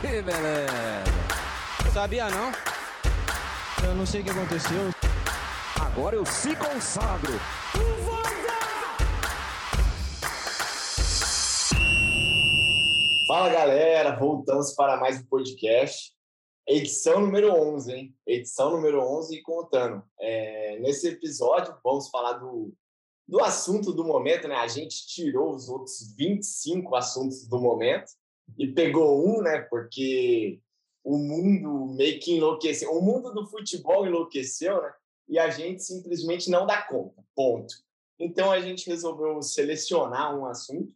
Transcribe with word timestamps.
Que 0.00 0.20
beleza. 0.20 1.04
Sabia 1.90 2.28
não? 2.28 2.52
Eu 3.82 3.94
não 3.94 4.04
sei 4.04 4.20
o 4.20 4.24
que 4.24 4.30
aconteceu. 4.30 4.90
Agora 5.80 6.16
eu 6.16 6.26
se 6.26 6.54
consagro. 6.54 7.32
Fala 13.26 13.48
galera, 13.48 14.18
voltamos 14.18 14.74
para 14.74 14.98
mais 14.98 15.18
um 15.18 15.24
podcast. 15.24 16.12
Edição 16.68 17.20
número 17.20 17.54
11, 17.54 17.92
hein? 17.92 18.14
Edição 18.26 18.72
número 18.72 19.00
11 19.00 19.34
e 19.34 19.42
contando. 19.42 20.02
É, 20.20 20.78
nesse 20.80 21.08
episódio, 21.08 21.74
vamos 21.82 22.10
falar 22.10 22.34
do, 22.34 22.70
do 23.26 23.42
assunto 23.42 23.94
do 23.94 24.04
momento, 24.04 24.46
né? 24.46 24.56
A 24.56 24.68
gente 24.68 25.06
tirou 25.06 25.54
os 25.54 25.70
outros 25.70 26.14
25 26.14 26.94
assuntos 26.94 27.48
do 27.48 27.58
momento 27.58 28.10
e 28.58 28.68
pegou 28.68 29.26
um, 29.26 29.42
né? 29.42 29.60
Porque 29.60 30.60
o 31.04 31.18
mundo 31.18 31.94
meio 31.94 32.20
que 32.20 32.36
enlouqueceu. 32.36 32.92
O 32.92 33.02
mundo 33.02 33.32
do 33.32 33.46
futebol 33.46 34.06
enlouqueceu, 34.06 34.82
né? 34.82 34.92
E 35.28 35.38
a 35.38 35.50
gente 35.50 35.82
simplesmente 35.82 36.50
não 36.50 36.66
dá 36.66 36.82
conta. 36.82 37.22
Ponto. 37.34 37.74
Então 38.18 38.50
a 38.50 38.60
gente 38.60 38.88
resolveu 38.88 39.42
selecionar 39.42 40.36
um 40.38 40.46
assunto 40.46 40.92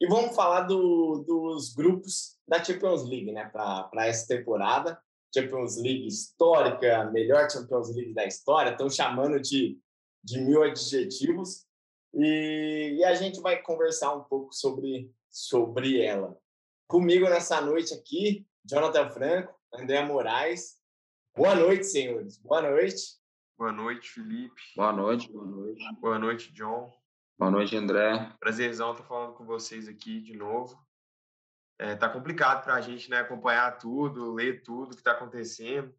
e 0.00 0.06
vamos 0.06 0.34
falar 0.34 0.62
do, 0.62 1.24
dos 1.26 1.72
grupos 1.72 2.36
da 2.46 2.62
Champions 2.62 3.08
League, 3.08 3.32
né? 3.32 3.48
Para 3.48 4.06
essa 4.06 4.26
temporada. 4.26 5.00
Champions 5.34 5.76
League 5.78 6.06
histórica, 6.06 7.10
melhor 7.10 7.50
Champions 7.50 7.94
League 7.94 8.14
da 8.14 8.24
história. 8.24 8.70
Estão 8.70 8.88
chamando 8.88 9.40
de, 9.40 9.78
de 10.22 10.40
mil 10.40 10.62
adjetivos. 10.62 11.66
E, 12.14 12.98
e 12.98 13.04
a 13.04 13.14
gente 13.14 13.40
vai 13.40 13.60
conversar 13.60 14.14
um 14.14 14.22
pouco 14.22 14.52
sobre, 14.52 15.10
sobre 15.30 16.00
ela. 16.00 16.38
Comigo 16.86 17.28
nessa 17.28 17.60
noite 17.60 17.94
aqui, 17.94 18.46
Jonathan 18.64 19.08
Franco, 19.10 19.54
André 19.72 20.04
Moraes. 20.04 20.76
Boa 21.34 21.54
noite, 21.54 21.84
senhores. 21.84 22.38
Boa 22.38 22.60
noite. 22.60 23.02
Boa 23.56 23.72
noite, 23.72 24.10
Felipe. 24.10 24.60
Boa 24.76 24.92
noite, 24.92 25.32
boa 25.32 25.46
noite. 25.46 25.84
Boa 26.00 26.18
noite, 26.18 26.52
John. 26.52 26.92
Boa 27.38 27.50
noite, 27.50 27.74
André. 27.76 28.30
Prazerzão 28.38 28.92
estar 28.92 29.04
falando 29.04 29.32
com 29.32 29.44
vocês 29.44 29.88
aqui 29.88 30.20
de 30.20 30.36
novo. 30.36 30.78
É, 31.78 31.96
tá 31.96 32.08
complicado 32.08 32.62
para 32.62 32.74
a 32.74 32.80
gente 32.80 33.10
né, 33.10 33.18
acompanhar 33.18 33.78
tudo, 33.78 34.32
ler 34.32 34.62
tudo 34.62 34.90
que 34.90 35.00
está 35.00 35.12
acontecendo. 35.12 35.92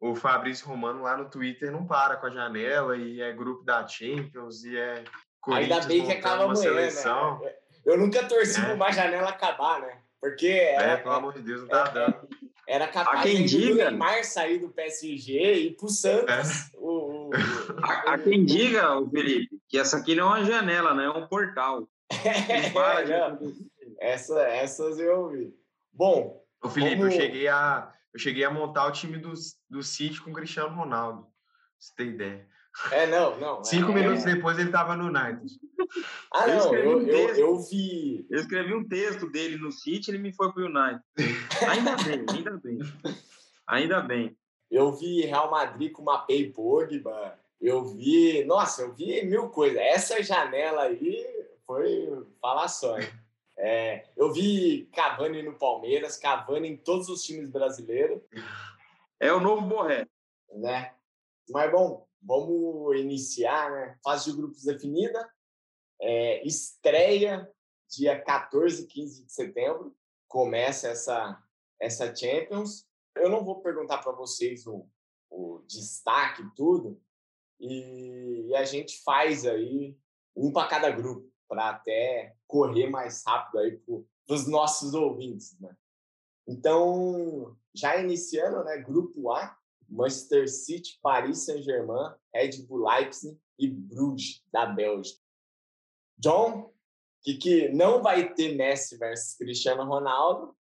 O 0.00 0.14
Fabrício 0.14 0.66
Romano 0.66 1.02
lá 1.02 1.16
no 1.16 1.30
Twitter 1.30 1.72
não 1.72 1.86
para 1.86 2.16
com 2.16 2.26
a 2.26 2.30
janela 2.30 2.96
e 2.96 3.20
é 3.20 3.32
grupo 3.32 3.64
da 3.64 3.86
Champions 3.86 4.64
e 4.64 4.76
é 4.76 5.04
Ainda 5.46 5.80
bem 5.82 6.04
que 6.04 6.12
acaba 6.12 6.44
amanhã, 6.44 6.56
seleção. 6.56 7.40
né? 7.40 7.54
Eu 7.84 7.96
nunca 7.96 8.26
torci 8.28 8.60
é. 8.60 8.64
para 8.64 8.74
uma 8.74 8.92
janela 8.92 9.30
acabar, 9.30 9.80
né? 9.80 10.02
Porque 10.20 10.46
era, 10.46 10.92
é, 10.92 10.96
pelo 10.96 11.14
amor 11.14 11.34
de 11.34 11.42
Deus, 11.42 11.60
não 11.62 11.68
tá 11.68 11.88
é, 11.88 11.92
dando. 11.92 12.28
Era 12.66 12.88
capaz 12.88 13.22
quem 13.22 13.46
de 13.46 13.58
diga, 13.58 13.72
o 13.72 13.90
Neymar 13.90 14.24
sair 14.24 14.58
do 14.58 14.68
PSG 14.68 15.54
e 15.54 15.66
ir 15.68 15.76
pro 15.76 15.88
Santos. 15.88 16.28
É. 16.28 16.76
O, 16.76 17.28
o, 17.28 17.30
há, 17.82 18.14
há 18.14 18.18
quem 18.18 18.44
diga, 18.44 18.88
Felipe, 19.10 19.58
que 19.68 19.78
essa 19.78 19.96
aqui 19.96 20.14
não 20.14 20.36
é 20.36 20.40
uma 20.40 20.44
janela, 20.44 20.92
né? 20.92 21.04
É 21.04 21.10
um 21.10 21.26
portal. 21.26 21.88
É, 22.18 23.04
não. 23.06 23.38
Essa, 24.00 24.40
essas 24.42 24.98
eu 24.98 25.22
ouvi. 25.22 25.54
Bom. 25.92 26.42
Ô, 26.62 26.68
Felipe, 26.68 26.96
como... 26.96 27.08
eu, 27.08 27.10
cheguei 27.10 27.48
a, 27.48 27.92
eu 28.12 28.20
cheguei 28.20 28.44
a 28.44 28.50
montar 28.50 28.86
o 28.86 28.92
time 28.92 29.18
do, 29.18 29.32
do 29.68 29.82
City 29.82 30.20
com 30.20 30.30
o 30.30 30.34
Cristiano 30.34 30.74
Ronaldo. 30.74 31.26
Você 31.78 31.94
ter 31.96 32.06
ideia. 32.06 32.48
É, 32.92 33.06
não, 33.06 33.38
não. 33.38 33.64
Cinco 33.64 33.90
é, 33.90 33.94
minutos 33.94 34.24
depois 34.24 34.58
ele 34.58 34.68
estava 34.68 34.96
no 34.96 35.06
United. 35.06 35.58
Ah, 36.32 36.46
não, 36.46 36.74
eu, 36.74 36.84
eu, 36.84 36.98
um 36.98 37.02
eu, 37.02 37.28
eu, 37.34 37.58
vi. 37.60 38.26
Eu 38.30 38.40
escrevi 38.40 38.74
um 38.74 38.86
texto 38.86 39.30
dele 39.30 39.56
no 39.56 39.72
City, 39.72 40.10
ele 40.10 40.18
me 40.18 40.32
foi 40.32 40.52
pro 40.52 40.66
United. 40.66 41.02
Ainda 41.68 41.96
bem, 41.96 42.24
ainda 42.30 42.56
bem. 42.56 42.78
Ainda 43.66 44.00
bem. 44.00 44.36
Eu 44.70 44.92
vi 44.92 45.22
Real 45.22 45.50
Madrid 45.50 45.92
com 45.92 46.02
uma 46.02 46.18
Pay 46.18 46.52
Pogba. 46.52 47.38
Eu 47.60 47.84
vi. 47.84 48.44
Nossa, 48.44 48.82
eu 48.82 48.94
vi 48.94 49.24
mil 49.24 49.48
coisas. 49.48 49.78
Essa 49.78 50.22
janela 50.22 50.82
aí 50.82 51.26
foi 51.66 52.08
falação. 52.40 52.96
É, 53.56 54.04
eu 54.16 54.32
vi 54.32 54.88
Cavani 54.94 55.42
no 55.42 55.52
Palmeiras, 55.54 56.16
Cavani 56.16 56.68
em 56.68 56.76
todos 56.76 57.08
os 57.08 57.22
times 57.22 57.50
brasileiros. 57.50 58.20
É 59.18 59.32
o 59.32 59.40
novo 59.40 59.62
Borré. 59.62 60.06
Né? 60.54 60.92
Mas, 61.50 61.70
bom, 61.70 62.07
vamos 62.22 62.96
iniciar, 62.96 63.70
né? 63.70 63.98
Fase 64.02 64.30
de 64.30 64.36
grupos 64.36 64.64
definida. 64.64 65.28
É, 66.00 66.46
estreia 66.46 67.50
dia 67.88 68.20
14 68.20 68.84
e 68.84 68.86
15 68.86 69.24
de 69.24 69.32
setembro. 69.32 69.96
Começa 70.28 70.88
essa, 70.88 71.42
essa 71.80 72.14
Champions. 72.14 72.86
Eu 73.16 73.30
não 73.30 73.44
vou 73.44 73.60
perguntar 73.60 73.98
para 73.98 74.12
vocês 74.12 74.66
o, 74.66 74.86
o 75.30 75.62
destaque 75.66 76.42
tudo. 76.54 77.00
E, 77.58 78.46
e 78.48 78.54
a 78.54 78.64
gente 78.64 79.02
faz 79.02 79.44
aí 79.44 79.96
um 80.36 80.52
para 80.52 80.68
cada 80.68 80.90
grupo, 80.90 81.28
para 81.48 81.70
até 81.70 82.36
correr 82.46 82.88
mais 82.88 83.24
rápido 83.26 83.58
aí 83.58 83.76
para 83.78 84.34
os 84.34 84.46
nossos 84.46 84.94
ouvintes, 84.94 85.58
né? 85.58 85.74
Então, 86.46 87.56
já 87.74 87.96
iniciando, 87.96 88.62
né? 88.64 88.78
Grupo 88.78 89.30
A, 89.30 89.57
Manchester 89.88 90.48
City, 90.48 90.98
Paris 91.02 91.44
Saint-Germain, 91.44 92.14
Red 92.34 92.62
Bull 92.66 92.86
Leipzig 92.88 93.38
e 93.58 93.68
Bruges, 93.68 94.42
da 94.52 94.66
Bélgica. 94.66 95.20
John, 96.18 96.72
que, 97.22 97.34
que 97.34 97.68
não 97.70 98.02
vai 98.02 98.32
ter 98.34 98.54
Messi 98.54 98.96
versus 98.96 99.36
Cristiano 99.36 99.84
Ronaldo, 99.84 100.56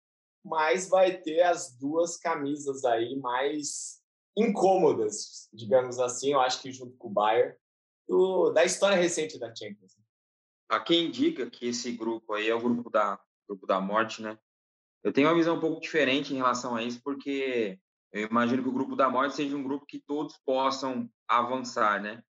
mas 0.44 0.88
vai 0.88 1.18
ter 1.18 1.41
as 1.41 1.75
duas 1.75 2.18
camisas 2.18 2.86
aí 2.86 3.16
mais 3.18 4.02
incômodas, 4.38 5.50
digamos 5.53 5.97
assim, 6.00 6.34
eu 6.34 6.42
acho 6.42 6.62
que 6.62 6.72
junto 6.72 6.96
com 6.97 7.07
o 7.07 7.12
Bayern, 7.12 7.56
do, 8.07 8.52
da 8.52 8.63
história 8.63 8.97
recente 8.97 9.40
da 9.40 9.53
Champions. 9.56 9.96
Há 10.69 10.80
quem 10.80 11.09
diga 11.09 11.50
que 11.50 11.68
esse 11.68 11.92
grupo 11.92 12.34
aí 12.34 12.50
é 12.50 12.53
o 12.53 12.62
grupo 12.62 12.90
da, 12.90 13.19
grupo 13.47 13.66
da 13.66 13.80
morte, 13.80 14.22
né? 14.22 14.38
Eu 15.03 15.13
tenho 15.13 15.28
uma 15.28 15.36
visão 15.36 15.56
um 15.56 15.59
pouco 15.59 15.80
diferente 15.80 16.34
em 16.34 16.38
relação 16.38 16.75
a 16.75 16.84
isso, 16.84 17.00
porque 17.03 17.80
eu 18.16 18.30
imagino 18.30 18.64
que 18.64 18.70
o 18.70 18.74
grupo 18.74 18.96
da 18.96 19.09
morte 19.09 19.36
seja 19.36 19.58
um 19.58 19.64
grupo 19.64 19.86
que 19.86 20.00
todos 20.00 20.38
possam 20.46 21.09
avançar, 21.28 22.02
né? 22.02 22.24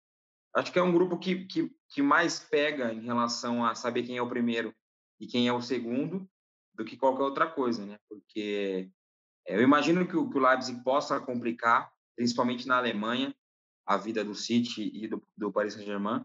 Acho 0.54 0.70
que 0.70 0.78
é 0.78 0.82
um 0.82 0.92
grupo 0.92 1.18
que, 1.18 1.44
que, 1.46 1.74
que 1.88 2.00
mais 2.00 2.38
pega 2.38 2.92
em 2.92 3.00
relação 3.00 3.64
a 3.64 3.74
saber 3.74 4.04
quem 4.04 4.16
é 4.16 4.22
o 4.22 4.28
primeiro 4.28 4.72
e 5.18 5.26
quem 5.26 5.48
é 5.48 5.52
o 5.52 5.60
segundo 5.60 6.28
do 6.72 6.84
que 6.84 6.96
qualquer 6.96 7.24
outra 7.24 7.48
coisa, 7.48 7.84
né? 7.84 7.98
Porque 8.08 8.88
é, 9.44 9.56
eu 9.56 9.62
imagino 9.62 10.06
que 10.06 10.16
o, 10.16 10.30
que 10.30 10.38
o 10.38 10.40
Leipzig 10.40 10.80
possa 10.84 11.18
complicar, 11.18 11.90
principalmente 12.14 12.68
na 12.68 12.76
Alemanha, 12.76 13.34
a 13.84 13.96
vida 13.96 14.22
do 14.22 14.36
City 14.36 14.88
e 14.94 15.08
do, 15.08 15.20
do 15.36 15.50
Paris 15.50 15.74
Saint-Germain, 15.74 16.24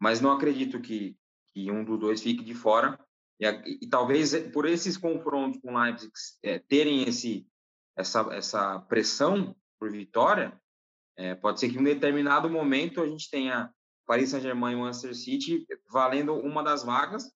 mas 0.00 0.22
não 0.22 0.32
acredito 0.32 0.80
que, 0.80 1.18
que 1.52 1.70
um 1.70 1.84
dos 1.84 2.00
dois 2.00 2.22
fique 2.22 2.42
de 2.42 2.54
fora. 2.54 2.98
E, 3.38 3.46
e 3.82 3.86
talvez 3.88 4.34
por 4.48 4.64
esses 4.64 4.96
confrontos 4.96 5.60
com 5.60 5.74
o 5.74 5.78
Leipzig 5.78 6.10
é, 6.42 6.58
terem 6.60 7.02
esse 7.02 7.46
essa, 7.96 8.20
essa 8.32 8.78
pressão 8.80 9.54
por 9.78 9.90
vitória, 9.90 10.58
é, 11.16 11.34
pode 11.34 11.60
ser 11.60 11.70
que 11.70 11.76
em 11.76 11.80
um 11.80 11.84
determinado 11.84 12.48
momento 12.48 13.00
a 13.00 13.06
gente 13.06 13.30
tenha 13.30 13.72
Paris 14.06 14.30
Saint-Germain 14.30 14.72
e 14.72 14.76
Manchester 14.76 15.14
City 15.14 15.66
valendo 15.90 16.34
uma 16.34 16.62
das 16.62 16.82
vagas 16.82 17.30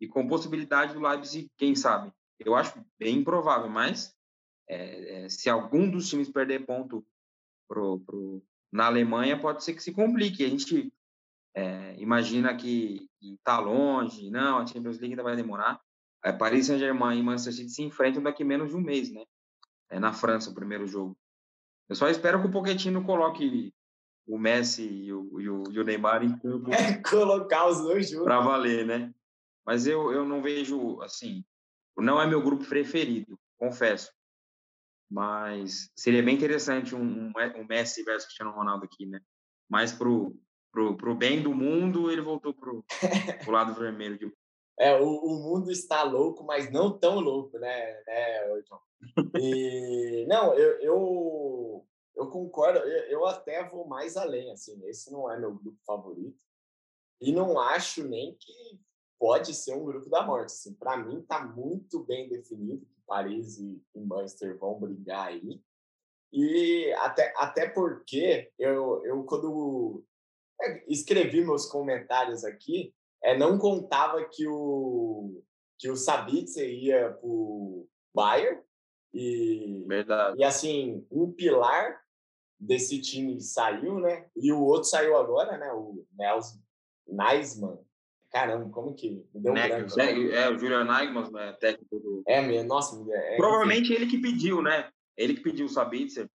e 0.00 0.08
com 0.08 0.28
possibilidade 0.28 0.94
do 0.94 1.00
Leipzig, 1.00 1.50
quem 1.56 1.74
sabe. 1.74 2.12
Eu 2.38 2.54
acho 2.54 2.84
bem 2.98 3.18
improvável, 3.18 3.68
mas 3.68 4.14
é, 4.68 5.24
é, 5.24 5.28
se 5.28 5.48
algum 5.48 5.88
dos 5.88 6.08
times 6.08 6.28
perder 6.28 6.66
ponto 6.66 7.06
pro, 7.68 8.00
pro, 8.00 8.42
na 8.72 8.86
Alemanha, 8.86 9.38
pode 9.40 9.62
ser 9.62 9.74
que 9.74 9.82
se 9.82 9.92
complique. 9.92 10.44
A 10.44 10.48
gente 10.48 10.92
imagina 11.98 12.56
que 12.56 13.08
está 13.22 13.60
longe, 13.60 14.28
não, 14.28 14.58
a 14.58 14.66
Champions 14.66 14.98
League 14.98 15.12
ainda 15.12 15.22
vai 15.22 15.36
demorar. 15.36 15.80
Paris 16.38 16.66
Saint-Germain 16.66 17.18
e 17.18 17.22
Manchester 17.22 17.54
City 17.54 17.70
se 17.70 17.82
enfrentam 17.82 18.22
daqui 18.22 18.42
menos 18.42 18.70
de 18.70 18.76
um 18.76 18.80
mês, 18.80 19.12
né? 19.12 19.24
É, 19.94 20.00
na 20.00 20.12
França, 20.12 20.50
o 20.50 20.54
primeiro 20.54 20.86
jogo. 20.88 21.16
Eu 21.88 21.94
só 21.94 22.08
espero 22.08 22.40
que 22.40 22.48
o 22.48 22.50
Pochettino 22.50 23.04
coloque 23.04 23.72
o 24.26 24.36
Messi 24.36 24.82
e 24.82 25.12
o, 25.12 25.40
e 25.40 25.48
o, 25.48 25.62
e 25.70 25.78
o 25.78 25.84
Neymar 25.84 26.24
em 26.24 26.36
campo. 26.38 26.70
É, 26.74 27.00
colocar 27.00 27.68
os 27.68 27.80
dois 27.80 28.10
juntos. 28.10 28.24
Para 28.24 28.40
valer, 28.40 28.84
né? 28.84 29.14
Mas 29.64 29.86
eu, 29.86 30.10
eu 30.12 30.24
não 30.24 30.42
vejo, 30.42 31.00
assim, 31.02 31.44
não 31.96 32.20
é 32.20 32.26
meu 32.26 32.42
grupo 32.42 32.64
preferido, 32.64 33.38
confesso. 33.56 34.10
Mas 35.08 35.90
seria 35.96 36.22
bem 36.22 36.34
interessante 36.34 36.94
um, 36.94 37.28
um 37.28 37.66
Messi 37.68 38.02
versus 38.02 38.26
Cristiano 38.26 38.50
Ronaldo 38.50 38.84
aqui, 38.84 39.06
né? 39.06 39.20
Mas 39.68 39.92
pro, 39.92 40.36
pro, 40.72 40.96
pro 40.96 41.14
bem 41.14 41.40
do 41.40 41.54
mundo, 41.54 42.10
ele 42.10 42.20
voltou 42.20 42.52
pro, 42.52 42.84
pro 43.44 43.52
lado 43.52 43.74
vermelho. 43.74 44.18
De... 44.18 44.32
É, 44.78 45.00
o, 45.00 45.06
o 45.06 45.42
mundo 45.42 45.70
está 45.70 46.02
louco, 46.02 46.44
mas 46.44 46.70
não 46.70 46.98
tão 46.98 47.20
louco, 47.20 47.58
né, 47.58 48.02
né? 48.06 48.62
E, 49.40 50.26
não, 50.28 50.54
eu, 50.54 50.80
eu, 50.80 51.86
eu 52.16 52.28
concordo, 52.28 52.80
eu, 52.80 53.04
eu, 53.10 53.26
até 53.26 53.68
vou 53.68 53.86
mais 53.86 54.16
além, 54.16 54.50
assim, 54.50 54.80
esse 54.88 55.12
não 55.12 55.30
é 55.30 55.38
meu 55.38 55.54
grupo 55.54 55.78
favorito. 55.86 56.38
E 57.20 57.32
não 57.32 57.58
acho 57.58 58.06
nem 58.06 58.34
que 58.34 58.80
pode 59.18 59.54
ser 59.54 59.74
um 59.74 59.84
grupo 59.84 60.10
da 60.10 60.22
morte. 60.22 60.52
Assim, 60.52 60.74
Para 60.74 60.96
mim, 60.96 61.20
está 61.20 61.44
muito 61.44 62.02
bem 62.04 62.28
definido 62.28 62.84
que 62.86 63.00
Paris 63.06 63.58
e, 63.58 63.80
e 63.94 64.00
Manchester 64.00 64.58
vão 64.58 64.78
brigar 64.78 65.28
aí. 65.28 65.62
E 66.32 66.92
até, 66.98 67.32
até 67.36 67.68
porque 67.68 68.52
eu, 68.58 69.04
eu, 69.04 69.22
quando 69.24 70.04
é, 70.60 70.84
escrevi 70.92 71.44
meus 71.44 71.66
comentários 71.66 72.44
aqui, 72.44 72.92
é, 73.24 73.36
não 73.36 73.58
contava 73.58 74.22
que 74.24 74.46
o, 74.46 75.42
que 75.78 75.88
o 75.90 75.96
Sabitzer 75.96 76.68
ia 76.68 77.10
para 77.10 77.26
o 77.26 77.88
Bayern. 78.14 78.60
E, 79.14 79.84
Verdade. 79.88 80.38
e 80.38 80.44
assim, 80.44 81.06
um 81.10 81.32
pilar 81.32 82.00
desse 82.60 83.00
time 83.00 83.40
saiu, 83.40 83.98
né? 83.98 84.26
E 84.36 84.52
o 84.52 84.62
outro 84.62 84.88
saiu 84.88 85.16
agora, 85.16 85.56
né? 85.56 85.72
O 85.72 86.04
Nelson 86.18 86.58
Neisman. 87.08 87.78
Caramba, 88.30 88.68
como 88.70 88.94
que 88.94 89.24
me 89.32 89.40
deu 89.40 89.52
um 89.52 89.54
branco. 89.54 90.00
É, 90.00 90.50
o 90.50 90.58
Julian 90.58 90.84
Neisman, 90.84 91.30
né, 91.30 91.52
técnico 91.52 92.00
do... 92.00 92.22
É, 92.26 92.62
nossa... 92.64 93.00
É, 93.12 93.36
Provavelmente 93.36 93.92
ele 93.92 94.06
que 94.06 94.18
pediu, 94.18 94.60
né? 94.60 94.90
Ele 95.16 95.34
que 95.34 95.40
pediu 95.40 95.66
o 95.66 95.68
Sabitzer. 95.68 96.28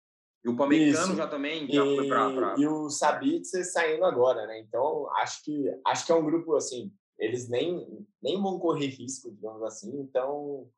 E 0.46 0.48
o 0.48 0.56
Pamecano 0.56 1.16
já 1.16 1.26
também 1.26 1.68
já 1.68 1.84
e, 1.84 1.96
foi 1.96 2.06
para... 2.06 2.32
Pra... 2.32 2.54
E 2.56 2.68
o 2.68 2.88
Sabitzer 2.88 3.68
saindo 3.68 4.04
agora, 4.04 4.46
né? 4.46 4.60
Então, 4.60 5.10
acho 5.16 5.42
que, 5.42 5.68
acho 5.84 6.06
que 6.06 6.12
é 6.12 6.14
um 6.14 6.24
grupo, 6.24 6.54
assim, 6.54 6.94
eles 7.18 7.48
nem, 7.48 8.06
nem 8.22 8.40
vão 8.40 8.56
correr 8.60 8.86
risco, 8.86 9.28
digamos 9.32 9.60
assim. 9.64 9.90
Então, 9.98 10.70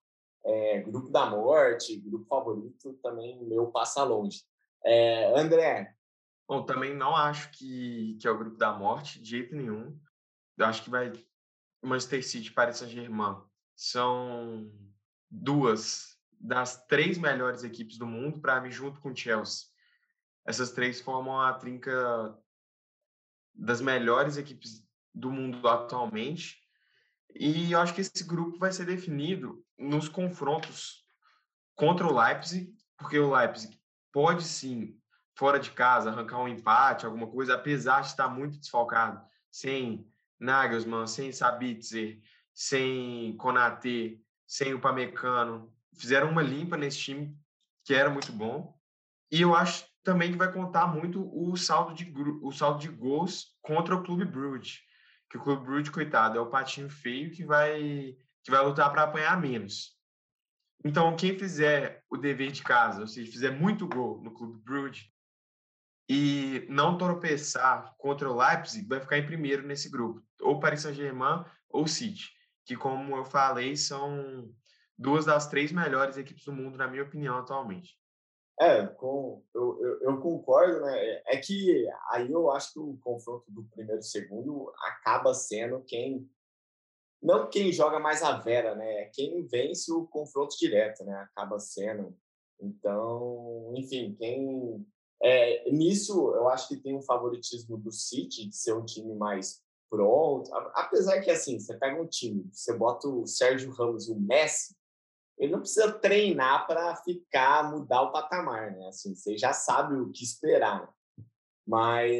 é, 0.42 0.80
grupo 0.80 1.10
da 1.10 1.26
morte, 1.26 2.00
grupo 2.00 2.24
favorito, 2.24 2.98
também 3.02 3.44
meu 3.44 3.66
passa 3.66 4.02
longe. 4.02 4.42
É, 4.82 5.38
André. 5.38 5.94
Bom, 6.48 6.64
também 6.64 6.94
não 6.94 7.14
acho 7.14 7.50
que, 7.50 8.16
que 8.18 8.26
é 8.26 8.30
o 8.30 8.38
grupo 8.38 8.56
da 8.56 8.72
morte, 8.72 9.20
de 9.20 9.28
jeito 9.28 9.54
nenhum. 9.54 9.94
Eu 10.56 10.64
acho 10.64 10.82
que 10.82 10.88
vai 10.88 11.12
Manchester 11.82 12.26
City 12.26 12.48
e 12.48 12.54
Paris 12.54 12.78
Saint-Germain 12.78 13.36
são 13.76 14.72
duas 15.30 16.17
das 16.40 16.84
três 16.86 17.18
melhores 17.18 17.64
equipes 17.64 17.98
do 17.98 18.06
mundo, 18.06 18.40
para 18.40 18.60
mim, 18.60 18.70
junto 18.70 19.00
com 19.00 19.10
o 19.10 19.16
Chelsea. 19.16 19.66
Essas 20.46 20.70
três 20.70 21.00
formam 21.00 21.40
a 21.40 21.52
trinca 21.54 22.36
das 23.54 23.80
melhores 23.80 24.36
equipes 24.36 24.86
do 25.14 25.30
mundo 25.30 25.66
atualmente. 25.68 26.56
E 27.34 27.72
eu 27.72 27.80
acho 27.80 27.94
que 27.94 28.00
esse 28.00 28.24
grupo 28.24 28.58
vai 28.58 28.72
ser 28.72 28.86
definido 28.86 29.64
nos 29.76 30.08
confrontos 30.08 31.04
contra 31.74 32.06
o 32.06 32.16
Leipzig, 32.16 32.74
porque 32.96 33.18
o 33.18 33.34
Leipzig 33.34 33.78
pode 34.12 34.42
sim, 34.42 34.98
fora 35.36 35.58
de 35.58 35.70
casa, 35.70 36.10
arrancar 36.10 36.40
um 36.40 36.48
empate, 36.48 37.06
alguma 37.06 37.26
coisa, 37.26 37.54
apesar 37.54 38.00
de 38.00 38.08
estar 38.08 38.28
muito 38.28 38.58
desfalcado, 38.58 39.24
sem 39.50 40.10
Nagelsmann, 40.40 41.06
sem 41.06 41.30
Sabitzer, 41.30 42.20
sem 42.54 43.36
Konate, 43.36 44.20
sem 44.46 44.74
o 44.74 44.80
Pamecano. 44.80 45.72
Fizeram 45.98 46.30
uma 46.30 46.42
limpa 46.42 46.76
nesse 46.76 46.98
time 46.98 47.36
que 47.84 47.94
era 47.94 48.08
muito 48.08 48.32
bom. 48.32 48.78
E 49.30 49.40
eu 49.40 49.54
acho 49.54 49.84
também 50.02 50.32
que 50.32 50.38
vai 50.38 50.52
contar 50.52 50.86
muito 50.86 51.28
o 51.34 51.56
saldo 51.56 51.92
de, 51.92 52.10
o 52.42 52.52
saldo 52.52 52.80
de 52.80 52.88
gols 52.88 53.54
contra 53.60 53.94
o 53.94 54.02
Clube 54.02 54.24
Brugge. 54.24 54.80
Que 55.30 55.36
o 55.36 55.42
Clube 55.42 55.64
Brugge, 55.64 55.90
coitado, 55.90 56.38
é 56.38 56.40
o 56.40 56.48
patinho 56.48 56.88
feio 56.88 57.30
que 57.30 57.44
vai, 57.44 58.16
que 58.42 58.50
vai 58.50 58.64
lutar 58.64 58.90
para 58.90 59.02
apanhar 59.02 59.38
menos. 59.40 59.98
Então, 60.84 61.16
quem 61.16 61.38
fizer 61.38 62.04
o 62.08 62.16
dever 62.16 62.52
de 62.52 62.62
casa, 62.62 63.00
ou 63.00 63.06
seja, 63.06 63.30
fizer 63.30 63.50
muito 63.50 63.86
gol 63.86 64.22
no 64.22 64.32
Clube 64.32 64.62
Brugge 64.62 65.10
e 66.08 66.66
não 66.70 66.96
tropeçar 66.96 67.94
contra 67.98 68.30
o 68.30 68.36
Leipzig, 68.36 68.86
vai 68.86 69.00
ficar 69.00 69.18
em 69.18 69.26
primeiro 69.26 69.66
nesse 69.66 69.90
grupo, 69.90 70.22
ou 70.40 70.60
Paris 70.60 70.80
Saint-Germain 70.80 71.44
ou 71.68 71.86
City, 71.86 72.30
que 72.64 72.76
como 72.76 73.16
eu 73.16 73.24
falei, 73.24 73.76
são 73.76 74.50
duas 74.98 75.24
das 75.24 75.46
três 75.48 75.70
melhores 75.70 76.16
equipes 76.16 76.44
do 76.44 76.52
mundo, 76.52 76.76
na 76.76 76.88
minha 76.88 77.04
opinião, 77.04 77.38
atualmente. 77.38 77.96
É, 78.60 78.84
com, 78.86 79.44
eu, 79.54 79.78
eu, 79.80 80.00
eu, 80.02 80.20
concordo, 80.20 80.80
né? 80.80 81.22
É 81.26 81.36
que 81.36 81.86
aí 82.10 82.30
eu 82.30 82.50
acho 82.50 82.72
que 82.72 82.80
o 82.80 82.98
confronto 83.00 83.44
do 83.52 83.62
primeiro 83.64 84.00
e 84.00 84.04
segundo 84.04 84.72
acaba 84.82 85.32
sendo 85.32 85.80
quem 85.84 86.28
não 87.22 87.48
quem 87.48 87.72
joga 87.72 88.00
mais 88.00 88.22
a 88.22 88.36
vera, 88.38 88.74
né? 88.74 89.02
É 89.02 89.10
quem 89.14 89.46
vence 89.46 89.92
o 89.92 90.06
confronto 90.06 90.56
direto, 90.58 91.04
né? 91.04 91.14
Acaba 91.14 91.60
sendo. 91.60 92.16
Então, 92.60 93.72
enfim, 93.76 94.16
quem 94.18 94.84
é, 95.22 95.70
nisso 95.70 96.34
eu 96.34 96.48
acho 96.48 96.68
que 96.68 96.76
tem 96.76 96.96
um 96.96 97.02
favoritismo 97.02 97.76
do 97.76 97.92
City 97.92 98.48
de 98.48 98.56
ser 98.56 98.72
um 98.74 98.84
time 98.84 99.14
mais 99.14 99.62
pronto. 99.90 100.52
Apesar 100.74 101.20
que 101.20 101.30
assim, 101.30 101.58
você 101.58 101.76
pega 101.78 102.00
um 102.00 102.06
time, 102.06 102.48
você 102.52 102.76
bota 102.76 103.08
o 103.08 103.26
Sérgio 103.26 103.70
Ramos, 103.72 104.08
o 104.08 104.18
Messi, 104.18 104.76
ele 105.38 105.52
não 105.52 105.60
precisa 105.60 105.92
treinar 105.92 106.66
para 106.66 106.96
ficar 106.96 107.70
mudar 107.70 108.02
o 108.02 108.12
patamar, 108.12 108.72
né? 108.72 108.88
Assim, 108.88 109.14
você 109.14 109.38
já 109.38 109.52
sabe 109.52 109.94
o 109.94 110.10
que 110.10 110.24
esperar. 110.24 110.92
Mas 111.66 112.10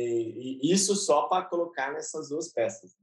isso 0.63 0.95
só 0.95 1.27
para 1.27 1.45
colocar 1.45 1.93
nessas 1.93 2.29
duas 2.29 2.53
peças. 2.53 2.97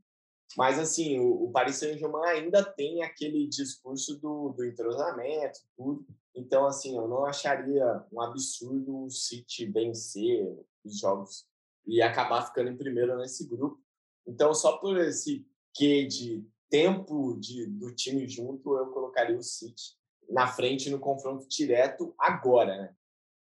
Mas, 0.56 0.80
assim, 0.80 1.20
o, 1.20 1.46
o 1.46 1.52
Paris 1.52 1.78
Saint-Germain 1.78 2.30
ainda 2.30 2.64
tem 2.64 3.04
aquele 3.04 3.46
discurso 3.48 4.18
do, 4.20 4.50
do 4.50 4.64
entrosamento, 4.64 5.60
tudo. 5.76 6.06
Então, 6.34 6.66
assim, 6.66 6.96
eu 6.96 7.08
não 7.08 7.26
acharia 7.26 8.06
um 8.12 8.22
absurdo 8.22 9.06
o 9.06 9.10
City 9.10 9.66
vencer 9.66 10.48
os 10.84 11.00
jogos 11.00 11.46
e 11.86 12.02
acabar 12.02 12.46
ficando 12.46 12.70
em 12.70 12.78
primeiro 12.78 13.18
nesse 13.18 13.48
grupo. 13.48 13.82
Então, 14.26 14.54
só 14.54 14.78
por 14.78 14.98
esse 14.98 15.46
quê 15.74 16.06
de 16.06 16.46
tempo 16.70 17.38
de, 17.40 17.66
do 17.66 17.94
time 17.94 18.28
junto, 18.28 18.78
eu 18.78 18.88
colocaria 18.88 19.38
o 19.38 19.44
City 19.44 19.98
na 20.30 20.48
frente 20.48 20.90
no 20.90 21.00
confronto 21.00 21.48
direto 21.48 22.14
agora, 22.20 22.78
né? 22.78 22.94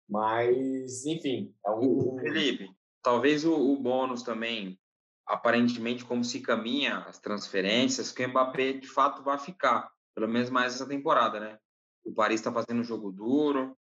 Mas, 0.08 1.04
enfim, 1.04 1.54
é 1.64 1.70
um... 1.70 2.18
Felipe, 2.18 2.70
talvez 3.02 3.44
o, 3.44 3.54
o 3.54 3.76
bônus 3.76 4.22
também 4.22 4.78
aparentemente 5.26 6.04
como 6.04 6.22
se 6.22 6.40
caminha 6.40 6.98
as 6.98 7.18
transferências, 7.18 8.12
que 8.12 8.24
o 8.24 8.28
Mbappé 8.28 8.74
de 8.74 8.86
fato 8.86 9.22
vai 9.24 9.38
ficar, 9.38 9.90
pelo 10.14 10.28
menos 10.28 10.48
mais 10.48 10.74
essa 10.74 10.86
temporada, 10.86 11.40
né? 11.40 11.58
O 12.04 12.14
Paris 12.14 12.40
está 12.40 12.52
fazendo 12.52 12.80
um 12.80 12.84
jogo 12.84 13.10
duro 13.10 13.76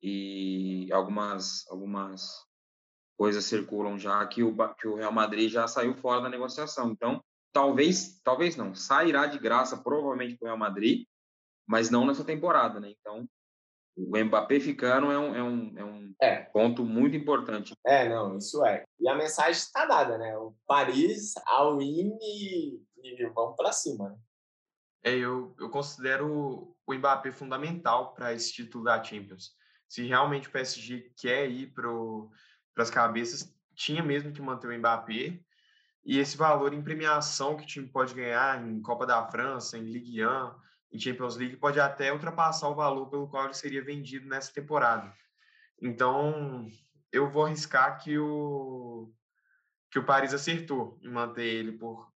e 0.00 0.88
algumas 0.92 1.66
algumas 1.68 2.44
coisas 3.16 3.44
circulam 3.44 3.98
já 3.98 4.24
que 4.26 4.42
o 4.42 4.54
que 4.74 4.86
o 4.86 4.94
Real 4.94 5.12
Madrid 5.12 5.50
já 5.50 5.66
saiu 5.66 5.94
fora 5.96 6.22
da 6.22 6.28
negociação. 6.28 6.92
Então, 6.92 7.22
talvez, 7.52 8.20
talvez 8.22 8.56
não, 8.56 8.74
sairá 8.74 9.26
de 9.26 9.38
graça 9.38 9.76
provavelmente 9.76 10.36
para 10.36 10.44
o 10.44 10.48
Real 10.48 10.58
Madrid, 10.58 11.06
mas 11.66 11.90
não 11.90 12.06
nessa 12.06 12.24
temporada, 12.24 12.80
né? 12.80 12.94
Então, 12.98 13.28
o 13.96 14.18
Mbappé 14.18 14.58
ficando 14.58 15.10
é 15.10 15.18
um, 15.18 15.34
é 15.34 15.42
um, 15.42 15.78
é 15.78 15.84
um 15.84 16.14
é. 16.20 16.36
ponto 16.36 16.84
muito 16.84 17.16
importante. 17.16 17.74
É, 17.86 18.08
não, 18.08 18.38
isso 18.38 18.64
é. 18.64 18.84
E 18.98 19.08
a 19.08 19.14
mensagem 19.14 19.52
está 19.52 19.86
dada, 19.86 20.18
né? 20.18 20.36
O 20.36 20.54
Paris, 20.66 21.34
all 21.46 21.80
in 21.80 22.16
e, 22.20 22.80
e 23.02 23.26
vamos 23.34 23.56
para 23.56 23.72
cima, 23.72 24.10
né? 24.10 24.16
É, 25.04 25.14
eu, 25.14 25.54
eu 25.60 25.68
considero 25.68 26.74
o 26.86 26.94
Mbappé 26.94 27.30
fundamental 27.30 28.14
para 28.14 28.32
esse 28.32 28.52
título 28.52 28.84
da 28.84 29.02
Champions. 29.02 29.54
Se 29.86 30.02
realmente 30.06 30.48
o 30.48 30.50
PSG 30.50 31.12
quer 31.16 31.48
ir 31.48 31.72
para 31.74 32.82
as 32.82 32.90
cabeças, 32.90 33.54
tinha 33.74 34.02
mesmo 34.02 34.32
que 34.32 34.40
manter 34.40 34.68
o 34.68 34.78
Mbappé. 34.78 35.38
E 36.04 36.18
esse 36.18 36.36
valor 36.36 36.72
em 36.72 36.82
premiação 36.82 37.56
que 37.56 37.64
o 37.64 37.66
time 37.66 37.86
pode 37.86 38.14
ganhar 38.14 38.66
em 38.66 38.80
Copa 38.80 39.06
da 39.06 39.26
França, 39.28 39.78
em 39.78 39.84
Ligue 39.84 40.24
1, 40.24 40.54
em 40.94 40.98
Champions 40.98 41.36
League 41.36 41.56
pode 41.56 41.80
até 41.80 42.12
ultrapassar 42.12 42.68
o 42.68 42.74
valor 42.74 43.10
pelo 43.10 43.28
qual 43.28 43.46
ele 43.46 43.54
seria 43.54 43.84
vendido 43.84 44.28
nessa 44.28 44.52
temporada. 44.52 45.12
Então, 45.82 46.68
eu 47.12 47.28
vou 47.28 47.44
arriscar 47.44 48.00
que 48.00 48.16
o 48.16 49.12
que 49.90 49.98
o 49.98 50.06
Paris 50.06 50.34
acertou 50.34 50.98
em 51.02 51.08
manter 51.08 51.44
ele 51.44 51.72
por, 51.72 52.08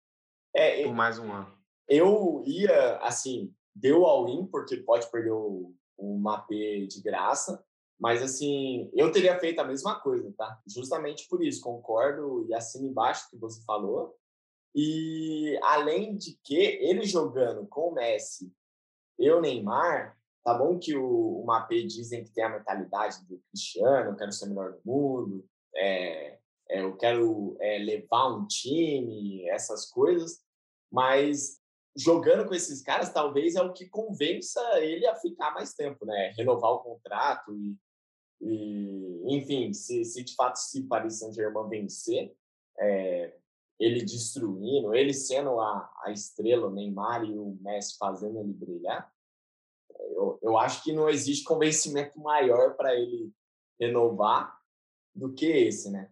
é, 0.54 0.82
por 0.82 0.92
mais 0.92 1.18
um 1.18 1.32
ano. 1.32 1.56
Eu 1.88 2.42
ia, 2.44 2.96
assim, 2.98 3.54
deu 3.74 4.04
all-in, 4.04 4.46
porque 4.46 4.78
pode 4.78 5.08
perder 5.10 5.30
o, 5.30 5.72
o 5.96 6.18
Mapê 6.18 6.88
de 6.88 7.00
graça, 7.00 7.64
mas, 7.98 8.20
assim, 8.20 8.90
eu 8.94 9.12
teria 9.12 9.38
feito 9.38 9.60
a 9.60 9.64
mesma 9.64 10.00
coisa, 10.00 10.32
tá? 10.36 10.60
Justamente 10.66 11.28
por 11.28 11.42
isso, 11.42 11.60
concordo 11.60 12.46
e 12.48 12.54
assino 12.54 12.88
embaixo 12.88 13.30
que 13.30 13.36
você 13.36 13.62
falou. 13.64 14.16
E, 14.74 15.56
além 15.62 16.16
de 16.16 16.36
que, 16.42 16.56
ele 16.56 17.04
jogando 17.04 17.64
com 17.68 17.90
o 17.90 17.94
Messi 17.94 18.52
e 19.18 19.30
o 19.30 19.40
Neymar, 19.40 20.16
tá 20.44 20.54
bom 20.54 20.78
que 20.78 20.96
o, 20.96 21.40
o 21.40 21.46
Mapê 21.46 21.82
dizem 21.84 22.24
que 22.24 22.30
tem 22.30 22.44
a 22.44 22.50
mentalidade 22.50 23.24
do 23.26 23.38
Cristiano, 23.48 24.10
eu 24.10 24.16
quero 24.16 24.32
ser 24.32 24.46
o 24.46 24.48
melhor 24.48 24.72
do 24.72 24.80
mundo, 24.84 25.44
é, 25.74 26.38
é, 26.70 26.82
eu 26.82 26.96
quero 26.96 27.56
é, 27.60 27.78
levar 27.78 28.28
um 28.28 28.46
time, 28.46 29.48
essas 29.48 29.90
coisas, 29.90 30.40
mas 30.90 31.58
jogando 31.96 32.46
com 32.46 32.54
esses 32.54 32.82
caras, 32.82 33.12
talvez 33.12 33.56
é 33.56 33.62
o 33.62 33.72
que 33.72 33.88
convença 33.88 34.60
ele 34.80 35.06
a 35.06 35.16
ficar 35.16 35.52
mais 35.52 35.74
tempo, 35.74 36.06
né? 36.06 36.32
Renovar 36.36 36.72
o 36.72 36.78
contrato 36.78 37.52
e, 37.56 37.76
e 38.40 39.36
enfim, 39.36 39.72
se, 39.72 40.04
se 40.04 40.22
de 40.22 40.34
fato 40.34 40.56
se 40.56 40.86
Paris 40.86 41.18
Saint-Germain 41.18 41.68
vencer, 41.68 42.32
é, 42.78 43.34
ele 43.78 44.04
destruindo, 44.04 44.94
ele 44.94 45.14
sendo 45.14 45.60
a, 45.60 45.90
a 46.04 46.10
estrela, 46.10 46.66
o 46.66 46.70
Neymar 46.70 47.24
e 47.24 47.38
o 47.38 47.56
Messi 47.60 47.96
fazendo 47.96 48.40
ele 48.40 48.52
brilhar, 48.52 49.12
eu, 50.10 50.38
eu 50.42 50.58
acho 50.58 50.82
que 50.82 50.92
não 50.92 51.08
existe 51.08 51.44
convencimento 51.44 52.18
maior 52.18 52.76
para 52.76 52.94
ele 52.94 53.32
renovar 53.80 54.58
do 55.14 55.32
que 55.32 55.46
esse, 55.46 55.90
né? 55.90 56.10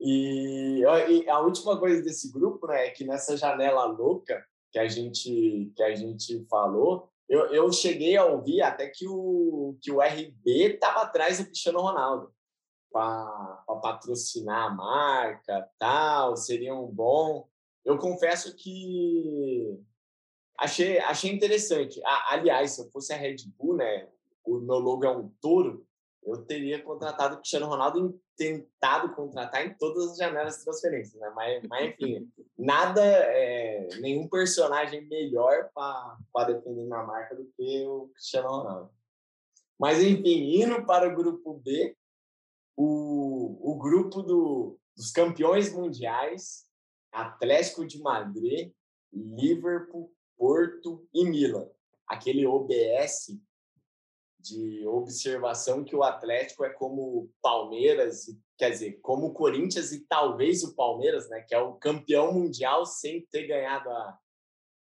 E, 0.00 0.82
e, 0.82 1.28
a 1.28 1.40
última 1.40 1.78
coisa 1.78 2.02
desse 2.02 2.32
grupo, 2.32 2.66
né, 2.66 2.86
é 2.86 2.90
que 2.90 3.04
nessa 3.04 3.36
janela 3.36 3.84
louca 3.84 4.42
que 4.72 4.78
a 4.78 4.88
gente 4.88 5.72
que 5.76 5.82
a 5.82 5.94
gente 5.94 6.46
falou, 6.48 7.10
eu, 7.28 7.46
eu 7.52 7.70
cheguei 7.72 8.16
a 8.16 8.24
ouvir 8.24 8.62
até 8.62 8.88
que 8.88 9.06
o 9.06 9.76
que 9.82 9.92
o 9.92 10.00
RB 10.00 10.74
estava 10.74 11.02
atrás 11.02 11.38
do 11.38 11.44
Cristiano 11.44 11.80
Ronaldo 11.80 12.32
para 12.92 13.64
patrocinar 13.82 14.66
a 14.66 14.74
marca, 14.74 15.68
tal, 15.78 16.36
seria 16.36 16.74
um 16.74 16.86
bom. 16.86 17.48
Eu 17.84 17.98
confesso 17.98 18.54
que 18.56 19.78
achei 20.58 20.98
achei 20.98 21.32
interessante. 21.32 22.00
aliás, 22.28 22.72
se 22.72 22.82
eu 22.82 22.90
fosse 22.90 23.12
a 23.12 23.16
Red 23.16 23.36
Bull, 23.58 23.76
né, 23.76 24.08
o 24.44 24.58
meu 24.58 24.78
logo 24.78 25.04
é 25.04 25.10
um 25.10 25.28
touro, 25.40 25.86
eu 26.22 26.44
teria 26.44 26.82
contratado 26.82 27.34
o 27.34 27.38
Cristiano 27.38 27.66
Ronaldo 27.66 28.10
e 28.10 28.20
tentado 28.36 29.14
contratar 29.14 29.66
em 29.66 29.74
todas 29.74 30.12
as 30.12 30.16
janelas 30.18 30.58
de 30.58 30.64
transferência, 30.64 31.18
né? 31.18 31.32
Mas, 31.34 31.62
mas 31.66 31.90
enfim, 31.90 32.30
nada, 32.58 33.02
é, 33.02 33.88
nenhum 34.00 34.28
personagem 34.28 35.06
melhor 35.08 35.70
para 35.74 36.44
defender 36.44 36.84
minha 36.84 37.02
marca 37.02 37.34
do 37.34 37.44
que 37.56 37.86
o 37.86 38.08
Cristiano 38.14 38.48
Ronaldo. 38.48 38.90
Mas 39.78 40.02
enfim, 40.02 40.62
indo 40.62 40.84
para 40.84 41.08
o 41.08 41.16
grupo 41.16 41.54
B, 41.54 41.96
o, 42.82 43.72
o 43.72 43.74
grupo 43.76 44.22
do, 44.22 44.78
dos 44.96 45.10
campeões 45.10 45.70
mundiais, 45.70 46.66
Atlético 47.12 47.86
de 47.86 48.00
Madrid, 48.00 48.72
Liverpool, 49.12 50.10
Porto 50.38 51.06
e 51.12 51.26
Milan. 51.26 51.68
Aquele 52.06 52.46
OBS 52.46 53.38
de 54.38 54.86
observação 54.86 55.84
que 55.84 55.94
o 55.94 56.02
Atlético 56.02 56.64
é 56.64 56.70
como 56.70 57.30
Palmeiras, 57.42 58.34
quer 58.56 58.70
dizer, 58.70 58.98
como 59.02 59.26
o 59.26 59.34
Corinthians 59.34 59.92
e 59.92 60.06
talvez 60.06 60.64
o 60.64 60.74
Palmeiras, 60.74 61.28
né, 61.28 61.42
que 61.42 61.54
é 61.54 61.60
o 61.60 61.74
campeão 61.74 62.32
mundial 62.32 62.86
sem 62.86 63.26
ter 63.26 63.46
ganhado 63.46 63.90
a, 63.90 64.18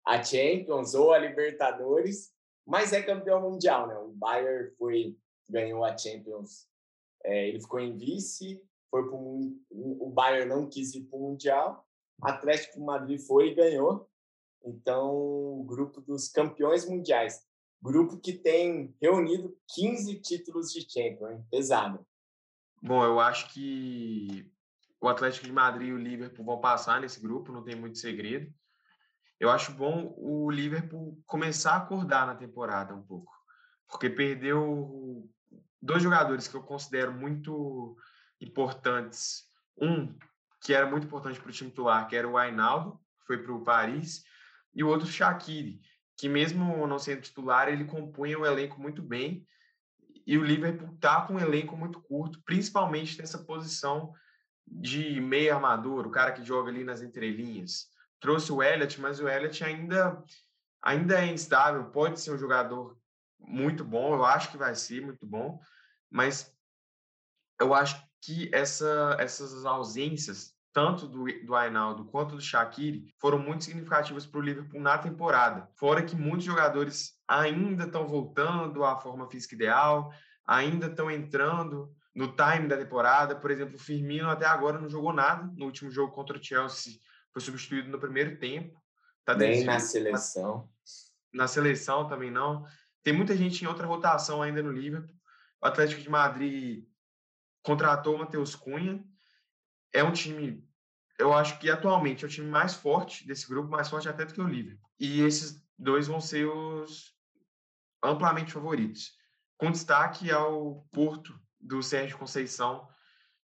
a 0.05 0.21
Champions 0.21 0.93
ou 0.93 1.13
a 1.13 1.17
Libertadores, 1.17 2.33
mas 2.65 2.91
é 2.91 3.01
campeão 3.01 3.49
mundial, 3.49 3.87
né? 3.87 3.97
O 3.97 4.09
Bayern 4.09 4.75
foi 4.77 5.17
ganhou 5.49 5.85
a 5.85 5.97
Champions, 5.97 6.67
é, 7.27 7.49
ele 7.49 7.61
ficou 7.61 7.79
em 7.79 7.97
vice, 7.97 8.61
foi 8.89 9.03
pro, 9.07 9.53
o 9.69 10.09
Bayern 10.09 10.49
não 10.49 10.69
quis 10.69 10.93
ir 10.95 11.01
para 11.03 11.17
o 11.17 11.21
mundial, 11.21 11.85
Atlético 12.21 12.83
Madrid 12.83 13.19
foi 13.19 13.49
e 13.49 13.55
ganhou. 13.55 14.09
Então, 14.65 15.11
o 15.13 15.63
grupo 15.65 16.01
dos 16.01 16.27
campeões 16.27 16.87
mundiais 16.89 17.47
grupo 17.81 18.17
que 18.17 18.33
tem 18.33 18.95
reunido 19.01 19.55
15 19.75 20.19
títulos 20.21 20.71
de 20.71 20.81
Champions, 20.81 21.43
pesado. 21.49 22.05
Bom, 22.81 23.03
eu 23.03 23.19
acho 23.19 23.53
que 23.53 24.51
o 24.99 25.07
Atlético 25.07 25.45
de 25.45 25.51
Madrid 25.51 25.89
e 25.89 25.93
o 25.93 25.97
Liverpool 25.97 26.45
vão 26.45 26.59
passar 26.59 27.01
nesse 27.01 27.19
grupo, 27.19 27.51
não 27.51 27.63
tem 27.63 27.75
muito 27.75 27.97
segredo. 27.97 28.51
Eu 29.39 29.49
acho 29.49 29.71
bom 29.71 30.13
o 30.17 30.49
Liverpool 30.49 31.19
começar 31.25 31.73
a 31.73 31.77
acordar 31.77 32.25
na 32.25 32.35
temporada 32.35 32.95
um 32.95 33.03
pouco, 33.03 33.31
porque 33.87 34.09
perdeu 34.09 35.29
dois 35.81 36.01
jogadores 36.01 36.47
que 36.47 36.55
eu 36.55 36.63
considero 36.63 37.11
muito 37.11 37.97
importantes. 38.41 39.43
Um 39.79 40.15
que 40.61 40.73
era 40.73 40.85
muito 40.85 41.05
importante 41.05 41.39
para 41.39 41.49
o 41.49 41.53
time 41.53 41.69
titular, 41.69 42.07
que 42.07 42.15
era 42.15 42.27
o 42.27 42.37
Ainaldo, 42.37 42.99
foi 43.25 43.37
para 43.37 43.53
o 43.53 43.63
Paris, 43.63 44.23
e 44.73 44.83
o 44.83 44.87
outro 44.87 45.07
Shaqiri, 45.07 45.79
que 46.17 46.27
mesmo 46.27 46.87
não 46.87 46.97
sendo 46.97 47.21
titular, 47.21 47.67
ele 47.67 47.85
compunha 47.85 48.37
o 48.37 48.45
elenco 48.45 48.81
muito 48.81 49.01
bem. 49.01 49.45
E 50.25 50.37
o 50.37 50.43
Liverpool 50.43 50.93
está 50.93 51.21
com 51.21 51.35
um 51.35 51.39
elenco 51.39 51.77
muito 51.77 52.01
curto, 52.01 52.41
principalmente 52.43 53.17
nessa 53.17 53.37
posição 53.37 54.13
de 54.65 55.21
meio 55.21 55.55
armador, 55.55 56.05
o 56.05 56.11
cara 56.11 56.31
que 56.31 56.43
joga 56.43 56.69
ali 56.69 56.83
nas 56.83 57.01
entrelinhas. 57.01 57.87
Trouxe 58.19 58.51
o 58.51 58.61
Elliot, 58.61 58.99
mas 58.99 59.19
o 59.19 59.29
Elliot 59.29 59.63
ainda, 59.63 60.21
ainda 60.81 61.23
é 61.23 61.27
instável, 61.27 61.85
pode 61.85 62.19
ser 62.19 62.31
um 62.33 62.37
jogador 62.37 62.97
muito 63.39 63.83
bom, 63.83 64.13
eu 64.13 64.25
acho 64.25 64.51
que 64.51 64.57
vai 64.57 64.75
ser 64.75 65.01
muito 65.01 65.25
bom, 65.25 65.59
mas 66.09 66.53
eu 67.59 67.73
acho 67.73 68.01
que 68.21 68.49
essa, 68.53 69.15
essas 69.19 69.65
ausências 69.65 70.57
tanto 70.77 71.07
do, 71.07 71.25
do 71.43 71.55
Ainaldo 71.55 72.05
quanto 72.05 72.35
do 72.35 72.41
Shaqiri, 72.41 73.11
foram 73.17 73.39
muito 73.39 73.63
significativas 73.63 74.27
para 74.27 74.39
o 74.39 74.43
Liverpool 74.43 74.79
na 74.79 74.95
temporada. 74.95 75.67
Fora 75.73 76.03
que 76.03 76.15
muitos 76.15 76.45
jogadores 76.45 77.13
ainda 77.27 77.85
estão 77.85 78.07
voltando 78.07 78.83
à 78.83 78.95
forma 78.95 79.27
física 79.27 79.55
ideal, 79.55 80.13
ainda 80.45 80.85
estão 80.85 81.09
entrando 81.09 81.91
no 82.13 82.27
time 82.27 82.67
da 82.67 82.77
temporada. 82.77 83.35
Por 83.35 83.49
exemplo, 83.49 83.75
o 83.75 83.79
Firmino 83.79 84.29
até 84.29 84.45
agora 84.45 84.79
não 84.79 84.87
jogou 84.87 85.11
nada 85.11 85.51
no 85.55 85.65
último 85.65 85.89
jogo 85.89 86.13
contra 86.13 86.37
o 86.37 86.43
Chelsea, 86.43 86.99
foi 87.33 87.41
substituído 87.41 87.89
no 87.89 87.99
primeiro 87.99 88.37
tempo. 88.37 88.79
Tá 89.25 89.33
Nem 89.33 89.63
na 89.63 89.79
seleção. 89.79 90.69
Na 91.33 91.47
seleção 91.47 92.07
também 92.07 92.29
não. 92.29 92.63
Tem 93.03 93.13
muita 93.13 93.35
gente 93.35 93.63
em 93.63 93.67
outra 93.67 93.87
rotação 93.87 94.41
ainda 94.41 94.61
no 94.61 94.71
Liverpool. 94.71 95.15
O 95.61 95.67
Atlético 95.67 96.01
de 96.01 96.09
Madrid 96.09 96.85
contratou 97.61 98.15
o 98.15 98.19
Matheus 98.19 98.55
Cunha. 98.55 99.03
É 99.93 100.03
um 100.03 100.11
time 100.11 100.67
eu 101.17 101.33
acho 101.33 101.57
que 101.59 101.69
atualmente 101.69 102.23
é 102.23 102.27
o 102.27 102.29
time 102.29 102.47
mais 102.47 102.75
forte 102.75 103.25
desse 103.25 103.47
grupo, 103.47 103.69
mais 103.69 103.89
forte 103.89 104.07
até 104.07 104.23
do 104.23 104.33
que 104.33 104.41
o 104.41 104.47
Liverpool. 104.47 104.89
E 104.99 105.21
esses 105.21 105.63
dois 105.77 106.07
vão 106.07 106.21
ser 106.21 106.45
os 106.45 107.15
amplamente 108.03 108.53
favoritos. 108.53 109.13
Com 109.57 109.71
destaque 109.71 110.29
ao 110.29 110.87
Porto 110.91 111.39
do 111.59 111.81
Sérgio 111.81 112.17
Conceição, 112.17 112.87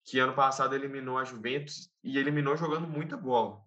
que 0.05 0.21
ano 0.21 0.35
passado 0.35 0.75
eliminou 0.75 1.19
a 1.19 1.25
Juventus 1.25 1.91
e 2.05 2.17
eliminou 2.17 2.57
jogando 2.57 2.87
muita 2.87 3.17
bola. 3.17 3.61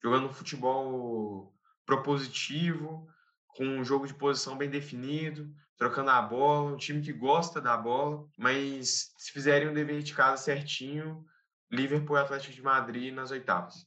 Jogando 0.00 0.28
um 0.28 0.32
futebol 0.32 1.52
propositivo, 1.84 3.08
com 3.56 3.64
um 3.64 3.84
jogo 3.84 4.06
de 4.06 4.14
posição 4.14 4.56
bem 4.56 4.70
definido, 4.70 5.48
trocando 5.76 6.10
a 6.10 6.22
bola, 6.22 6.72
um 6.72 6.76
time 6.76 7.02
que 7.02 7.12
gosta 7.12 7.60
da 7.60 7.76
bola, 7.76 8.26
mas 8.38 9.12
se 9.18 9.32
fizerem 9.32 9.68
o 9.68 9.74
dever 9.74 10.02
de 10.02 10.14
casa 10.14 10.42
certinho, 10.42 11.24
Liverpool 11.70 12.16
e 12.16 12.20
Atlético 12.20 12.52
de 12.52 12.62
Madrid 12.62 13.12
nas 13.12 13.30
oitavas. 13.30 13.86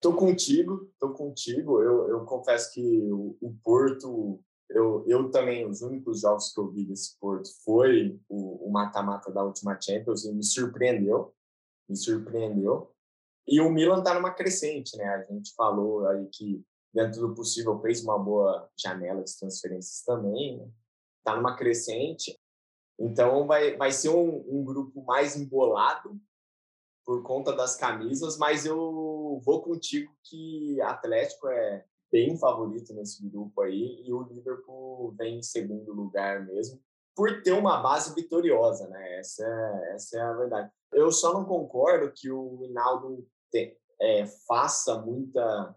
Tô 0.00 0.14
contigo, 0.14 0.90
tô 0.98 1.12
contigo. 1.12 1.82
Eu, 1.82 2.08
eu 2.08 2.24
confesso 2.24 2.72
que 2.72 3.10
o, 3.10 3.36
o 3.40 3.56
Porto, 3.62 4.40
eu, 4.70 5.04
eu 5.06 5.30
também, 5.30 5.68
os 5.68 5.82
únicos 5.82 6.20
jogos 6.20 6.52
que 6.52 6.60
eu 6.60 6.70
vi 6.70 6.84
desse 6.84 7.18
Porto 7.18 7.48
foi 7.64 8.20
o 8.28 8.70
mata-mata 8.70 9.32
da 9.32 9.42
última 9.42 9.78
Champions 9.80 10.24
e 10.24 10.32
me 10.32 10.44
surpreendeu, 10.44 11.34
me 11.88 11.96
surpreendeu. 11.96 12.92
E 13.46 13.60
o 13.60 13.70
Milan 13.70 14.02
tá 14.02 14.14
numa 14.14 14.32
crescente, 14.32 14.96
né? 14.96 15.04
A 15.04 15.32
gente 15.32 15.54
falou 15.54 16.06
aí 16.08 16.26
que 16.32 16.64
dentro 16.96 17.20
do 17.20 17.34
possível 17.34 17.78
fez 17.80 18.02
uma 18.02 18.18
boa 18.18 18.70
janela 18.74 19.22
de 19.22 19.38
transferências 19.38 20.02
também, 20.02 20.56
né? 20.56 20.68
Tá 21.22 21.36
numa 21.36 21.54
crescente. 21.54 22.40
Então 22.98 23.46
vai, 23.46 23.76
vai 23.76 23.92
ser 23.92 24.08
um, 24.08 24.42
um 24.48 24.64
grupo 24.64 25.04
mais 25.04 25.36
embolado, 25.36 26.18
por 27.04 27.22
conta 27.22 27.52
das 27.54 27.76
camisas, 27.76 28.36
mas 28.36 28.66
eu 28.66 29.40
vou 29.44 29.62
contigo 29.62 30.12
que 30.24 30.80
Atlético 30.80 31.46
é 31.48 31.84
bem 32.10 32.36
favorito 32.36 32.92
nesse 32.94 33.24
grupo 33.28 33.60
aí 33.60 34.02
e 34.04 34.12
o 34.12 34.22
Liverpool 34.22 35.14
vem 35.16 35.38
em 35.38 35.42
segundo 35.42 35.92
lugar 35.92 36.44
mesmo, 36.44 36.80
por 37.14 37.42
ter 37.42 37.52
uma 37.52 37.80
base 37.80 38.12
vitoriosa, 38.14 38.88
né? 38.88 39.18
Essa 39.18 39.44
é, 39.46 39.94
essa 39.94 40.18
é 40.18 40.20
a 40.20 40.32
verdade. 40.32 40.72
Eu 40.92 41.12
só 41.12 41.32
não 41.32 41.44
concordo 41.44 42.12
que 42.12 42.30
o 42.30 42.64
Hinaldo 42.64 43.24
é, 44.00 44.26
faça 44.48 45.00
muita 45.00 45.76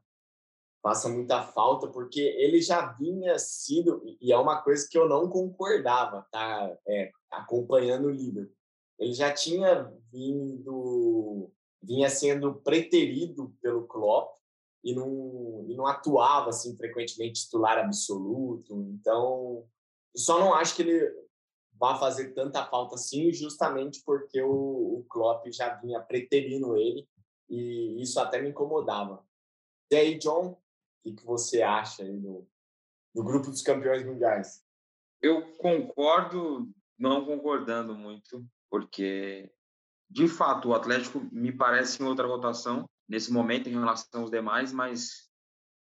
faça 0.82 1.10
muita 1.10 1.44
falta, 1.44 1.88
porque 1.88 2.22
ele 2.22 2.62
já 2.62 2.94
vinha 2.94 3.38
sido, 3.38 4.02
e 4.22 4.32
é 4.32 4.38
uma 4.38 4.62
coisa 4.62 4.88
que 4.90 4.98
eu 4.98 5.08
não 5.10 5.30
concordava, 5.30 6.26
tá? 6.32 6.76
É, 6.88 7.12
acompanhando 7.32 8.06
o 8.06 8.12
Liverpool 8.12 8.60
ele 9.00 9.14
já 9.14 9.34
tinha 9.34 9.92
vindo, 10.12 11.50
vinha 11.82 12.10
sendo 12.10 12.56
preterido 12.56 13.56
pelo 13.62 13.88
Klopp 13.88 14.38
e 14.84 14.94
não, 14.94 15.66
e 15.70 15.76
não 15.76 15.88
atuava 15.88 16.50
assim 16.50 16.76
frequentemente 16.76 17.46
titular 17.46 17.78
absoluto. 17.78 18.76
Então, 18.94 19.66
só 20.16 20.38
não 20.38 20.54
acho 20.54 20.76
que 20.76 20.82
ele 20.82 21.10
vá 21.80 21.98
fazer 21.98 22.34
tanta 22.34 22.66
falta 22.66 22.96
assim, 22.96 23.32
justamente 23.32 24.04
porque 24.06 24.42
o, 24.42 25.00
o 25.00 25.06
Klopp 25.10 25.48
já 25.48 25.76
vinha 25.76 26.02
preterindo 26.02 26.76
ele 26.76 27.08
e 27.50 28.02
isso 28.02 28.20
até 28.20 28.42
me 28.42 28.50
incomodava. 28.50 29.26
E 29.90 29.96
aí, 29.96 30.18
John, 30.20 30.58
que, 31.04 31.14
que 31.14 31.26
você 31.26 31.62
acha 31.62 32.04
aí 32.04 32.18
do, 32.18 32.48
do 33.14 33.24
grupo 33.24 33.50
dos 33.50 33.62
campeões 33.62 34.06
mundiais? 34.06 34.64
Eu 35.22 35.54
concordo, 35.58 36.70
não 36.98 37.26
concordando 37.26 37.94
muito 37.96 38.46
porque 38.70 39.52
de 40.10 40.28
fato 40.28 40.70
o 40.70 40.74
Atlético 40.74 41.20
me 41.32 41.52
parece 41.52 42.02
em 42.02 42.06
outra 42.06 42.28
rotação, 42.28 42.90
nesse 43.08 43.32
momento 43.32 43.68
em 43.68 43.74
relação 43.74 44.22
aos 44.22 44.32
demais, 44.32 44.72
mas 44.72 45.30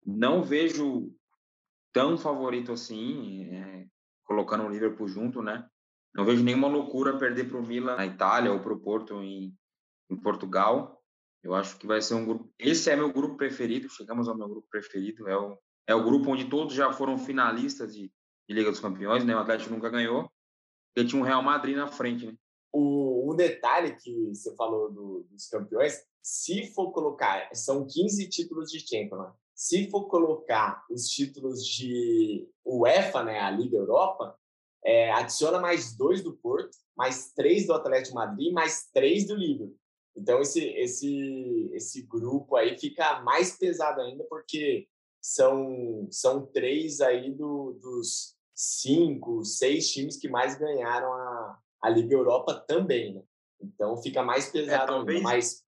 não 0.04 0.42
vejo 0.42 1.14
tão 1.92 2.16
favorito 2.19 2.73
assim, 2.73 3.45
é, 3.54 3.87
colocando 4.25 4.64
o 4.64 4.69
Liverpool 4.69 5.09
junto, 5.09 5.42
né? 5.42 5.69
Não 6.14 6.25
vejo 6.25 6.42
nenhuma 6.42 6.69
loucura 6.69 7.19
perder 7.19 7.49
para 7.49 7.59
o 7.59 7.66
Milan 7.66 7.97
na 7.97 8.07
Itália 8.07 8.52
ou 8.52 8.61
para 8.61 8.73
o 8.73 8.81
Porto 8.81 9.23
em, 9.23 9.54
em 10.11 10.16
Portugal. 10.16 11.01
Eu 11.43 11.55
acho 11.55 11.77
que 11.77 11.87
vai 11.87 12.01
ser 12.01 12.15
um 12.15 12.25
grupo. 12.25 12.53
Esse 12.59 12.91
é 12.91 12.97
meu 12.97 13.13
grupo 13.13 13.37
preferido. 13.37 13.89
Chegamos 13.89 14.29
ao 14.29 14.37
meu 14.37 14.49
grupo 14.49 14.69
preferido. 14.71 15.29
É 15.29 15.37
o, 15.37 15.59
é 15.87 15.95
o 15.95 16.05
grupo 16.05 16.31
onde 16.31 16.49
todos 16.49 16.73
já 16.73 16.93
foram 16.93 17.19
finalistas 17.19 17.95
de, 17.95 18.13
de 18.49 18.55
Liga 18.55 18.71
dos 18.71 18.81
Campeões, 18.81 19.25
né? 19.25 19.35
O 19.35 19.41
Atlético 19.41 19.75
nunca 19.75 19.91
ganhou. 19.91 20.31
Porque 20.95 21.09
tinha 21.09 21.21
um 21.21 21.25
Real 21.25 21.43
Madrid 21.43 21.77
na 21.77 21.89
frente, 21.89 22.27
né? 22.27 22.35
O, 22.73 23.31
um 23.31 23.37
detalhe 23.37 23.97
que 23.97 24.29
você 24.29 24.55
falou 24.55 24.91
do, 24.91 25.27
dos 25.31 25.47
campeões, 25.49 25.95
se 26.23 26.73
for 26.73 26.93
colocar, 26.93 27.51
são 27.53 27.87
15 27.87 28.29
títulos 28.29 28.71
de 28.71 28.81
Champions. 28.81 29.21
Né? 29.21 29.33
Se 29.55 29.91
for 29.91 30.07
colocar 30.07 30.85
os 30.91 31.09
títulos 31.09 31.67
de 31.67 32.49
UEFA, 32.65 33.25
né, 33.25 33.41
a 33.41 33.51
Liga 33.51 33.77
Europa, 33.77 34.39
é, 34.85 35.13
adiciona 35.13 35.61
mais 35.61 35.95
dois 35.95 36.23
do 36.23 36.35
Porto, 36.37 36.77
mais 36.97 37.33
três 37.33 37.67
do 37.67 37.75
Atlético 37.75 38.15
Madrid, 38.15 38.53
mais 38.53 38.89
três 38.93 39.27
do 39.27 39.35
Liverpool. 39.35 39.77
Então 40.16 40.40
esse 40.40 40.61
esse 40.61 41.71
esse 41.73 42.02
grupo 42.02 42.57
aí 42.57 42.78
fica 42.78 43.21
mais 43.23 43.57
pesado 43.57 44.00
ainda 44.00 44.25
porque 44.25 44.87
são 45.21 46.07
são 46.11 46.45
três 46.47 47.00
aí 47.00 47.31
do, 47.33 47.78
dos 47.81 48.37
cinco, 48.54 49.45
seis 49.45 49.90
times 49.90 50.16
que 50.16 50.28
mais 50.28 50.59
ganharam 50.59 51.12
a, 51.12 51.59
a 51.83 51.88
Liga 51.88 52.14
Europa 52.14 52.54
também, 52.66 53.14
né? 53.14 53.23
Então 53.61 53.97
fica 53.97 54.23
mais 54.23 54.49
é, 54.49 54.52
pesado 54.52 54.83
é, 54.83 54.87
talvez, 54.87 55.16
ainda, 55.16 55.28
mais 55.28 55.64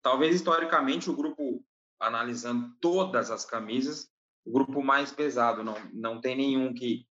talvez 0.00 0.34
historicamente 0.36 1.10
o 1.10 1.16
grupo 1.16 1.64
analisando 1.98 2.74
todas 2.80 3.30
as 3.30 3.44
camisas, 3.44 4.10
o 4.44 4.52
grupo 4.52 4.82
mais 4.82 5.10
pesado, 5.10 5.64
não 5.64 5.74
não 5.92 6.20
tem 6.20 6.36
nenhum 6.36 6.72
que 6.72 7.06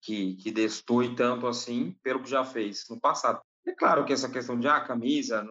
que, 0.00 0.36
que 0.36 0.52
destoe 0.52 1.16
tanto 1.16 1.46
assim 1.46 1.92
pelo 2.02 2.22
que 2.22 2.28
já 2.28 2.44
fez 2.44 2.84
no 2.90 3.00
passado. 3.00 3.40
É 3.66 3.72
claro 3.72 4.04
que 4.04 4.12
essa 4.12 4.30
questão 4.30 4.60
de 4.60 4.68
ah, 4.68 4.80
camisa 4.80 5.42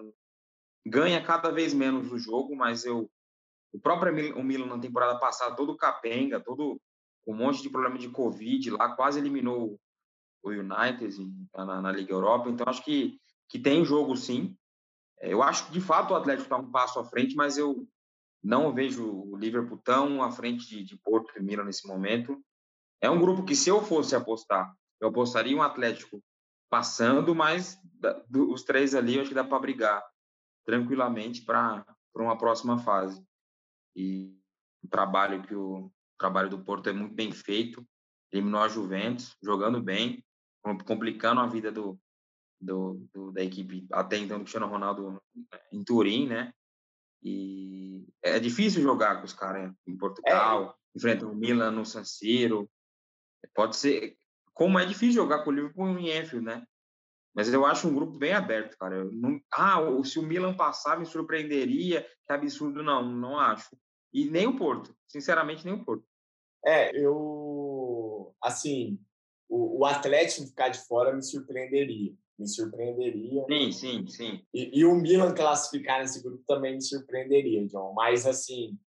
ganha 0.85 1.23
cada 1.23 1.51
vez 1.51 1.73
menos 1.73 2.11
o 2.11 2.17
jogo, 2.17 2.55
mas 2.55 2.85
eu 2.85 3.09
o 3.71 3.79
próprio 3.79 4.37
o 4.37 4.43
Milan 4.43 4.67
na 4.67 4.79
temporada 4.79 5.17
passada 5.17 5.55
todo 5.55 5.75
capenga, 5.75 6.39
todo 6.39 6.79
um 7.25 7.33
monte 7.33 7.61
de 7.61 7.69
problema 7.69 7.97
de 7.97 8.09
covid 8.09 8.69
lá, 8.69 8.95
quase 8.95 9.19
eliminou 9.19 9.79
o 10.43 10.49
United 10.49 11.17
na, 11.55 11.81
na 11.81 11.91
Liga 11.91 12.13
Europa. 12.13 12.49
Então 12.49 12.67
acho 12.67 12.83
que 12.83 13.17
que 13.49 13.59
tem 13.59 13.85
jogo 13.85 14.15
sim. 14.15 14.55
É, 15.19 15.31
eu 15.31 15.43
acho 15.43 15.67
que 15.67 15.73
de 15.73 15.81
fato 15.81 16.11
o 16.11 16.15
Atlético 16.15 16.43
está 16.43 16.57
um 16.57 16.71
passo 16.71 16.99
à 16.99 17.05
frente, 17.05 17.35
mas 17.35 17.57
eu 17.57 17.87
não 18.43 18.73
vejo 18.73 19.07
o 19.07 19.37
Liverpool 19.37 19.77
tão 19.77 20.21
à 20.21 20.31
frente 20.31 20.67
de, 20.67 20.83
de 20.83 20.97
Porto 20.97 21.31
e 21.37 21.41
Milan 21.41 21.63
nesse 21.63 21.87
momento. 21.87 22.43
É 22.99 23.09
um 23.09 23.19
grupo 23.19 23.43
que, 23.43 23.55
se 23.55 23.69
eu 23.69 23.81
fosse 23.81 24.15
apostar, 24.15 24.73
eu 24.99 25.09
apostaria 25.09 25.55
um 25.55 25.61
Atlético 25.61 26.21
passando, 26.69 27.35
mas 27.35 27.77
os 28.33 28.63
três 28.63 28.95
ali 28.95 29.15
eu 29.15 29.21
acho 29.21 29.29
que 29.29 29.35
dá 29.35 29.43
para 29.43 29.59
brigar 29.59 30.03
tranquilamente 30.65 31.43
para 31.43 31.85
uma 32.15 32.37
próxima 32.37 32.77
fase. 32.77 33.23
E 33.95 34.35
o 34.83 34.87
trabalho 34.87 35.43
que 35.43 35.55
o, 35.55 35.85
o 35.85 35.91
trabalho 36.17 36.49
do 36.49 36.63
Porto 36.63 36.89
é 36.89 36.93
muito 36.93 37.13
bem 37.13 37.31
feito, 37.31 37.85
eliminou 38.31 38.61
a 38.61 38.67
Juventus, 38.67 39.35
jogando 39.41 39.81
bem, 39.81 40.23
complicando 40.85 41.41
a 41.41 41.47
vida 41.47 41.71
do, 41.71 41.99
do, 42.59 43.07
do, 43.13 43.31
da 43.31 43.43
equipe 43.43 43.85
até 43.91 44.17
então 44.17 44.37
do 44.37 44.43
Cristiano 44.43 44.67
Ronaldo 44.67 45.21
em 45.71 45.83
Turim, 45.83 46.27
né? 46.27 46.53
E 47.21 48.05
é 48.21 48.39
difícil 48.39 48.81
jogar 48.81 49.17
com 49.17 49.25
os 49.25 49.33
caras 49.33 49.73
em 49.87 49.97
Portugal, 49.97 50.71
é. 50.71 50.97
enfrentam 50.97 51.31
o 51.31 51.35
Milan 51.35 51.71
no 51.71 51.85
San 51.85 52.03
Siro, 52.03 52.69
Pode 53.53 53.75
ser. 53.75 54.15
Como 54.53 54.77
é 54.77 54.85
difícil 54.85 55.15
jogar 55.15 55.43
com 55.43 55.49
o 55.49 55.53
Liverpool 55.53 55.97
em 55.97 56.11
Anfield, 56.17 56.45
né? 56.45 56.65
Mas 57.35 57.51
eu 57.51 57.65
acho 57.65 57.87
um 57.87 57.95
grupo 57.95 58.17
bem 58.17 58.33
aberto, 58.33 58.77
cara. 58.77 59.03
Não, 59.05 59.39
ah, 59.51 59.79
se 60.03 60.19
o 60.19 60.23
Milan 60.23 60.55
passar, 60.55 60.99
me 60.99 61.05
surpreenderia. 61.05 62.05
Que 62.25 62.33
absurdo, 62.33 62.83
não, 62.83 63.03
não 63.03 63.39
acho. 63.39 63.75
E 64.13 64.29
nem 64.29 64.45
o 64.45 64.55
Porto, 64.55 64.95
sinceramente, 65.07 65.65
nem 65.65 65.73
o 65.73 65.83
Porto. 65.83 66.05
É, 66.63 66.95
eu. 66.95 68.35
Assim, 68.41 68.99
o, 69.49 69.79
o 69.79 69.85
Atlético 69.85 70.47
ficar 70.47 70.69
de 70.69 70.79
fora 70.85 71.13
me 71.13 71.23
surpreenderia. 71.23 72.13
Me 72.37 72.47
surpreenderia. 72.47 73.45
Sim, 73.49 73.71
sim, 73.71 74.07
sim. 74.07 74.45
E, 74.53 74.79
e 74.79 74.85
o 74.85 74.95
Milan 74.95 75.33
classificar 75.33 75.99
nesse 75.99 76.21
grupo 76.21 76.43
também 76.47 76.75
me 76.75 76.81
surpreenderia, 76.81 77.65
John. 77.67 77.93
Mas, 77.93 78.27
assim, 78.27 78.77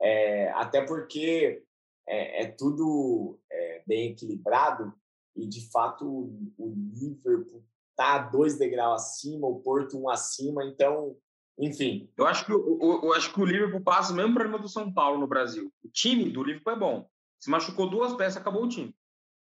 é, 0.00 0.50
até 0.50 0.84
porque 0.84 1.62
é, 2.08 2.42
é 2.42 2.46
tudo 2.48 3.40
é, 3.50 3.82
bem 3.86 4.10
equilibrado 4.10 4.92
e, 5.36 5.46
de 5.46 5.70
fato, 5.70 6.04
o, 6.06 6.52
o 6.58 6.74
Liverpool 6.92 7.64
está 7.94 8.18
dois 8.18 8.58
degraus 8.58 9.02
acima, 9.02 9.46
o 9.46 9.60
Porto 9.60 9.98
um 9.98 10.08
acima, 10.08 10.64
então, 10.64 11.16
enfim. 11.58 12.10
Eu 12.16 12.26
acho 12.26 12.44
que, 12.44 12.52
eu, 12.52 13.00
eu 13.02 13.14
acho 13.14 13.32
que 13.32 13.40
o 13.40 13.44
Liverpool 13.44 13.80
passa 13.80 14.12
o 14.12 14.16
mesmo 14.16 14.34
problema 14.34 14.58
do 14.58 14.68
São 14.68 14.92
Paulo 14.92 15.18
no 15.18 15.26
Brasil. 15.26 15.72
O 15.82 15.88
time 15.88 16.28
do 16.30 16.42
Liverpool 16.42 16.72
é 16.72 16.78
bom. 16.78 17.08
Se 17.40 17.48
machucou 17.48 17.88
duas 17.88 18.12
peças, 18.14 18.36
acabou 18.36 18.64
o 18.64 18.68
time. 18.68 18.94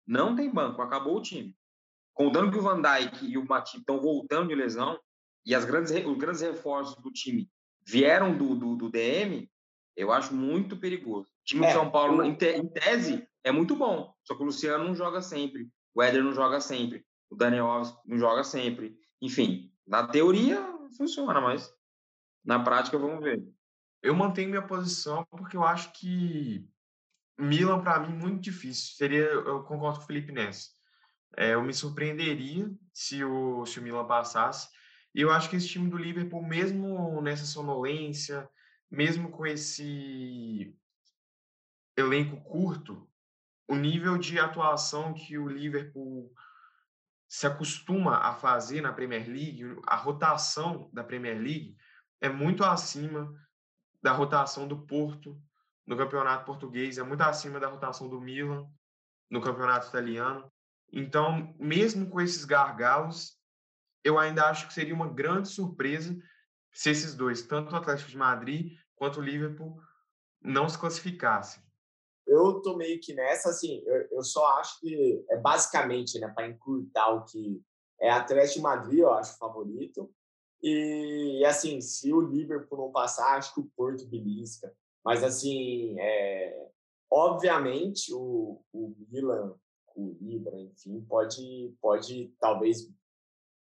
Não 0.05 0.35
tem 0.35 0.51
banco, 0.51 0.81
acabou 0.81 1.17
o 1.17 1.21
time. 1.21 1.55
Contando 2.13 2.51
que 2.51 2.57
o 2.57 2.61
Van 2.61 2.81
Dijk 2.81 3.25
e 3.25 3.37
o 3.37 3.45
Matip 3.45 3.79
estão 3.79 3.99
voltando 3.99 4.49
de 4.49 4.55
lesão 4.55 4.99
e 5.45 5.53
as 5.53 5.65
grandes, 5.65 5.91
os 5.91 6.17
grandes 6.17 6.41
reforços 6.41 6.95
do 7.01 7.11
time 7.11 7.49
vieram 7.85 8.35
do, 8.35 8.55
do, 8.55 8.75
do 8.75 8.89
DM, 8.89 9.49
eu 9.95 10.11
acho 10.11 10.33
muito 10.33 10.77
perigoso. 10.77 11.27
O 11.27 11.45
time 11.45 11.65
é, 11.65 11.67
de 11.67 11.73
São 11.73 11.91
Paulo, 11.91 12.23
em, 12.23 12.35
te, 12.35 12.47
em, 12.47 12.67
tese, 12.67 13.27
é 13.43 13.51
muito 13.51 13.75
bom. 13.75 14.13
Só 14.23 14.35
que 14.35 14.41
o 14.41 14.45
Luciano 14.45 14.83
não 14.83 14.95
joga 14.95 15.21
sempre. 15.21 15.69
O 15.93 16.01
Éder 16.01 16.23
não 16.23 16.33
joga 16.33 16.59
sempre. 16.59 17.05
O 17.29 17.35
Daniel 17.35 17.67
Alves 17.67 17.95
não 18.05 18.17
joga 18.17 18.43
sempre. 18.43 18.97
Enfim, 19.21 19.71
na 19.85 20.07
teoria 20.07 20.61
funciona, 20.97 21.41
mas 21.41 21.73
na 22.43 22.59
prática 22.63 22.97
vamos 22.97 23.23
ver. 23.23 23.43
Eu 24.01 24.15
mantenho 24.15 24.49
minha 24.49 24.61
posição 24.61 25.25
porque 25.31 25.57
eu 25.57 25.63
acho 25.63 25.91
que 25.93 26.67
Milan, 27.37 27.81
para 27.81 27.99
mim, 27.99 28.15
muito 28.15 28.41
difícil. 28.41 28.95
Seria, 28.95 29.23
eu 29.23 29.63
concordo 29.63 29.99
com 29.99 30.03
o 30.03 30.07
Felipe 30.07 30.31
Ness. 30.31 30.73
É, 31.37 31.53
eu 31.53 31.61
me 31.61 31.73
surpreenderia 31.73 32.71
se 32.93 33.23
o, 33.23 33.65
se 33.65 33.79
o 33.79 33.83
Milan 33.83 34.05
passasse. 34.05 34.69
E 35.13 35.21
eu 35.21 35.31
acho 35.31 35.49
que 35.49 35.55
esse 35.55 35.67
time 35.67 35.89
do 35.89 35.97
Liverpool, 35.97 36.45
mesmo 36.45 37.21
nessa 37.21 37.45
sonolência, 37.45 38.49
mesmo 38.89 39.29
com 39.29 39.45
esse 39.45 40.73
elenco 41.97 42.41
curto, 42.41 43.09
o 43.67 43.75
nível 43.75 44.17
de 44.17 44.39
atuação 44.39 45.13
que 45.13 45.37
o 45.37 45.47
Liverpool 45.47 46.31
se 47.35 47.45
acostuma 47.45 48.15
a 48.19 48.33
fazer 48.33 48.79
na 48.79 48.93
Premier 48.93 49.27
League, 49.27 49.61
a 49.85 49.97
rotação 49.97 50.89
da 50.93 51.03
Premier 51.03 51.37
League 51.37 51.75
é 52.21 52.29
muito 52.29 52.63
acima 52.63 53.29
da 54.01 54.13
rotação 54.13 54.65
do 54.65 54.85
Porto 54.85 55.37
no 55.85 55.97
campeonato 55.97 56.45
português, 56.45 56.97
é 56.97 57.03
muito 57.03 57.19
acima 57.23 57.59
da 57.59 57.67
rotação 57.67 58.07
do 58.07 58.21
Milan 58.21 58.65
no 59.29 59.41
campeonato 59.41 59.89
italiano. 59.89 60.49
Então, 60.93 61.53
mesmo 61.59 62.09
com 62.09 62.21
esses 62.21 62.45
gargalos, 62.45 63.37
eu 64.01 64.17
ainda 64.17 64.45
acho 64.45 64.69
que 64.69 64.73
seria 64.73 64.95
uma 64.95 65.13
grande 65.13 65.49
surpresa 65.49 66.17
se 66.71 66.89
esses 66.89 67.15
dois, 67.15 67.41
tanto 67.41 67.73
o 67.73 67.75
Atlético 67.75 68.11
de 68.11 68.17
Madrid 68.17 68.79
quanto 68.95 69.19
o 69.19 69.23
Liverpool, 69.23 69.77
não 70.41 70.69
se 70.69 70.79
classificassem. 70.79 71.61
Eu 72.35 72.61
tô 72.61 72.75
meio 72.75 72.99
que 72.99 73.13
nessa, 73.13 73.49
assim, 73.49 73.81
eu, 73.85 74.07
eu 74.11 74.23
só 74.23 74.45
acho 74.59 74.79
que 74.79 75.25
é 75.29 75.37
basicamente, 75.37 76.19
né, 76.19 76.27
para 76.27 76.47
encurtar 76.47 77.09
o 77.11 77.25
que 77.25 77.61
é 77.99 78.09
Atlético 78.09 78.55
de 78.55 78.61
Madrid, 78.61 78.99
eu 78.99 79.13
acho 79.13 79.37
favorito. 79.37 80.11
E, 80.61 81.43
assim, 81.45 81.79
se 81.81 82.11
o 82.11 82.21
Liverpool 82.21 82.77
não 82.77 82.91
passar, 82.91 83.37
acho 83.37 83.53
que 83.53 83.59
o 83.59 83.71
Porto 83.75 84.05
belisca. 84.07 84.73
Mas, 85.03 85.23
assim, 85.23 85.95
é, 85.99 86.69
obviamente, 87.09 88.13
o, 88.13 88.61
o 88.73 88.95
Milan, 89.09 89.55
o 89.95 90.17
Libra, 90.19 90.59
enfim, 90.59 91.01
pode, 91.07 91.75
pode 91.79 92.33
talvez, 92.39 92.89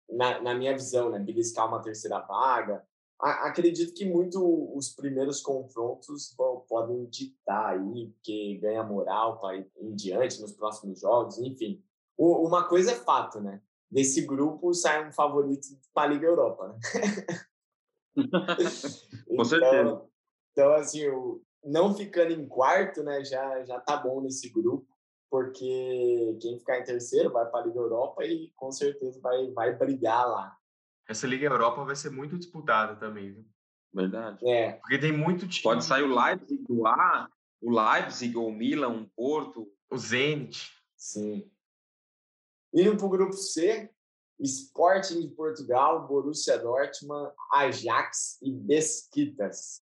na, 0.09 0.41
na 0.41 0.55
minha 0.55 0.73
visão, 0.73 1.09
né, 1.09 1.19
beliscar 1.19 1.67
uma 1.67 1.81
terceira 1.81 2.19
vaga 2.19 2.85
acredito 3.19 3.93
que 3.93 4.05
muito 4.05 4.39
os 4.75 4.89
primeiros 4.89 5.41
confrontos 5.41 6.33
bom, 6.37 6.65
podem 6.67 7.05
ditar 7.05 7.73
aí, 7.73 8.11
porque 8.11 8.59
ganha 8.61 8.83
moral 8.83 9.39
para 9.39 9.57
ir 9.57 9.71
em 9.79 9.95
diante 9.95 10.39
nos 10.39 10.51
próximos 10.51 10.99
jogos, 11.01 11.39
enfim. 11.39 11.83
O, 12.15 12.47
uma 12.47 12.67
coisa 12.67 12.91
é 12.91 12.95
fato, 12.95 13.41
né? 13.41 13.61
Desse 13.89 14.21
grupo 14.21 14.73
sai 14.73 15.07
um 15.07 15.11
favorito 15.11 15.67
para 15.93 16.09
a 16.09 16.13
Liga 16.13 16.27
Europa, 16.27 16.67
né? 16.67 16.79
Com 19.27 19.33
então, 19.33 19.45
certeza. 19.45 20.05
Então, 20.51 20.73
assim, 20.73 21.07
o, 21.09 21.41
não 21.63 21.95
ficando 21.95 22.33
em 22.33 22.47
quarto, 22.47 23.03
né, 23.03 23.23
já, 23.23 23.63
já 23.63 23.79
tá 23.79 23.97
bom 23.97 24.21
nesse 24.21 24.49
grupo, 24.49 24.87
porque 25.29 26.37
quem 26.41 26.57
ficar 26.57 26.79
em 26.79 26.83
terceiro 26.83 27.31
vai 27.31 27.49
para 27.49 27.61
a 27.61 27.65
Liga 27.65 27.79
Europa 27.79 28.23
e 28.25 28.51
com 28.55 28.71
certeza 28.71 29.19
vai, 29.21 29.51
vai 29.51 29.75
brigar 29.75 30.27
lá 30.27 30.57
essa 31.07 31.27
Liga 31.27 31.47
Europa 31.47 31.83
vai 31.83 31.95
ser 31.95 32.09
muito 32.09 32.37
disputada 32.37 32.95
também, 32.95 33.33
viu? 33.33 33.45
Verdade. 33.93 34.47
É. 34.47 34.73
Porque 34.73 34.99
tem 34.99 35.11
muito 35.11 35.47
time. 35.47 35.63
Pode 35.63 35.85
sair 35.85 36.03
o 36.03 36.13
Leipzig 36.13 36.63
do 36.67 36.85
A, 36.85 37.29
o 37.61 37.71
Leipzig 37.71 38.35
ou 38.37 38.49
o 38.49 38.53
Milan, 38.53 39.01
o 39.01 39.09
Porto. 39.15 39.71
O 39.89 39.97
Zenit. 39.97 40.71
Sim. 40.97 41.49
Indo 42.73 42.97
para 42.97 43.05
o 43.05 43.09
grupo 43.09 43.33
C, 43.33 43.89
Sporting 44.39 45.21
de 45.21 45.29
Portugal, 45.29 46.05
Borussia 46.07 46.57
Dortmund, 46.57 47.31
Ajax 47.53 48.37
e 48.41 48.51
Besiktas. 48.51 49.81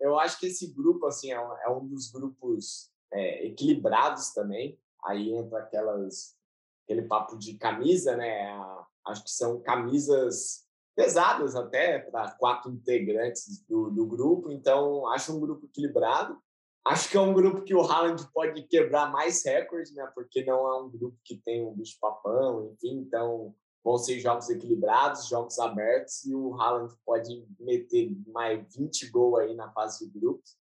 Eu 0.00 0.18
acho 0.18 0.38
que 0.38 0.46
esse 0.46 0.74
grupo 0.74 1.06
assim 1.06 1.30
é 1.30 1.40
um, 1.40 1.52
é 1.58 1.70
um 1.70 1.86
dos 1.86 2.10
grupos 2.10 2.90
é, 3.12 3.46
equilibrados 3.46 4.32
também. 4.32 4.78
Aí 5.04 5.32
entra 5.32 5.60
aquelas 5.60 6.36
aquele 6.84 7.02
papo 7.02 7.36
de 7.38 7.54
camisa, 7.54 8.16
né? 8.16 8.52
Acho 9.06 9.24
que 9.24 9.30
são 9.30 9.60
camisas 9.60 10.66
pesadas 10.94 11.54
até 11.54 11.98
para 11.98 12.30
quatro 12.32 12.70
integrantes 12.70 13.62
do, 13.68 13.90
do 13.90 14.06
grupo. 14.06 14.50
Então 14.50 15.06
acho 15.08 15.36
um 15.36 15.40
grupo 15.40 15.66
equilibrado. 15.66 16.38
Acho 16.84 17.10
que 17.10 17.16
é 17.16 17.20
um 17.20 17.34
grupo 17.34 17.62
que 17.62 17.74
o 17.74 17.82
Haaland 17.82 18.26
pode 18.32 18.62
quebrar 18.62 19.10
mais 19.10 19.44
recordes, 19.44 19.92
né? 19.92 20.10
Porque 20.14 20.44
não 20.44 20.66
é 20.68 20.82
um 20.82 20.88
grupo 20.88 21.18
que 21.24 21.36
tem 21.36 21.66
um 21.66 21.74
bicho 21.74 21.98
papão, 22.00 22.72
enfim. 22.72 22.98
Então 22.98 23.54
vão 23.84 23.98
ser 23.98 24.18
jogos 24.18 24.48
equilibrados, 24.48 25.28
jogos 25.28 25.58
abertos 25.58 26.24
e 26.24 26.34
o 26.34 26.54
Haaland 26.60 26.92
pode 27.04 27.46
meter 27.60 28.10
mais 28.26 28.74
20 28.74 29.10
gols 29.10 29.40
aí 29.40 29.54
na 29.54 29.70
fase 29.72 30.04
de 30.10 30.18
grupos. 30.18 30.56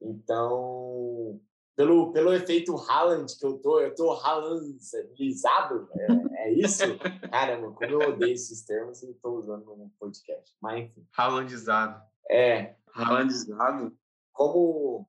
Então, 0.00 1.40
pelo, 1.82 2.12
pelo 2.12 2.32
efeito 2.32 2.76
Haaland 2.76 3.36
que 3.36 3.44
eu 3.44 3.58
tô, 3.58 3.80
eu 3.80 3.92
tô 3.92 4.12
Haalandizado, 4.12 5.88
é, 5.92 6.44
é 6.44 6.52
isso? 6.52 6.84
Caramba, 7.28 7.72
como 7.72 7.90
eu 7.90 8.10
odeio 8.10 8.34
esses 8.34 8.64
termos 8.64 9.02
e 9.02 9.10
estou 9.10 9.38
usando 9.38 9.64
no 9.64 9.90
podcast. 9.98 10.54
Mas 10.60 10.84
enfim. 10.84 11.04
Haalandizado. 11.16 12.00
É. 12.30 12.76
Haalandizado? 12.94 13.98
Como, 14.32 15.08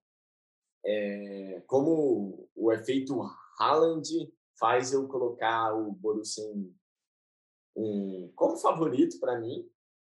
é, 0.83 1.61
como 1.67 2.49
o 2.55 2.71
efeito 2.71 3.21
Haaland 3.59 4.09
faz 4.59 4.93
eu 4.93 5.07
colocar 5.07 5.75
o 5.75 5.91
Borussia 5.91 6.43
em 6.43 6.75
um, 7.75 8.31
como 8.35 8.57
favorito 8.57 9.19
para 9.19 9.39
mim. 9.39 9.69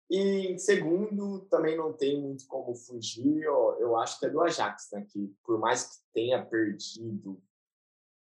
E 0.09 0.57
segundo, 0.57 1.41
também 1.49 1.75
não 1.75 1.91
tem 1.91 2.21
muito 2.21 2.47
como 2.47 2.73
fugir, 2.73 3.43
eu, 3.43 3.75
eu 3.79 3.97
acho 3.97 4.19
que 4.19 4.25
é 4.25 4.29
do 4.29 4.41
Ajax, 4.41 4.89
né? 4.93 5.05
que 5.09 5.35
por 5.43 5.59
mais 5.59 5.83
que 5.83 5.95
tenha 6.13 6.45
perdido 6.45 7.41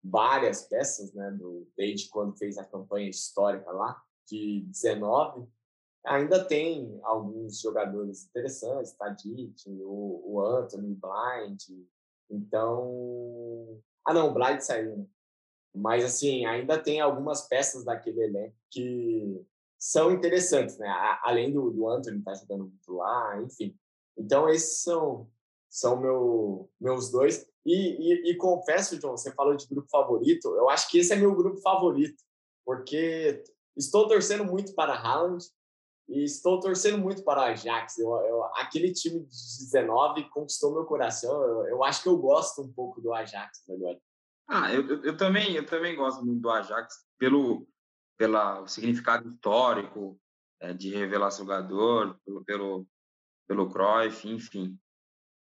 várias 0.02 0.62
peças, 0.62 1.12
né, 1.12 1.30
do, 1.32 1.68
desde 1.76 2.08
quando 2.08 2.36
fez 2.36 2.58
a 2.58 2.64
campanha 2.64 3.08
histórica 3.08 3.70
lá, 3.70 4.02
de 4.26 4.62
19, 4.66 5.46
ainda 6.04 6.44
tem 6.44 6.98
alguns 7.02 7.60
jogadores 7.60 8.24
interessantes, 8.24 8.92
Tadic, 8.94 9.68
o, 9.68 10.22
o 10.24 10.40
Anthony, 10.40 10.94
Blind, 10.94 11.86
então... 12.28 13.80
Ah, 14.04 14.14
não, 14.14 14.30
o 14.30 14.34
Blind 14.34 14.60
saiu, 14.60 14.96
né? 14.96 15.06
Mas, 15.74 16.04
assim, 16.04 16.44
ainda 16.46 16.82
tem 16.82 17.00
algumas 17.00 17.46
peças 17.46 17.84
daquele 17.84 18.22
elenco 18.22 18.56
que 18.70 19.46
são 19.80 20.12
interessantes, 20.12 20.76
né? 20.76 20.86
Além 21.22 21.50
do, 21.50 21.70
do 21.70 21.88
Anthony 21.88 22.18
estar 22.18 22.32
tá 22.32 22.38
jogando 22.38 22.64
muito 22.64 22.92
lá, 22.92 23.40
enfim. 23.42 23.74
Então, 24.16 24.46
esses 24.46 24.82
são, 24.82 25.26
são 25.70 25.98
meu, 25.98 26.70
meus 26.78 27.10
dois. 27.10 27.46
E, 27.64 27.72
e, 27.74 28.30
e, 28.30 28.36
confesso, 28.36 28.98
John, 28.98 29.16
você 29.16 29.32
falou 29.32 29.56
de 29.56 29.66
grupo 29.66 29.88
favorito, 29.88 30.54
eu 30.54 30.68
acho 30.68 30.90
que 30.90 30.98
esse 30.98 31.14
é 31.14 31.16
meu 31.16 31.34
grupo 31.34 31.60
favorito, 31.62 32.22
porque 32.64 33.42
estou 33.74 34.06
torcendo 34.06 34.44
muito 34.44 34.74
para 34.74 34.92
Haaland 34.92 35.42
e 36.10 36.24
estou 36.24 36.60
torcendo 36.60 36.98
muito 36.98 37.24
para 37.24 37.42
a 37.42 37.50
Ajax. 37.52 37.98
Eu, 37.98 38.10
eu, 38.16 38.44
aquele 38.56 38.92
time 38.92 39.20
de 39.20 39.26
19 39.26 40.28
conquistou 40.28 40.74
meu 40.74 40.84
coração. 40.84 41.42
Eu, 41.42 41.68
eu 41.68 41.84
acho 41.84 42.02
que 42.02 42.08
eu 42.08 42.18
gosto 42.18 42.60
um 42.60 42.72
pouco 42.72 43.00
do 43.00 43.14
Ajax 43.14 43.62
agora. 43.70 43.98
Ah, 44.46 44.74
eu, 44.74 45.04
eu, 45.04 45.16
também, 45.16 45.54
eu 45.54 45.64
também 45.64 45.96
gosto 45.96 46.24
muito 46.24 46.40
do 46.40 46.50
Ajax 46.50 47.06
pelo 47.16 47.66
pelo 48.20 48.68
significado 48.68 49.26
histórico 49.30 50.20
é, 50.60 50.74
de 50.74 50.94
revelar 50.94 51.30
jogador, 51.30 52.20
pelo, 52.22 52.44
pelo 52.44 52.86
pelo 53.48 53.70
Cruyff, 53.70 54.28
enfim. 54.28 54.78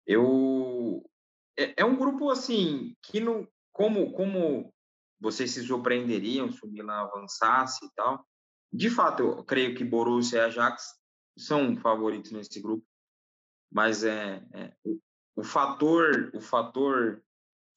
Eu 0.07 1.07
é, 1.55 1.81
é, 1.83 1.85
um 1.85 1.95
grupo 1.95 2.31
assim 2.31 2.95
que 2.99 3.19
não 3.19 3.47
como 3.71 4.11
como 4.13 4.73
vocês 5.19 5.51
se 5.51 5.61
surpreenderiam 5.61 6.51
se 6.51 6.65
o 6.65 6.67
Milan 6.67 7.03
avançasse 7.03 7.85
e 7.85 7.91
tal. 7.95 8.27
De 8.73 8.89
fato, 8.89 9.21
eu 9.21 9.43
creio 9.43 9.75
que 9.75 9.83
Borussia 9.83 10.39
e 10.39 10.41
Ajax 10.41 10.99
são 11.37 11.77
favoritos 11.77 12.31
nesse 12.31 12.59
grupo, 12.59 12.83
mas 13.71 14.03
é, 14.03 14.43
é 14.51 14.73
o, 14.83 14.99
o 15.35 15.43
fator 15.43 16.31
o 16.33 16.41
fator 16.41 17.23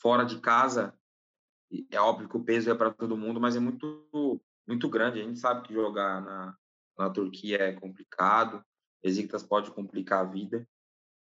fora 0.01 0.25
de 0.25 0.41
casa 0.41 0.99
é 1.91 2.01
óbvio 2.01 2.31
que 2.31 2.37
o 2.39 2.43
peso 2.43 2.71
é 2.71 2.75
para 2.75 2.95
todo 2.95 3.17
mundo, 3.17 3.39
mas 3.39 3.57
é 3.57 3.61
muito 3.61 4.41
muito 4.67 4.89
grande. 4.89 5.21
A 5.21 5.25
gente 5.25 5.39
sabe 5.39 5.67
que 5.67 5.75
jogar 5.75 6.21
na, 6.21 6.57
na 6.99 7.11
Turquia 7.11 7.59
é 7.59 7.73
complicado. 7.73 8.65
Besiktas 9.03 9.43
pode 9.43 9.71
complicar 9.71 10.21
a 10.21 10.29
vida. 10.29 10.67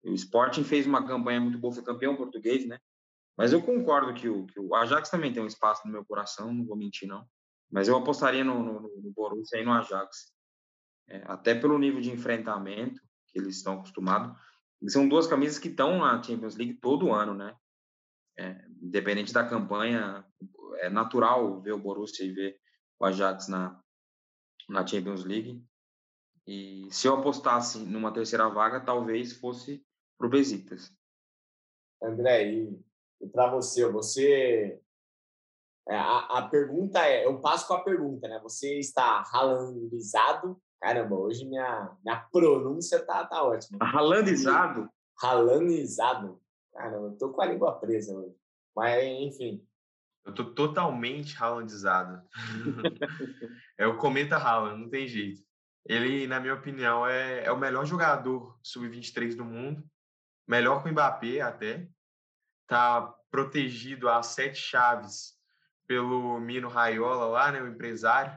O 0.03 0.13
Sporting 0.13 0.63
fez 0.63 0.85
uma 0.85 1.05
campanha 1.05 1.41
muito 1.41 1.57
boa, 1.57 1.73
foi 1.73 1.83
campeão 1.83 2.15
português, 2.15 2.65
né? 2.67 2.79
Mas 3.37 3.51
eu 3.51 3.61
concordo 3.61 4.13
que 4.13 4.29
o, 4.29 4.45
que 4.45 4.59
o 4.59 4.73
Ajax 4.75 5.09
também 5.09 5.33
tem 5.33 5.43
um 5.43 5.47
espaço 5.47 5.85
no 5.85 5.91
meu 5.91 6.05
coração, 6.05 6.53
não 6.53 6.65
vou 6.65 6.77
mentir, 6.77 7.07
não. 7.07 7.27
Mas 7.69 7.87
eu 7.87 7.97
apostaria 7.97 8.43
no, 8.43 8.63
no, 8.63 8.81
no 8.81 9.11
Borussia 9.11 9.59
e 9.59 9.65
no 9.65 9.73
Ajax. 9.73 10.33
É, 11.07 11.23
até 11.25 11.53
pelo 11.53 11.77
nível 11.77 12.01
de 12.01 12.11
enfrentamento 12.11 13.01
que 13.27 13.39
eles 13.39 13.57
estão 13.57 13.75
acostumados. 13.75 14.35
São 14.87 15.07
duas 15.07 15.27
camisas 15.27 15.59
que 15.59 15.67
estão 15.67 15.99
na 15.99 16.21
Champions 16.21 16.55
League 16.55 16.75
todo 16.75 17.11
ano, 17.11 17.33
né? 17.33 17.55
É, 18.37 18.65
independente 18.81 19.33
da 19.33 19.47
campanha, 19.47 20.25
é 20.77 20.89
natural 20.89 21.61
ver 21.61 21.73
o 21.73 21.79
Borussia 21.79 22.25
e 22.25 22.31
ver 22.31 22.59
o 22.99 23.05
Ajax 23.05 23.47
na, 23.47 23.79
na 24.69 24.85
Champions 24.85 25.23
League. 25.23 25.63
E 26.47 26.87
se 26.91 27.07
eu 27.07 27.15
apostasse 27.15 27.79
numa 27.79 28.13
terceira 28.13 28.47
vaga, 28.49 28.79
talvez 28.79 29.33
fosse 29.33 29.83
para 30.17 30.27
o 30.27 30.29
Besiktas. 30.29 30.93
André, 32.01 32.51
e, 32.51 32.85
e 33.21 33.27
para 33.27 33.49
você, 33.49 33.89
você 33.89 34.79
é, 35.87 35.95
a, 35.95 36.39
a 36.39 36.47
pergunta 36.47 36.99
é, 37.05 37.25
eu 37.25 37.39
passo 37.39 37.67
com 37.67 37.75
a 37.75 37.83
pergunta, 37.83 38.27
né? 38.27 38.39
Você 38.41 38.79
está 38.79 39.21
ralandizado? 39.21 40.59
Caramba, 40.81 41.15
hoje 41.15 41.45
minha, 41.45 41.95
minha 42.03 42.19
pronúncia 42.31 43.03
tá, 43.05 43.25
tá 43.25 43.43
ótima. 43.43 43.79
Ralandizado? 43.81 44.89
Ralandizado. 45.19 46.41
Caramba, 46.73 47.07
eu 47.07 47.17
tô 47.17 47.31
com 47.31 47.41
a 47.41 47.45
língua 47.45 47.79
presa 47.79 48.15
hoje. 48.15 48.35
Mas, 48.75 49.03
enfim. 49.03 49.65
Eu 50.25 50.33
tô 50.33 50.43
totalmente 50.43 51.35
Haalandizado. 51.41 52.21
é 53.77 53.85
o 53.85 53.97
Cometa 53.97 54.37
Haaland, 54.37 54.81
não 54.81 54.89
tem 54.89 55.07
jeito. 55.07 55.41
Ele, 55.85 56.25
na 56.25 56.39
minha 56.39 56.55
opinião, 56.55 57.05
é, 57.05 57.43
é 57.45 57.51
o 57.51 57.59
melhor 57.59 57.85
jogador 57.85 58.57
sub-23 58.63 59.35
do 59.35 59.45
mundo. 59.45 59.87
Melhor 60.47 60.81
que 60.81 60.89
o 60.89 60.91
Mbappé, 60.91 61.41
até. 61.41 61.87
Tá 62.67 63.13
protegido 63.29 64.09
a 64.09 64.23
sete 64.23 64.57
chaves 64.57 65.35
pelo 65.85 66.39
Mino 66.39 66.67
Raiola 66.67 67.25
lá, 67.25 67.51
né, 67.51 67.61
o 67.61 67.67
empresário. 67.67 68.35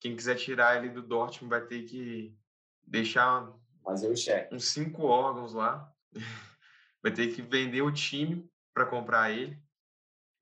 Quem 0.00 0.16
quiser 0.16 0.34
tirar 0.34 0.76
ele 0.76 0.88
do 0.88 1.02
Dortmund 1.02 1.50
vai 1.50 1.64
ter 1.64 1.84
que 1.84 2.36
deixar 2.82 3.52
Fazer 3.84 4.08
o 4.08 4.16
cheque. 4.16 4.52
uns 4.52 4.68
cinco 4.68 5.04
órgãos 5.04 5.52
lá. 5.52 5.92
vai 7.00 7.12
ter 7.12 7.32
que 7.32 7.42
vender 7.42 7.82
o 7.82 7.92
time 7.92 8.48
para 8.74 8.86
comprar 8.86 9.30
ele. 9.30 9.56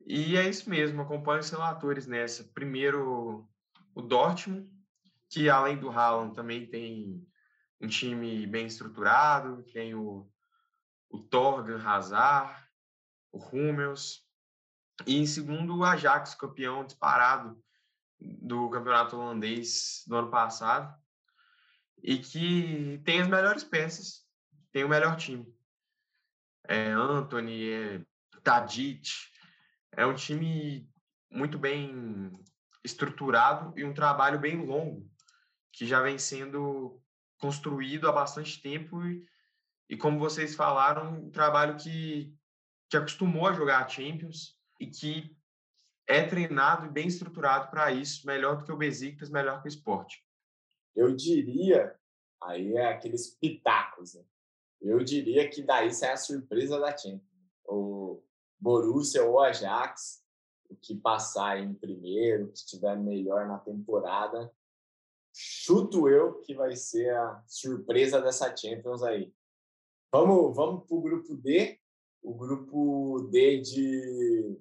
E 0.08 0.36
é 0.36 0.48
isso 0.48 0.70
mesmo, 0.70 1.02
acompanho 1.02 1.40
os 1.40 1.50
relatores 1.50 2.06
nessa. 2.06 2.44
Primeiro, 2.44 3.44
o 3.92 4.00
Dortmund, 4.00 4.70
que 5.28 5.50
além 5.50 5.76
do 5.76 5.90
Haaland 5.90 6.32
também 6.32 6.64
tem 6.64 7.26
um 7.80 7.88
time 7.88 8.46
bem 8.46 8.66
estruturado, 8.66 9.64
tem 9.72 9.96
o, 9.96 10.30
o 11.10 11.18
Torgan 11.18 11.82
Hazard, 11.84 12.54
o 13.32 13.38
Hummels. 13.38 14.24
E 15.04 15.16
em 15.16 15.26
segundo, 15.26 15.76
o 15.76 15.84
Ajax, 15.84 16.36
campeão 16.36 16.86
disparado 16.86 17.60
do 18.20 18.70
campeonato 18.70 19.16
holandês 19.16 20.04
do 20.06 20.16
ano 20.16 20.30
passado. 20.30 20.96
E 22.00 22.18
que 22.18 23.02
tem 23.04 23.22
as 23.22 23.28
melhores 23.28 23.64
peças, 23.64 24.24
tem 24.70 24.84
o 24.84 24.88
melhor 24.88 25.16
time. 25.16 25.52
É 26.68 26.92
Anthony, 26.92 27.70
é 27.70 28.06
Tadic, 28.44 29.10
é 29.96 30.06
um 30.06 30.14
time 30.14 30.88
muito 31.30 31.58
bem 31.58 32.32
estruturado 32.84 33.76
e 33.78 33.84
um 33.84 33.94
trabalho 33.94 34.38
bem 34.38 34.64
longo, 34.64 35.10
que 35.72 35.86
já 35.86 36.00
vem 36.00 36.18
sendo 36.18 37.00
construído 37.38 38.08
há 38.08 38.12
bastante 38.12 38.60
tempo 38.62 39.04
e, 39.04 39.24
e 39.88 39.96
como 39.96 40.18
vocês 40.18 40.54
falaram, 40.54 41.24
um 41.24 41.30
trabalho 41.30 41.76
que, 41.76 42.32
que 42.88 42.96
acostumou 42.96 43.46
a 43.46 43.52
jogar 43.52 43.84
a 43.84 43.88
Champions 43.88 44.56
e 44.80 44.86
que 44.86 45.36
é 46.06 46.22
treinado 46.22 46.86
e 46.86 46.90
bem 46.90 47.08
estruturado 47.08 47.70
para 47.70 47.90
isso, 47.90 48.26
melhor 48.26 48.58
do 48.58 48.64
que 48.64 48.72
o 48.72 48.76
Besiktas, 48.76 49.28
melhor 49.28 49.60
que 49.60 49.68
o 49.68 49.68
Sport. 49.68 50.14
Eu 50.94 51.14
diria, 51.14 51.94
aí 52.42 52.74
é 52.76 52.86
aqueles 52.86 53.36
pitacos, 53.36 54.14
né? 54.14 54.24
eu 54.80 55.02
diria 55.02 55.48
que 55.48 55.62
daí 55.62 55.92
sai 55.92 56.12
a 56.12 56.16
surpresa 56.16 56.78
da 56.78 56.96
Champions. 56.96 57.22
O 57.64 58.22
Borussia 58.58 59.24
ou 59.24 59.40
Ajax, 59.40 60.24
o 60.68 60.76
que 60.76 60.96
passar 60.96 61.60
em 61.60 61.74
primeiro, 61.74 62.48
que 62.48 62.58
estiver 62.58 62.96
melhor 62.96 63.46
na 63.46 63.58
temporada, 63.58 64.52
chuto 65.32 66.08
eu 66.08 66.40
que 66.40 66.54
vai 66.54 66.74
ser 66.74 67.14
a 67.14 67.42
surpresa 67.46 68.20
dessa 68.20 68.54
Champions 68.56 69.02
aí. 69.02 69.32
Vamos, 70.12 70.56
vamos 70.56 70.86
para 70.86 70.96
o 70.96 71.02
grupo 71.02 71.36
D. 71.36 71.78
O 72.22 72.34
grupo 72.34 73.28
D 73.30 73.60
de 73.60 74.58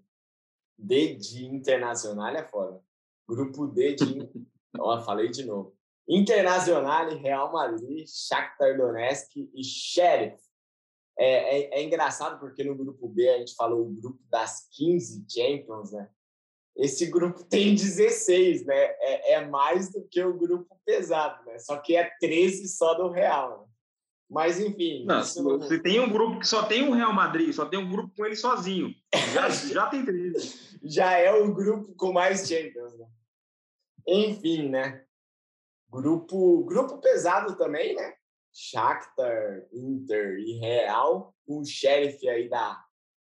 D 0.78 1.16
de 1.16 1.46
Internacional 1.46 2.36
é 2.36 2.44
foda. 2.44 2.84
Grupo 3.28 3.68
D 3.68 3.96
de. 3.96 4.30
Ó, 4.78 5.02
falei 5.02 5.30
de 5.30 5.46
novo. 5.46 5.76
Internacional, 6.08 7.10
Real 7.18 7.52
Madrid, 7.52 8.06
Shakhtar 8.08 8.78
Donetsk 8.78 9.50
e 9.54 9.64
Sheriff. 9.64 10.44
É, 11.17 11.60
é, 11.60 11.80
é, 11.80 11.84
engraçado 11.84 12.39
porque 12.39 12.63
no 12.63 12.75
grupo 12.75 13.08
B 13.08 13.30
a 13.30 13.38
gente 13.39 13.56
falou 13.56 13.82
o 13.82 13.93
grupo 13.93 14.19
das 14.30 14.67
15 14.71 15.25
Champions, 15.30 15.91
né? 15.91 16.10
Esse 16.75 17.06
grupo 17.06 17.43
tem 17.49 17.73
16, 17.73 18.65
né? 18.65 18.75
É, 18.75 19.34
é 19.34 19.45
mais 19.45 19.89
do 19.91 20.06
que 20.08 20.21
o 20.21 20.38
grupo 20.38 20.78
pesado, 20.86 21.45
né? 21.45 21.58
Só 21.60 21.78
que 21.78 21.95
é 21.95 22.10
13 22.19 22.67
só 22.67 22.93
do 22.95 23.10
Real. 23.10 23.62
Né? 23.62 23.65
Mas, 24.30 24.60
enfim. 24.60 25.06
Não, 25.06 25.21
isso... 25.21 25.41
Você 25.43 25.80
tem 25.80 25.99
um 25.99 26.12
grupo 26.12 26.39
que 26.39 26.47
só 26.47 26.63
tem 26.63 26.84
um 26.84 26.91
Real 26.91 27.13
Madrid, 27.13 27.54
só 27.54 27.65
tem 27.65 27.80
um 27.80 27.89
grupo 27.89 28.13
com 28.15 28.25
ele 28.25 28.36
sozinho. 28.36 28.93
Já, 29.34 29.49
já 29.71 29.88
tem 29.88 30.04
13. 30.04 30.80
Já 30.84 31.17
é 31.17 31.32
o 31.32 31.54
grupo 31.54 31.95
com 31.95 32.12
mais 32.12 32.45
Champions, 32.45 32.97
né? 32.97 33.08
Enfim, 34.06 34.69
né? 34.69 35.06
Grupo, 35.89 36.65
grupo 36.65 36.97
pesado 36.97 37.56
também, 37.56 37.95
né? 37.95 38.13
Shakhtar, 38.56 39.68
Inter 39.74 40.39
e 40.39 40.54
Real, 40.60 41.36
o 41.46 41.65
Sheriff 41.65 42.28
aí 42.30 42.48
da, 42.48 42.82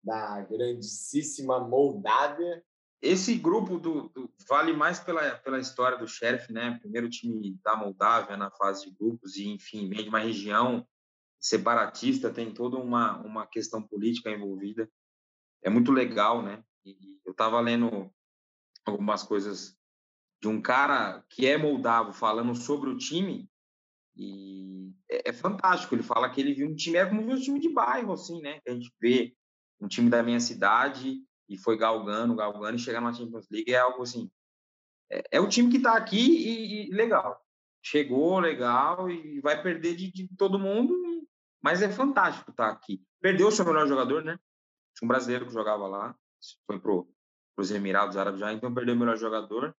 da 0.02 0.40
grandíssima 0.40 1.60
Moldávia. 1.60 2.64
Esse 3.02 3.34
grupo 3.34 3.78
do, 3.78 4.08
do, 4.08 4.32
vale 4.48 4.72
mais 4.72 4.98
pela, 4.98 5.36
pela 5.36 5.58
história 5.58 5.98
do 5.98 6.08
Sheriff, 6.08 6.50
né? 6.50 6.78
Primeiro 6.80 7.10
time 7.10 7.58
da 7.62 7.76
Moldávia 7.76 8.34
na 8.34 8.50
fase 8.50 8.86
de 8.86 8.96
grupos 8.96 9.36
e, 9.36 9.46
enfim, 9.48 9.90
vem 9.90 10.04
de 10.04 10.08
uma 10.08 10.20
região 10.20 10.86
separatista, 11.38 12.32
tem 12.32 12.52
toda 12.52 12.78
uma, 12.78 13.18
uma 13.18 13.46
questão 13.46 13.82
política 13.82 14.30
envolvida. 14.30 14.90
É 15.62 15.68
muito 15.68 15.92
legal, 15.92 16.42
né? 16.42 16.64
E 16.84 17.20
eu 17.26 17.32
estava 17.32 17.60
lendo 17.60 18.10
algumas 18.86 19.22
coisas 19.22 19.76
de 20.40 20.48
um 20.48 20.62
cara 20.62 21.22
que 21.28 21.46
é 21.46 21.58
moldavo 21.58 22.12
falando 22.12 22.54
sobre 22.54 22.88
o 22.88 22.96
time 22.96 23.49
e 24.20 24.92
é, 25.10 25.30
é, 25.30 25.32
fantástico. 25.32 25.94
Ele 25.94 26.02
fala 26.02 26.28
que 26.28 26.40
ele 26.40 26.52
viu 26.52 26.68
um 26.68 26.74
time, 26.74 26.98
é 26.98 27.06
como 27.06 27.22
um 27.22 27.40
time 27.40 27.58
de 27.58 27.70
bairro, 27.70 28.12
assim, 28.12 28.42
né? 28.42 28.60
A 28.66 28.70
gente 28.70 28.92
vê 29.00 29.34
um 29.80 29.88
time 29.88 30.10
da 30.10 30.22
minha 30.22 30.38
cidade 30.38 31.24
e 31.48 31.56
foi 31.56 31.78
galgando, 31.78 32.34
galgando 32.34 32.76
e 32.76 32.78
chegar 32.78 33.00
na 33.00 33.14
Champions 33.14 33.48
League 33.50 33.72
é 33.72 33.78
algo 33.78 34.02
assim. 34.02 34.30
É, 35.10 35.22
é 35.32 35.40
o 35.40 35.48
time 35.48 35.70
que 35.70 35.78
está 35.78 35.96
aqui 35.96 36.20
e, 36.20 36.88
e, 36.88 36.90
legal. 36.90 37.42
Chegou 37.82 38.38
legal 38.38 39.10
e 39.10 39.40
vai 39.40 39.60
perder 39.62 39.96
de, 39.96 40.12
de 40.12 40.28
todo 40.36 40.58
mundo, 40.58 40.94
mas 41.62 41.80
é 41.80 41.88
fantástico 41.88 42.50
estar 42.50 42.68
tá 42.68 42.72
aqui. 42.72 43.02
Perdeu 43.22 43.48
o 43.48 43.52
seu 43.52 43.64
melhor 43.64 43.88
jogador, 43.88 44.22
né? 44.22 44.38
Tinha 44.94 45.06
um 45.06 45.08
brasileiro 45.08 45.46
que 45.46 45.52
jogava 45.52 45.86
lá, 45.86 46.14
foi 46.66 46.78
pro, 46.78 47.08
os 47.56 47.70
Emirados 47.70 48.18
Árabes 48.18 48.40
já, 48.40 48.52
então 48.52 48.72
perdeu 48.74 48.94
o 48.94 48.98
melhor 48.98 49.16
jogador. 49.16 49.74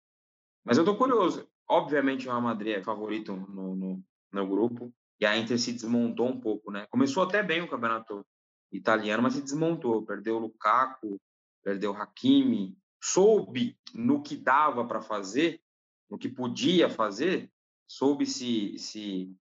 Mas 0.66 0.80
eu 0.80 0.86
tô 0.86 0.96
curioso. 0.96 1.48
Obviamente 1.70 2.28
o 2.28 2.32
Real 2.32 2.42
Madrid 2.42 2.76
é 2.76 2.84
favorito 2.84 3.36
no, 3.36 3.76
no, 3.76 4.04
no, 4.32 4.48
grupo 4.48 4.94
e 5.20 5.26
a 5.26 5.38
Inter 5.38 5.60
se 5.60 5.72
desmontou 5.72 6.28
um 6.28 6.40
pouco, 6.40 6.72
né? 6.72 6.88
Começou 6.90 7.24
até 7.24 7.44
bem 7.44 7.62
o 7.62 7.70
campeonato 7.70 8.26
italiano, 8.72 9.22
mas 9.22 9.34
se 9.34 9.42
desmontou. 9.42 10.04
Perdeu 10.04 10.38
o 10.38 10.40
Lukaku, 10.40 11.20
perdeu 11.64 11.92
o 11.92 11.96
Hakimi, 11.96 12.78
soube 13.02 13.78
no 13.94 14.22
que 14.22 14.36
dava 14.36 14.86
para 14.86 15.02
fazer, 15.02 15.62
no 16.10 16.18
que 16.18 16.28
podia 16.28 16.90
fazer, 16.90 17.52
soube 17.88 18.26
se, 18.26 18.78
se, 18.78 19.36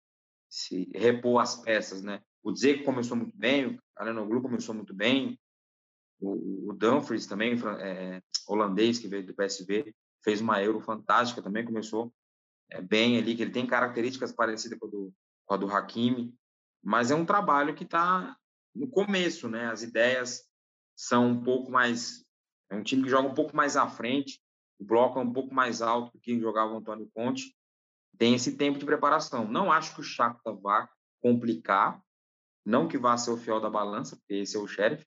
se 0.48 0.90
repor 0.94 1.40
as 1.40 1.56
peças, 1.56 2.02
né? 2.02 2.22
O 2.42 2.52
Dzeko 2.52 2.84
começou 2.84 3.16
muito 3.16 3.36
bem, 3.36 3.66
o 3.66 3.80
Alanoglu 3.96 4.42
começou 4.42 4.74
muito 4.74 4.94
bem, 4.94 5.38
o, 6.20 6.70
o 6.70 6.72
Dumfries 6.72 7.26
também, 7.26 7.54
é, 7.80 8.22
holandês, 8.46 8.98
que 8.98 9.08
veio 9.08 9.26
do 9.26 9.34
PSV, 9.34 9.94
fez 10.22 10.40
uma 10.40 10.62
Euro 10.62 10.80
fantástica 10.80 11.42
também, 11.42 11.64
começou 11.64 12.12
bem 12.82 13.18
ali, 13.18 13.34
que 13.34 13.42
ele 13.42 13.50
tem 13.50 13.66
características 13.66 14.32
parecidas 14.32 14.78
com 14.78 14.86
a 14.86 14.90
do, 14.90 15.14
com 15.46 15.54
a 15.54 15.56
do 15.56 15.70
Hakimi, 15.70 16.34
mas 16.82 17.10
é 17.10 17.14
um 17.14 17.26
trabalho 17.26 17.74
que 17.74 17.84
está 17.84 18.36
no 18.74 18.88
começo, 18.88 19.48
né? 19.48 19.66
As 19.66 19.82
ideias 19.82 20.42
são 20.96 21.28
um 21.28 21.42
pouco 21.42 21.70
mais... 21.70 22.24
É 22.70 22.76
um 22.76 22.82
time 22.82 23.02
que 23.02 23.08
joga 23.10 23.28
um 23.28 23.34
pouco 23.34 23.56
mais 23.56 23.76
à 23.76 23.88
frente, 23.88 24.40
o 24.78 24.84
bloco 24.84 25.18
é 25.18 25.22
um 25.22 25.32
pouco 25.32 25.52
mais 25.52 25.82
alto 25.82 26.12
do 26.12 26.20
que 26.20 26.38
jogava 26.38 26.72
o 26.72 26.78
Antônio 26.78 27.10
Conte, 27.12 27.54
tem 28.16 28.34
esse 28.34 28.56
tempo 28.56 28.78
de 28.78 28.86
preparação. 28.86 29.46
Não 29.46 29.72
acho 29.72 29.94
que 29.94 30.00
o 30.00 30.04
Shakhtar 30.04 30.54
vá 30.54 30.88
complicar, 31.20 32.00
não 32.64 32.86
que 32.86 32.96
vá 32.96 33.16
ser 33.16 33.30
o 33.30 33.36
fiel 33.36 33.60
da 33.60 33.68
balança, 33.68 34.16
porque 34.16 34.34
esse 34.34 34.56
é 34.56 34.60
o 34.60 34.68
Sheriff, 34.68 35.04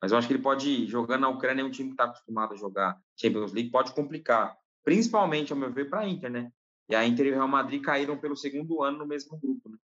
mas 0.00 0.12
eu 0.12 0.18
acho 0.18 0.28
que 0.28 0.34
ele 0.34 0.42
pode, 0.42 0.86
jogando 0.86 1.22
na 1.22 1.28
Ucrânia, 1.28 1.62
é 1.62 1.64
um 1.64 1.70
time 1.70 1.88
que 1.88 1.94
está 1.94 2.04
acostumado 2.04 2.52
a 2.52 2.56
jogar 2.56 3.00
Champions 3.16 3.52
League, 3.52 3.70
pode 3.70 3.94
complicar, 3.94 4.56
principalmente, 4.84 5.52
ao 5.52 5.58
meu 5.58 5.72
ver, 5.72 5.88
para 5.88 6.00
a 6.00 6.08
Inter, 6.08 6.30
né? 6.30 6.52
E 6.88 6.94
a 6.94 7.04
Inter 7.04 7.26
e 7.26 7.30
o 7.30 7.34
Real 7.34 7.48
Madrid 7.48 7.82
caíram 7.82 8.18
pelo 8.18 8.36
segundo 8.36 8.82
ano 8.82 8.98
no 8.98 9.06
mesmo 9.06 9.38
grupo, 9.38 9.68
né? 9.68 9.78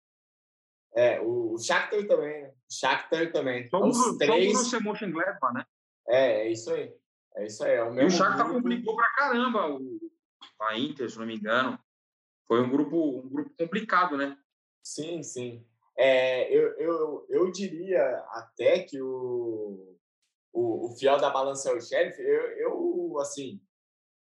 É, 0.94 1.22
o 1.22 1.58
Shakhtar 1.58 2.06
também, 2.08 2.44
né? 2.44 2.50
O 2.50 2.74
Shakhtar 2.74 3.32
também. 3.32 3.68
Só 3.70 3.82
Os 3.82 4.18
três... 4.18 4.50
o 4.50 4.54
Borussia 4.54 4.80
Mönchengladbach, 4.80 5.54
né? 5.54 5.66
É, 6.08 6.48
é 6.48 6.52
isso 6.52 6.72
aí. 6.72 6.94
É 7.36 7.46
isso 7.46 7.64
aí. 7.64 7.74
É 7.74 7.84
o, 7.84 7.94
e 7.94 8.06
o 8.06 8.10
Shakhtar 8.10 8.46
grupo... 8.46 8.62
complicou 8.62 8.96
pra 8.96 9.14
caramba 9.16 9.70
o, 9.70 10.00
a 10.62 10.78
Inter, 10.78 11.10
se 11.10 11.18
não 11.18 11.26
me 11.26 11.38
engano. 11.38 11.80
Foi 12.48 12.62
um 12.62 12.70
grupo, 12.70 13.20
um 13.20 13.30
grupo 13.30 13.52
complicado, 13.58 14.18
né? 14.18 14.38
Sim, 14.84 15.22
sim. 15.22 15.66
É, 15.96 16.52
eu, 16.52 16.74
eu, 16.80 17.26
eu 17.30 17.52
diria 17.52 18.02
até 18.32 18.80
que 18.80 19.02
o, 19.02 19.96
o, 20.52 20.86
o 20.88 20.96
fiel 20.98 21.18
da 21.18 21.30
balança 21.30 21.70
é 21.70 21.74
o 21.74 21.82
Sheriff. 21.82 22.20
Eu, 22.20 22.42
eu 22.58 23.20
assim, 23.20 23.62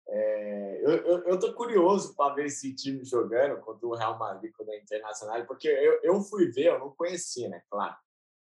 é, 0.09 0.81
eu, 0.83 0.91
eu, 0.91 1.19
eu 1.25 1.39
tô 1.39 1.53
curioso 1.55 2.15
para 2.15 2.35
ver 2.35 2.47
esse 2.47 2.75
time 2.75 3.05
jogando 3.05 3.61
contra 3.61 3.87
o 3.87 3.95
Real 3.95 4.19
Madrid, 4.19 4.53
contra 4.53 4.73
a 4.73 4.79
Internacional, 4.79 5.47
porque 5.47 5.69
eu, 5.69 6.01
eu 6.03 6.21
fui 6.21 6.47
ver, 6.47 6.67
eu 6.67 6.79
não 6.79 6.91
conhecia, 6.93 7.49
né? 7.49 7.63
Claro. 7.69 7.97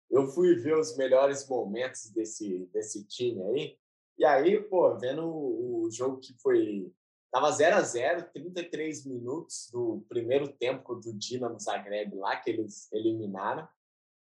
Eu 0.09 0.27
fui 0.27 0.55
ver 0.55 0.77
os 0.77 0.95
melhores 0.97 1.47
momentos 1.47 2.09
desse, 2.11 2.69
desse 2.73 3.05
time 3.05 3.41
aí. 3.43 3.77
E 4.17 4.25
aí, 4.25 4.61
pô, 4.61 4.97
vendo 4.97 5.25
o, 5.25 5.83
o 5.83 5.91
jogo 5.91 6.19
que 6.19 6.33
foi. 6.41 6.91
Tava 7.31 7.49
0 7.49 7.77
a 7.77 7.81
0 7.81 8.29
33 8.33 9.05
minutos 9.05 9.69
do 9.71 10.03
primeiro 10.09 10.49
tempo 10.49 10.95
do 10.95 11.13
Dinamo 11.13 11.57
Zagreb 11.57 12.13
lá, 12.15 12.35
que 12.35 12.49
eles 12.49 12.91
eliminaram. 12.91 13.67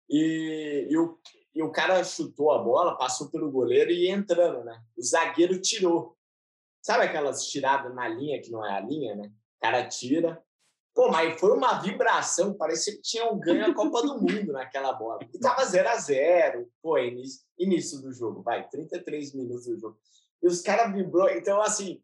E, 0.08 0.86
e, 0.90 0.96
o, 0.96 1.18
e 1.54 1.62
o 1.62 1.70
cara 1.70 2.02
chutou 2.02 2.50
a 2.50 2.58
bola, 2.58 2.96
passou 2.96 3.30
pelo 3.30 3.50
goleiro 3.50 3.90
e 3.90 4.08
entrando, 4.08 4.64
né? 4.64 4.82
O 4.96 5.02
zagueiro 5.02 5.60
tirou. 5.60 6.13
Sabe 6.84 7.04
aquelas 7.04 7.46
tiradas 7.46 7.94
na 7.94 8.06
linha 8.06 8.42
que 8.42 8.50
não 8.50 8.62
é 8.62 8.76
a 8.76 8.80
linha, 8.80 9.14
né? 9.14 9.28
O 9.28 9.60
cara 9.62 9.88
tira. 9.88 10.42
Pô, 10.94 11.10
mas 11.10 11.40
foi 11.40 11.56
uma 11.56 11.80
vibração, 11.80 12.52
parecia 12.52 12.94
que 12.94 13.00
tinham 13.00 13.38
ganho 13.38 13.64
a 13.64 13.74
Copa 13.74 14.02
do 14.02 14.20
Mundo 14.20 14.52
naquela 14.52 14.92
bola. 14.92 15.20
E 15.32 15.38
tava 15.38 15.64
0 15.64 15.88
a 15.88 15.96
0 15.96 16.70
pô, 16.82 16.98
início, 16.98 17.40
início 17.58 18.02
do 18.02 18.12
jogo, 18.12 18.42
vai, 18.42 18.68
33 18.68 19.34
minutos 19.34 19.64
do 19.64 19.80
jogo. 19.80 19.98
E 20.42 20.46
os 20.46 20.60
caras 20.60 20.94
vibrou. 20.94 21.30
Então, 21.30 21.62
assim, 21.62 22.02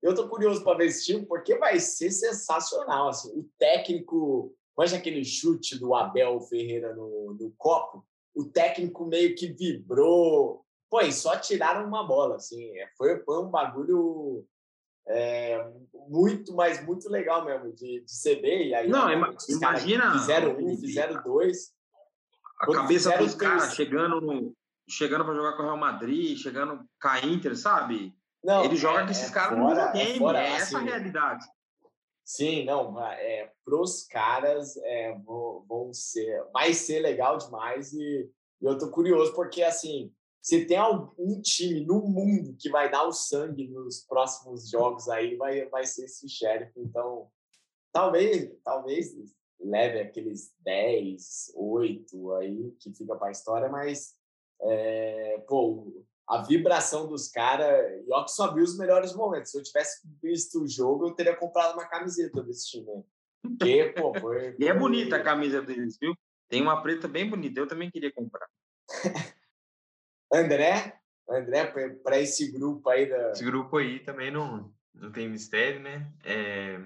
eu 0.00 0.14
tô 0.14 0.28
curioso 0.28 0.62
para 0.62 0.78
ver 0.78 0.86
esse 0.86 1.04
time, 1.04 1.26
porque 1.26 1.58
vai 1.58 1.80
ser 1.80 2.12
sensacional. 2.12 3.08
Assim, 3.08 3.28
o 3.36 3.50
técnico, 3.58 4.54
manja 4.78 4.98
aquele 4.98 5.24
chute 5.24 5.76
do 5.76 5.96
Abel 5.96 6.40
Ferreira 6.42 6.94
no, 6.94 7.34
no 7.34 7.52
copo? 7.58 8.06
o 8.34 8.44
técnico 8.44 9.04
meio 9.04 9.34
que 9.34 9.48
vibrou. 9.48 10.64
E 11.00 11.12
só 11.12 11.36
tiraram 11.36 11.86
uma 11.86 12.06
bola, 12.06 12.36
assim. 12.36 12.62
É, 12.78 12.88
foi, 12.96 13.18
foi 13.20 13.42
um 13.42 13.50
bagulho 13.50 14.44
é, 15.06 15.66
muito, 16.08 16.54
mas 16.54 16.84
muito 16.84 17.08
legal 17.08 17.44
mesmo 17.44 17.72
de, 17.72 18.04
de 18.04 18.12
CB. 18.22 18.68
E 18.68 18.74
aí, 18.74 18.88
Não, 18.88 19.10
imagina. 19.10 20.12
Fizeram 20.12 20.56
um, 20.58 20.76
fizeram 20.76 21.22
dois. 21.22 21.72
A 22.60 22.66
cabeça 22.72 23.16
dos 23.16 23.34
caras 23.34 23.74
chegando 23.74 24.20
no, 24.20 24.54
chegando 24.88 25.24
para 25.24 25.34
jogar 25.34 25.56
com 25.56 25.62
o 25.62 25.66
Real 25.66 25.76
Madrid, 25.76 26.38
chegando 26.38 26.84
com 27.00 27.08
a 27.08 27.20
Inter, 27.20 27.56
sabe? 27.56 28.14
Não, 28.42 28.64
Ele 28.64 28.76
joga 28.76 29.00
é, 29.00 29.04
com 29.04 29.10
esses 29.10 29.30
é 29.30 29.32
caras 29.32 29.58
no 29.58 29.68
videogame, 29.68 30.10
é, 30.10 30.18
fora, 30.18 30.42
é 30.42 30.46
essa 30.52 30.64
assim, 30.64 30.76
a 30.76 30.90
realidade. 30.90 31.44
Sim, 32.24 32.64
não, 32.64 33.00
é, 33.04 33.50
pros 33.64 34.04
caras 34.04 34.76
é, 34.76 35.18
vão, 35.24 35.64
vão 35.68 35.92
ser, 35.92 36.44
vai 36.52 36.72
ser 36.72 37.00
legal 37.00 37.36
demais 37.36 37.92
e, 37.92 38.30
e 38.60 38.64
eu 38.64 38.78
tô 38.78 38.90
curioso 38.90 39.34
porque, 39.34 39.62
assim, 39.62 40.12
se 40.42 40.66
tem 40.66 40.76
algum 40.76 41.40
time 41.40 41.86
no 41.86 42.00
mundo 42.00 42.56
que 42.58 42.68
vai 42.68 42.90
dar 42.90 43.06
o 43.06 43.12
sangue 43.12 43.68
nos 43.68 44.00
próximos 44.00 44.68
jogos 44.68 45.08
aí, 45.08 45.36
vai, 45.36 45.66
vai 45.66 45.86
ser 45.86 46.06
esse 46.06 46.28
Sheriff. 46.28 46.72
Então, 46.76 47.30
talvez, 47.92 48.50
talvez 48.64 49.14
leve 49.60 50.00
aqueles 50.00 50.52
10, 50.58 51.52
8 51.54 52.32
aí 52.32 52.74
que 52.80 52.92
fica 52.92 53.14
para 53.14 53.28
a 53.28 53.30
história, 53.30 53.68
mas 53.68 54.16
é, 54.60 55.38
pô, 55.46 56.04
a 56.26 56.42
vibração 56.42 57.06
dos 57.06 57.28
caras, 57.28 58.04
e 58.04 58.12
ó 58.12 58.24
que 58.24 58.32
só 58.32 58.52
vi 58.52 58.62
os 58.62 58.76
melhores 58.76 59.14
momentos. 59.14 59.52
Se 59.52 59.58
eu 59.58 59.62
tivesse 59.62 60.00
visto 60.20 60.62
o 60.62 60.68
jogo, 60.68 61.06
eu 61.06 61.14
teria 61.14 61.36
comprado 61.36 61.74
uma 61.74 61.86
camiseta 61.86 62.42
desse 62.42 62.68
time. 62.68 63.04
Porque, 63.40 63.92
pô, 63.96 64.12
foi, 64.18 64.56
E 64.58 64.66
é 64.66 64.74
bonita 64.74 65.16
a 65.16 65.22
camisa 65.22 65.62
deles, 65.62 65.96
viu? 66.00 66.14
Tem 66.48 66.60
uma 66.60 66.82
preta 66.82 67.06
bem 67.06 67.30
bonita, 67.30 67.60
eu 67.60 67.68
também 67.68 67.90
queria 67.92 68.12
comprar. 68.12 68.48
André, 70.32 70.98
André, 71.28 71.66
para 72.02 72.18
esse 72.18 72.50
grupo 72.50 72.88
aí 72.88 73.08
da. 73.08 73.30
Esse 73.30 73.44
grupo 73.44 73.76
aí 73.76 74.00
também 74.00 74.30
não, 74.30 74.72
não 74.94 75.12
tem 75.12 75.28
mistério, 75.28 75.80
né? 75.80 76.12
É, 76.24 76.80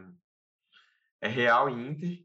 é 1.20 1.28
Real 1.28 1.70
e 1.70 1.88
Inter. 1.88 2.24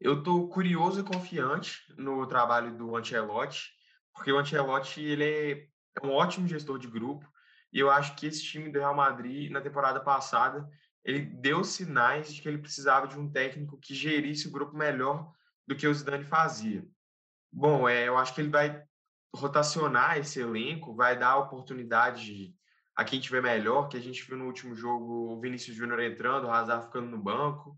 Eu 0.00 0.22
tô 0.22 0.48
curioso 0.48 1.00
e 1.00 1.04
confiante 1.04 1.82
no 1.96 2.26
trabalho 2.26 2.76
do 2.76 2.96
Ancelotti, 2.96 3.72
porque 4.14 4.30
o 4.30 4.38
Ancelotti 4.38 5.02
ele 5.02 5.24
é 5.24 5.76
é 6.02 6.06
um 6.06 6.12
ótimo 6.12 6.46
gestor 6.46 6.78
de 6.78 6.88
grupo 6.88 7.26
e 7.72 7.78
eu 7.78 7.90
acho 7.90 8.14
que 8.16 8.26
esse 8.26 8.42
time 8.42 8.70
do 8.70 8.78
Real 8.78 8.94
Madrid 8.94 9.50
na 9.50 9.60
temporada 9.60 10.00
passada 10.00 10.68
ele 11.04 11.20
deu 11.20 11.64
sinais 11.64 12.34
de 12.34 12.42
que 12.42 12.48
ele 12.48 12.58
precisava 12.58 13.06
de 13.06 13.18
um 13.18 13.30
técnico 13.30 13.78
que 13.78 13.94
gerisse 13.94 14.48
o 14.48 14.50
grupo 14.50 14.76
melhor 14.76 15.32
do 15.66 15.74
que 15.74 15.86
o 15.86 15.94
Zidane 15.94 16.24
fazia. 16.24 16.84
Bom, 17.50 17.88
é, 17.88 18.08
eu 18.08 18.18
acho 18.18 18.34
que 18.34 18.40
ele 18.40 18.50
vai 18.50 18.84
rotacionar 19.34 20.18
esse 20.18 20.40
elenco, 20.40 20.94
vai 20.94 21.18
dar 21.18 21.36
oportunidade 21.36 22.54
a 22.94 23.04
quem 23.04 23.20
tiver 23.20 23.42
melhor, 23.42 23.88
que 23.88 23.96
a 23.96 24.00
gente 24.00 24.26
viu 24.26 24.38
no 24.38 24.46
último 24.46 24.74
jogo 24.74 25.32
o 25.32 25.40
Vinícius 25.40 25.76
Júnior 25.76 26.00
entrando, 26.00 26.46
o 26.46 26.50
Hazard 26.50 26.86
ficando 26.86 27.08
no 27.08 27.18
banco, 27.18 27.76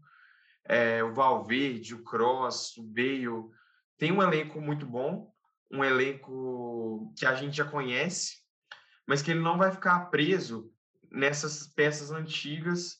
é, 0.65 1.03
o 1.03 1.13
Valverde, 1.13 1.95
o 1.95 2.05
Cross, 2.05 2.77
o 2.77 2.83
Bale. 2.85 3.51
Tem 3.97 4.13
um 4.13 4.23
elenco 4.23 4.61
muito 4.61 4.87
bom, 4.87 5.33
um 5.71 5.83
elenco 5.83 7.13
que 7.19 7.27
a 7.27 7.35
gente 7.35 7.57
já 7.57 7.65
conhece, 7.65 8.37
mas 9.07 9.21
que 9.21 9.33
ele 9.33 9.41
não 9.41 9.59
vai 9.59 9.73
ficar 9.73 10.07
preso 10.07 10.73
nessas 11.11 11.67
peças 11.67 12.11
antigas 12.11 12.99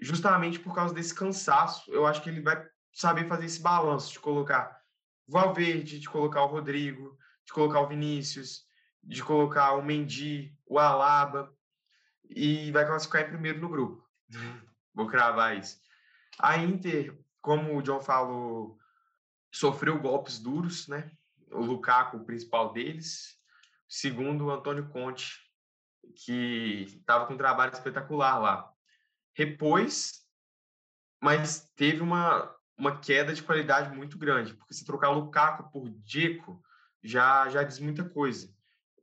justamente 0.00 0.58
por 0.58 0.74
causa 0.74 0.92
desse 0.92 1.14
cansaço. 1.14 1.90
Eu 1.92 2.06
acho 2.06 2.22
que 2.22 2.28
ele 2.28 2.42
vai 2.42 2.62
saber 2.92 3.26
fazer 3.28 3.46
esse 3.46 3.62
balanço 3.62 4.12
de 4.12 4.20
colocar 4.20 4.78
o 5.26 5.32
Valverde, 5.32 6.00
de 6.00 6.08
colocar 6.08 6.42
o 6.42 6.48
Rodrigo, 6.48 7.16
de 7.50 7.54
colocar 7.54 7.80
o 7.80 7.88
Vinícius, 7.88 8.64
de 9.02 9.24
colocar 9.24 9.72
o 9.72 9.82
Mendy, 9.82 10.56
o 10.64 10.78
Alaba, 10.78 11.52
e 12.28 12.70
vai 12.70 12.86
classificar 12.86 13.22
em 13.22 13.30
primeiro 13.30 13.60
no 13.60 13.68
grupo. 13.68 14.08
Vou 14.94 15.08
cravar 15.08 15.58
isso. 15.58 15.80
A 16.38 16.56
Inter, 16.58 17.18
como 17.40 17.76
o 17.76 17.82
John 17.82 18.00
falou, 18.00 18.78
sofreu 19.52 20.00
golpes 20.00 20.38
duros, 20.38 20.86
né? 20.86 21.10
o 21.50 21.60
Lukaku, 21.60 22.18
o 22.18 22.24
principal 22.24 22.72
deles. 22.72 23.36
Segundo, 23.88 24.46
o 24.46 24.50
Antônio 24.52 24.88
Conte, 24.88 25.40
que 26.24 26.84
estava 27.00 27.26
com 27.26 27.34
um 27.34 27.38
trabalho 27.38 27.72
espetacular 27.72 28.38
lá. 28.38 28.72
Repôs, 29.34 30.24
mas 31.20 31.68
teve 31.74 32.00
uma, 32.00 32.54
uma 32.78 33.00
queda 33.00 33.34
de 33.34 33.42
qualidade 33.42 33.94
muito 33.96 34.16
grande, 34.16 34.54
porque 34.54 34.72
se 34.72 34.84
trocar 34.84 35.10
o 35.10 35.14
Lukaku 35.14 35.68
por 35.72 35.90
Dzeko, 35.90 36.62
já, 37.02 37.48
já 37.48 37.62
diz 37.62 37.78
muita 37.78 38.04
coisa. 38.04 38.52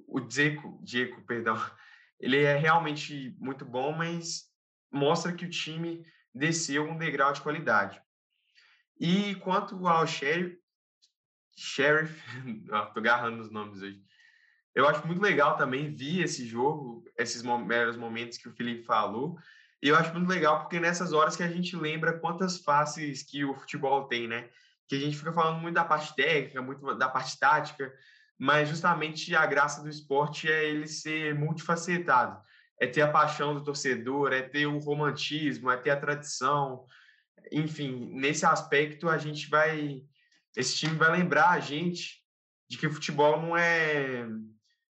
O 0.08 0.20
Dzeko, 0.20 0.80
Dzeko, 0.84 1.22
perdão, 1.24 1.56
ele 2.20 2.42
é 2.42 2.56
realmente 2.56 3.36
muito 3.40 3.66
bom, 3.66 3.92
mas 3.92 4.46
mostra 4.92 5.34
que 5.34 5.46
o 5.46 5.50
time 5.50 6.06
desceu 6.34 6.90
um 6.90 6.98
degrau 6.98 7.34
de 7.34 7.42
qualidade. 7.42 8.02
E 9.00 9.36
quanto 9.36 9.88
ao 9.88 10.08
Sherry, 10.08 10.58
Sheriff, 11.56 12.14
tô 12.94 13.00
agarrando 13.00 13.42
os 13.42 13.52
nomes 13.52 13.82
hoje. 13.82 14.02
Eu 14.74 14.88
acho 14.88 15.06
muito 15.08 15.22
legal 15.22 15.58
também 15.58 15.94
vir 15.94 16.24
esse 16.24 16.46
jogo, 16.46 17.04
esses 17.18 17.42
momentos 17.42 18.38
que 18.38 18.48
o 18.48 18.54
Felipe 18.54 18.84
falou. 18.84 19.36
E 19.82 19.88
eu 19.88 19.96
acho 19.96 20.14
muito 20.14 20.30
legal 20.30 20.60
porque 20.60 20.80
nessas 20.80 21.14
horas 21.14 21.36
que 21.36 21.44
a 21.44 21.48
gente 21.48 21.76
lembra 21.76 22.20
quantas 22.20 22.60
faces 22.60 23.24
que 23.24 23.44
o 23.44 23.56
futebol 23.56 24.08
tem, 24.08 24.28
né? 24.28 24.50
Que 24.88 24.96
a 24.96 25.00
gente 25.00 25.18
fica 25.18 25.34
falando 25.34 25.60
muito 25.60 25.76
da 25.76 25.84
parte 25.84 26.16
técnica, 26.16 26.62
muito 26.62 26.96
da 26.96 27.10
parte 27.10 27.38
tática, 27.38 27.94
mas 28.38 28.70
justamente 28.70 29.36
a 29.36 29.46
graça 29.46 29.82
do 29.82 29.90
esporte 29.90 30.50
é 30.50 30.66
ele 30.66 30.88
ser 30.88 31.36
multifacetado. 31.36 32.40
É 32.80 32.86
ter 32.86 33.02
a 33.02 33.12
paixão 33.12 33.56
do 33.56 33.64
torcedor, 33.64 34.32
é 34.32 34.42
ter 34.42 34.68
o 34.68 34.78
romantismo, 34.80 35.72
é 35.72 35.78
ter 35.78 35.90
a 35.90 36.00
tradição. 36.00 36.86
Enfim, 37.52 38.12
nesse 38.14 38.46
aspecto 38.46 39.10
a 39.10 39.18
gente 39.18 39.50
vai 39.50 40.04
esse 40.56 40.76
time 40.76 40.96
vai 40.96 41.12
lembrar 41.12 41.52
a 41.52 41.60
gente 41.60 42.24
de 42.68 42.78
que 42.78 42.88
o 42.88 42.92
futebol 42.92 43.40
não 43.40 43.56
é 43.56 44.28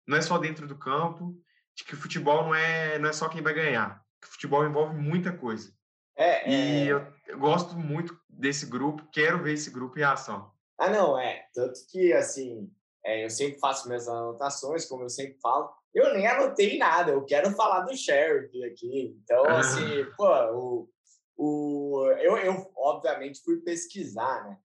não 0.07 0.17
é 0.17 0.21
só 0.21 0.37
dentro 0.37 0.67
do 0.67 0.77
campo, 0.77 1.35
de 1.75 1.83
que 1.83 1.95
o 1.95 1.97
futebol 1.97 2.43
não 2.43 2.55
é 2.55 2.99
não 2.99 3.09
é 3.09 3.13
só 3.13 3.27
quem 3.27 3.41
vai 3.41 3.53
ganhar. 3.53 4.01
Que 4.21 4.27
o 4.27 4.31
futebol 4.31 4.65
envolve 4.65 4.95
muita 4.95 5.31
coisa. 5.31 5.73
É, 6.15 6.49
e 6.49 6.53
é... 6.53 6.85
Eu, 6.85 7.13
eu, 7.27 7.39
gosto 7.39 7.77
muito 7.77 8.17
desse 8.37 8.65
grupo, 8.65 9.05
quero 9.11 9.43
ver 9.43 9.53
esse 9.53 9.69
grupo 9.69 9.99
em 9.99 10.03
ação. 10.03 10.49
Ah, 10.77 10.89
não, 10.89 11.19
é. 11.19 11.47
Tanto 11.53 11.85
que, 11.89 12.13
assim, 12.13 12.71
é, 13.03 13.25
eu 13.25 13.29
sempre 13.29 13.59
faço 13.59 13.87
minhas 13.87 14.07
anotações, 14.07 14.85
como 14.85 15.03
eu 15.03 15.09
sempre 15.09 15.37
falo. 15.39 15.69
Eu 15.93 16.13
nem 16.13 16.25
anotei 16.27 16.77
nada, 16.77 17.11
eu 17.11 17.23
quero 17.23 17.51
falar 17.51 17.81
do 17.81 17.95
Sheriff 17.95 18.63
aqui. 18.63 19.15
Então, 19.23 19.45
assim, 19.45 20.05
pô, 20.17 20.27
o, 20.27 20.89
o, 21.37 22.07
eu, 22.19 22.35
eu 22.37 22.71
obviamente 22.75 23.41
fui 23.43 23.57
pesquisar, 23.61 24.43
né? 24.43 24.59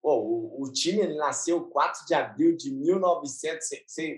Pô, 0.00 0.20
o, 0.20 0.62
o, 0.62 0.72
time 0.72 1.00
ele 1.00 1.16
nasceu 1.16 1.68
4 1.68 2.06
de 2.06 2.14
abril 2.14 2.56
de 2.56 2.70
1900. 2.70 3.68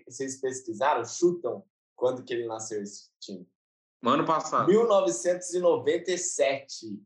Vocês 0.07 0.38
pesquisaram? 0.38 1.03
Chutam 1.07 1.64
quando 1.97 2.23
que 2.23 2.35
ele 2.35 2.47
nasceu 2.47 2.83
esse 2.83 3.09
time? 3.18 3.49
Ano 4.05 4.27
passado. 4.27 4.68
1997. 4.68 7.03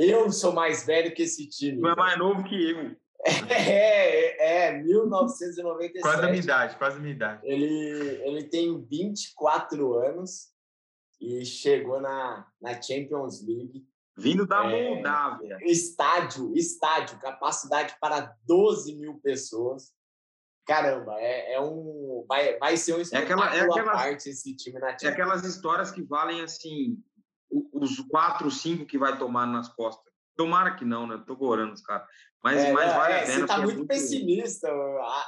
Eu 0.00 0.32
sou 0.32 0.52
mais 0.52 0.86
velho 0.86 1.14
que 1.14 1.22
esse 1.22 1.46
time. 1.48 1.80
Não 1.80 1.90
é 1.90 1.96
mais 1.96 2.18
novo 2.18 2.42
que 2.44 2.70
eu. 2.70 2.96
É, 3.50 4.68
é, 4.68 4.82
1997. 4.82 6.00
Quase 6.00 6.22
a 6.22 6.26
minha 6.26 6.42
idade, 6.42 6.76
quase 6.78 6.96
a 6.96 7.00
minha 7.00 7.14
idade. 7.14 7.40
Ele, 7.44 8.18
ele 8.24 8.44
tem 8.44 8.82
24 8.82 9.92
anos 9.92 10.48
e 11.20 11.44
chegou 11.44 12.00
na, 12.00 12.46
na 12.62 12.80
Champions 12.80 13.46
League 13.46 13.86
Vindo 14.20 14.46
da 14.46 14.64
é, 14.70 14.94
Moldávia. 14.94 15.58
Estádio, 15.62 16.52
estádio, 16.54 17.18
capacidade 17.18 17.96
para 18.00 18.34
12 18.46 18.94
mil 18.96 19.18
pessoas. 19.20 19.92
Caramba, 20.66 21.14
é, 21.18 21.54
é 21.54 21.60
um. 21.60 22.24
Vai, 22.28 22.58
vai 22.58 22.76
ser 22.76 22.94
um 22.94 23.00
espetáculo 23.00 23.42
é 23.42 23.46
aquela, 23.46 23.56
é 23.56 23.60
aquelas, 23.60 23.96
parte 23.96 24.28
esse 24.28 24.54
time 24.54 24.78
na 24.78 24.90
Champions. 24.90 25.04
É 25.04 25.08
aquelas 25.08 25.44
histórias 25.44 25.90
que 25.90 26.02
valem 26.02 26.42
assim, 26.42 27.02
os 27.50 28.00
quatro, 28.08 28.50
cinco 28.50 28.86
que 28.86 28.98
vai 28.98 29.18
tomar 29.18 29.46
nas 29.46 29.68
costas. 29.68 30.12
Tomara 30.36 30.74
que 30.74 30.84
não, 30.84 31.06
né? 31.06 31.22
Tô 31.26 31.36
gorando 31.36 31.72
os 31.72 31.82
caras. 31.82 32.06
Mas, 32.42 32.58
é, 32.58 32.72
mas 32.72 32.94
vale 32.94 33.12
é, 33.12 33.22
a 33.22 33.26
pena. 33.26 33.40
Você 33.40 33.46
tá 33.46 33.58
muito, 33.58 33.70
é 33.70 33.74
muito, 33.74 33.88
pessimista. 33.88 34.68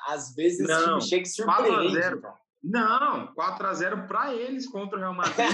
Às 0.08 0.35
vezes 0.35 0.66
não, 0.66 1.00
chega 1.00 1.22
e 1.22 1.26
surpreende. 1.26 2.20
Não, 2.62 3.35
4x0 3.35 4.06
para 4.06 4.35
eles 4.35 4.68
contra 4.68 4.96
o 4.96 5.00
Real 5.00 5.14
Madrid 5.14 5.46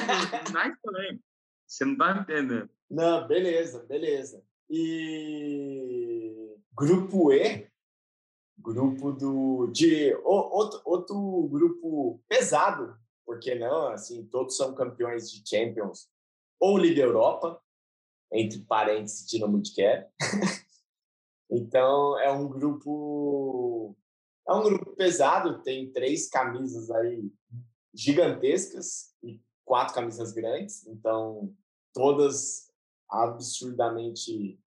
na 0.53 0.69
Espanha. 0.69 1.19
Você 1.67 1.85
não 1.85 1.97
tá 1.97 2.19
entendendo. 2.19 2.69
Não, 2.91 3.27
beleza, 3.27 3.85
beleza. 3.89 4.43
E 4.71 6.55
grupo 6.75 7.33
E, 7.33 7.67
grupo 8.59 9.13
do 9.13 9.67
de 9.73 10.15
outro, 10.23 10.81
outro 10.85 11.49
grupo 11.51 12.23
pesado, 12.29 12.97
porque 13.25 13.55
não? 13.55 13.89
Assim, 13.89 14.27
todos 14.27 14.57
são 14.57 14.75
campeões 14.75 15.31
de 15.31 15.43
Champions 15.49 16.09
ou 16.61 16.77
Liga 16.77 17.03
Europa, 17.03 17.61
entre 18.33 18.61
parênteses 18.61 19.27
Dinamo 19.27 19.61
de 19.61 19.73
então 21.51 22.19
é 22.21 22.31
um 22.31 22.49
grupo 22.49 23.97
é 24.47 24.53
um 24.53 24.63
grupo 24.63 24.97
pesado, 24.97 25.63
tem 25.63 25.93
três 25.93 26.29
camisas 26.29 26.91
aí 26.91 27.31
gigantescas 27.95 29.15
e 29.23 29.41
quatro 29.65 29.95
camisas 29.95 30.33
grandes, 30.33 30.87
então 30.87 31.55
todas 31.93 32.73
absurdamente 33.11 34.59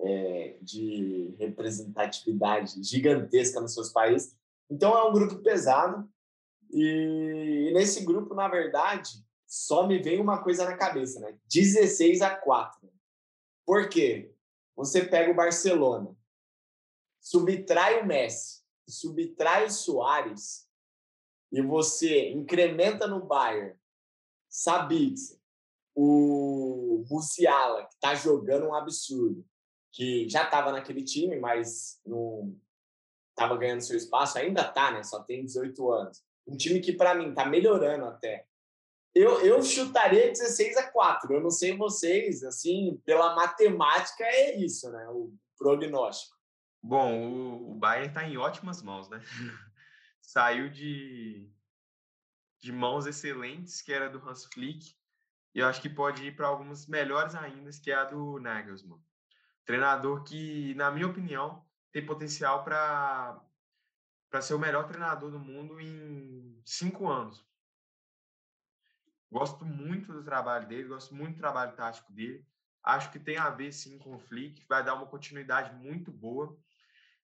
é, 0.00 0.58
de 0.60 1.34
representatividade 1.38 2.82
gigantesca 2.82 3.60
nos 3.60 3.74
seus 3.74 3.90
países. 3.90 4.36
Então 4.70 4.96
é 4.96 5.08
um 5.08 5.12
grupo 5.12 5.36
pesado. 5.42 6.08
E 6.70 7.70
nesse 7.74 8.04
grupo, 8.04 8.34
na 8.34 8.48
verdade, 8.48 9.24
só 9.52 9.86
me 9.86 9.98
vem 9.98 10.18
uma 10.18 10.42
coisa 10.42 10.64
na 10.64 10.78
cabeça, 10.78 11.20
né? 11.20 11.38
16 11.44 12.22
a 12.22 12.34
4. 12.34 12.90
Por 13.66 13.86
quê? 13.90 14.34
Você 14.74 15.04
pega 15.04 15.30
o 15.30 15.34
Barcelona, 15.34 16.16
subtrai 17.20 18.00
o 18.00 18.06
Messi, 18.06 18.62
subtrai 18.88 19.66
o 19.66 19.70
Soares 19.70 20.66
e 21.52 21.60
você 21.60 22.30
incrementa 22.30 23.06
no 23.06 23.26
Bayern 23.26 23.78
Sabitzer, 24.48 25.38
o 25.94 27.04
Musiala, 27.10 27.84
que 27.84 27.94
está 27.94 28.14
jogando 28.14 28.68
um 28.68 28.74
absurdo, 28.74 29.46
que 29.92 30.26
já 30.30 30.44
estava 30.44 30.72
naquele 30.72 31.04
time, 31.04 31.38
mas 31.38 32.00
não 32.06 32.58
estava 33.28 33.58
ganhando 33.58 33.82
seu 33.82 33.98
espaço, 33.98 34.38
ainda 34.38 34.62
está, 34.62 34.92
né? 34.92 35.02
Só 35.02 35.22
tem 35.22 35.44
18 35.44 35.92
anos. 35.92 36.24
Um 36.46 36.56
time 36.56 36.80
que, 36.80 36.94
para 36.94 37.14
mim, 37.14 37.28
está 37.28 37.44
melhorando 37.44 38.06
até. 38.06 38.46
Eu, 39.14 39.40
eu 39.40 39.62
chutaria 39.62 40.28
16 40.28 40.76
a 40.78 40.90
4. 40.90 41.34
Eu 41.34 41.40
não 41.40 41.50
sei 41.50 41.76
vocês, 41.76 42.42
assim, 42.42 43.00
pela 43.04 43.34
matemática 43.34 44.24
é 44.24 44.56
isso, 44.56 44.90
né? 44.90 45.06
O 45.08 45.34
prognóstico. 45.58 46.36
Bom, 46.82 47.30
o, 47.30 47.72
o 47.72 47.74
Bayern 47.74 48.08
está 48.08 48.24
em 48.24 48.36
ótimas 48.36 48.82
mãos, 48.82 49.08
né? 49.08 49.20
Saiu 50.20 50.70
de, 50.70 51.48
de 52.60 52.72
mãos 52.72 53.06
excelentes, 53.06 53.82
que 53.82 53.92
era 53.92 54.08
do 54.08 54.18
Hans 54.26 54.46
Flick, 54.46 54.94
e 55.54 55.58
eu 55.58 55.66
acho 55.66 55.82
que 55.82 55.90
pode 55.90 56.26
ir 56.26 56.34
para 56.34 56.48
algumas 56.48 56.86
melhores 56.86 57.34
ainda, 57.34 57.70
que 57.70 57.90
é 57.90 57.94
a 57.94 58.04
do 58.04 58.40
Nagelsmann. 58.40 58.98
Treinador 59.64 60.24
que, 60.24 60.74
na 60.74 60.90
minha 60.90 61.06
opinião, 61.06 61.64
tem 61.92 62.04
potencial 62.04 62.64
para 62.64 63.40
ser 64.40 64.54
o 64.54 64.58
melhor 64.58 64.86
treinador 64.88 65.30
do 65.30 65.38
mundo 65.38 65.78
em 65.80 66.60
cinco 66.64 67.08
anos. 67.08 67.44
Gosto 69.32 69.64
muito 69.64 70.12
do 70.12 70.22
trabalho 70.22 70.68
dele, 70.68 70.88
gosto 70.88 71.14
muito 71.14 71.36
do 71.36 71.40
trabalho 71.40 71.74
tático 71.74 72.12
dele. 72.12 72.46
Acho 72.82 73.10
que 73.10 73.18
tem 73.18 73.38
a 73.38 73.48
ver 73.48 73.72
sim 73.72 73.98
com 73.98 74.14
o 74.14 74.18
Flick, 74.18 74.62
vai 74.68 74.84
dar 74.84 74.94
uma 74.94 75.06
continuidade 75.06 75.74
muito 75.74 76.12
boa. 76.12 76.54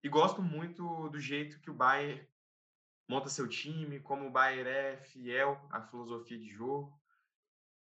E 0.02 0.08
gosto 0.08 0.40
muito 0.40 1.10
do 1.10 1.20
jeito 1.20 1.60
que 1.60 1.70
o 1.70 1.74
Bayern 1.74 2.26
monta 3.06 3.28
seu 3.28 3.46
time, 3.46 4.00
como 4.00 4.26
o 4.26 4.30
Bayern 4.30 4.70
é 4.70 4.96
fiel 4.96 5.68
à 5.70 5.82
filosofia 5.82 6.38
de 6.38 6.48
jogo. 6.48 6.98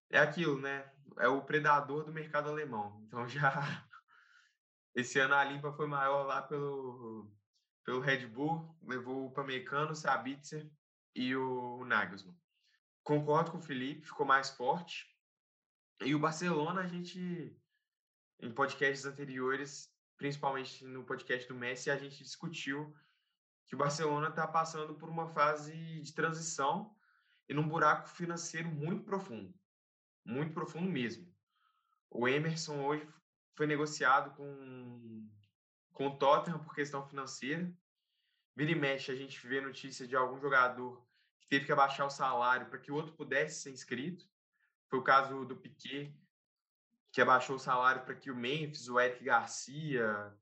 É 0.08 0.20
aquilo, 0.20 0.60
né? 0.60 0.88
É 1.18 1.26
o 1.26 1.42
predador 1.42 2.04
do 2.04 2.12
mercado 2.12 2.48
alemão. 2.48 3.02
Então 3.08 3.26
já 3.28 3.84
esse 4.94 5.18
ano 5.18 5.34
a 5.34 5.42
limpa 5.42 5.72
foi 5.72 5.88
maior 5.88 6.24
lá 6.24 6.40
pelo 6.40 7.28
pelo 7.84 8.00
Red 8.00 8.28
Bull, 8.28 8.78
levou 8.80 9.26
o 9.26 9.32
Pamecano, 9.32 9.90
o 9.90 9.96
Sabitzer 9.96 10.70
e 11.16 11.34
o 11.34 11.84
Nagelsmann. 11.84 12.43
Concordo 13.04 13.50
com 13.50 13.58
o 13.58 13.62
Felipe, 13.62 14.06
ficou 14.06 14.24
mais 14.24 14.48
forte. 14.48 15.14
E 16.00 16.14
o 16.14 16.18
Barcelona, 16.18 16.80
a 16.80 16.86
gente, 16.86 17.54
em 18.40 18.50
podcasts 18.50 19.04
anteriores, 19.04 19.94
principalmente 20.16 20.82
no 20.86 21.04
podcast 21.04 21.46
do 21.46 21.54
Messi, 21.54 21.90
a 21.90 21.98
gente 21.98 22.22
discutiu 22.22 22.96
que 23.66 23.74
o 23.74 23.78
Barcelona 23.78 24.28
está 24.28 24.46
passando 24.46 24.94
por 24.94 25.10
uma 25.10 25.28
fase 25.28 26.00
de 26.00 26.14
transição 26.14 26.96
e 27.46 27.52
num 27.52 27.68
buraco 27.68 28.08
financeiro 28.08 28.68
muito 28.68 29.04
profundo. 29.04 29.54
Muito 30.24 30.54
profundo 30.54 30.90
mesmo. 30.90 31.30
O 32.10 32.26
Emerson 32.26 32.82
hoje 32.86 33.06
foi 33.54 33.66
negociado 33.66 34.34
com, 34.34 35.28
com 35.92 36.06
o 36.06 36.16
Tottenham 36.16 36.58
por 36.58 36.74
questão 36.74 37.06
financeira. 37.06 37.70
Vira 38.56 38.70
e 38.70 38.74
mexe, 38.74 39.12
a 39.12 39.14
gente 39.14 39.46
vê 39.46 39.60
notícia 39.60 40.06
de 40.06 40.16
algum 40.16 40.40
jogador 40.40 41.06
teve 41.48 41.66
que 41.66 41.72
abaixar 41.72 42.06
o 42.06 42.10
salário 42.10 42.66
para 42.68 42.78
que 42.78 42.90
o 42.90 42.94
outro 42.94 43.12
pudesse 43.14 43.62
ser 43.62 43.70
inscrito. 43.70 44.26
Foi 44.88 44.98
o 44.98 45.04
caso 45.04 45.44
do 45.44 45.56
Piquet, 45.56 46.14
que 47.12 47.20
abaixou 47.20 47.56
o 47.56 47.60
salário 47.60 48.04
para 48.04 48.14
que 48.14 48.30
o 48.30 48.36
Memphis, 48.36 48.88
o 48.88 48.98
Eric 48.98 49.24
Garcia 49.24 50.34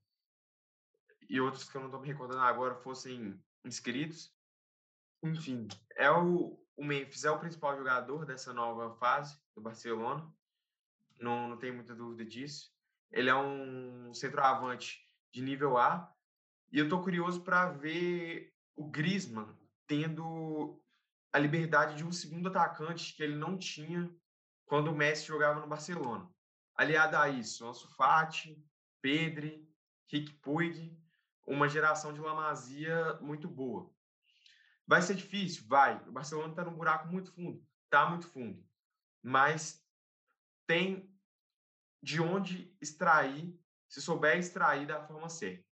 e 1.29 1.39
outros 1.39 1.69
que 1.69 1.75
eu 1.75 1.81
não 1.81 1.87
estou 1.87 2.01
me 2.01 2.07
recordando 2.07 2.41
agora 2.41 2.75
fossem 2.75 3.41
inscritos. 3.63 4.35
Enfim, 5.21 5.67
é 5.95 6.11
o, 6.11 6.59
o 6.75 6.83
Memphis 6.83 7.23
é 7.23 7.31
o 7.31 7.39
principal 7.39 7.77
jogador 7.77 8.25
dessa 8.25 8.53
nova 8.53 8.93
fase 8.95 9.37
do 9.55 9.61
Barcelona. 9.61 10.27
Não, 11.19 11.47
não 11.49 11.57
tem 11.57 11.71
muita 11.71 11.95
dúvida 11.95 12.25
disso. 12.25 12.71
Ele 13.11 13.29
é 13.29 13.35
um 13.35 14.13
centroavante 14.13 15.07
de 15.31 15.41
nível 15.41 15.77
A. 15.77 16.11
E 16.71 16.79
eu 16.79 16.85
estou 16.85 17.01
curioso 17.01 17.41
para 17.43 17.71
ver 17.71 18.53
o 18.75 18.89
Griezmann 18.89 19.55
tendo 19.87 20.82
a 21.33 21.39
liberdade 21.39 21.95
de 21.95 22.05
um 22.05 22.11
segundo 22.11 22.47
atacante 22.47 23.13
que 23.15 23.23
ele 23.23 23.35
não 23.35 23.57
tinha 23.57 24.09
quando 24.65 24.89
o 24.89 24.95
Messi 24.95 25.25
jogava 25.25 25.59
no 25.59 25.67
Barcelona. 25.67 26.29
Aliado 26.75 27.17
a 27.17 27.27
isso, 27.27 27.67
Ansu 27.67 27.87
Fati, 27.95 28.63
Pedri, 29.01 29.67
Rick 30.11 30.31
Puig, 30.35 30.95
uma 31.47 31.67
geração 31.67 32.13
de 32.13 32.21
Lamazia 32.21 33.15
muito 33.19 33.47
boa. 33.47 33.91
Vai 34.85 35.01
ser 35.01 35.15
difícil? 35.15 35.65
Vai. 35.67 35.97
O 36.07 36.11
Barcelona 36.11 36.49
está 36.49 36.63
num 36.63 36.75
buraco 36.75 37.07
muito 37.07 37.31
fundo. 37.33 37.65
Está 37.85 38.07
muito 38.09 38.27
fundo. 38.27 38.63
Mas 39.21 39.83
tem 40.67 41.11
de 42.01 42.21
onde 42.21 42.75
extrair, 42.81 43.57
se 43.87 44.01
souber 44.01 44.37
extrair 44.37 44.85
da 44.85 45.01
forma 45.01 45.29
certa. 45.29 45.65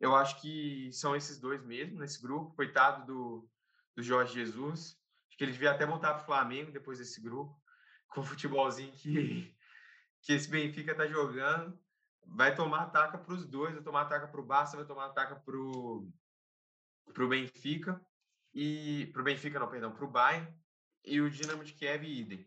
Eu 0.00 0.14
acho 0.16 0.40
que 0.40 0.90
são 0.92 1.14
esses 1.14 1.38
dois 1.38 1.62
mesmo 1.64 1.98
nesse 1.98 2.20
grupo. 2.20 2.54
Coitado 2.54 3.06
do, 3.06 3.51
do 3.94 4.02
Jorge 4.02 4.34
Jesus. 4.34 4.98
Acho 5.28 5.36
que 5.36 5.44
ele 5.44 5.52
devia 5.52 5.70
até 5.70 5.86
voltar 5.86 6.14
para 6.14 6.22
o 6.22 6.26
Flamengo 6.26 6.72
depois 6.72 6.98
desse 6.98 7.20
grupo, 7.20 7.60
com 8.08 8.20
o 8.20 8.24
futebolzinho 8.24 8.92
que, 8.92 9.54
que 10.22 10.32
esse 10.32 10.48
Benfica 10.48 10.92
está 10.92 11.06
jogando. 11.06 11.78
Vai 12.24 12.54
tomar 12.54 12.82
ataca 12.82 13.18
para 13.18 13.34
os 13.34 13.44
dois, 13.44 13.74
vai 13.74 13.82
tomar 13.82 14.02
ataca 14.02 14.28
para 14.28 14.40
o 14.40 14.44
Barça, 14.46 14.76
vai 14.76 14.86
tomar 14.86 15.06
ataca 15.06 15.36
para 15.36 15.56
o 15.56 16.08
Benfica. 17.28 18.00
E 18.54 19.10
para 19.12 19.22
o 19.22 19.24
Benfica, 19.24 19.58
não, 19.58 19.68
perdão, 19.68 19.92
para 19.92 20.04
o 20.04 20.10
Bayern 20.10 20.54
e 21.04 21.20
o 21.20 21.30
Dinamo 21.30 21.64
de 21.64 21.72
Kiev 21.72 22.04
idem. 22.04 22.46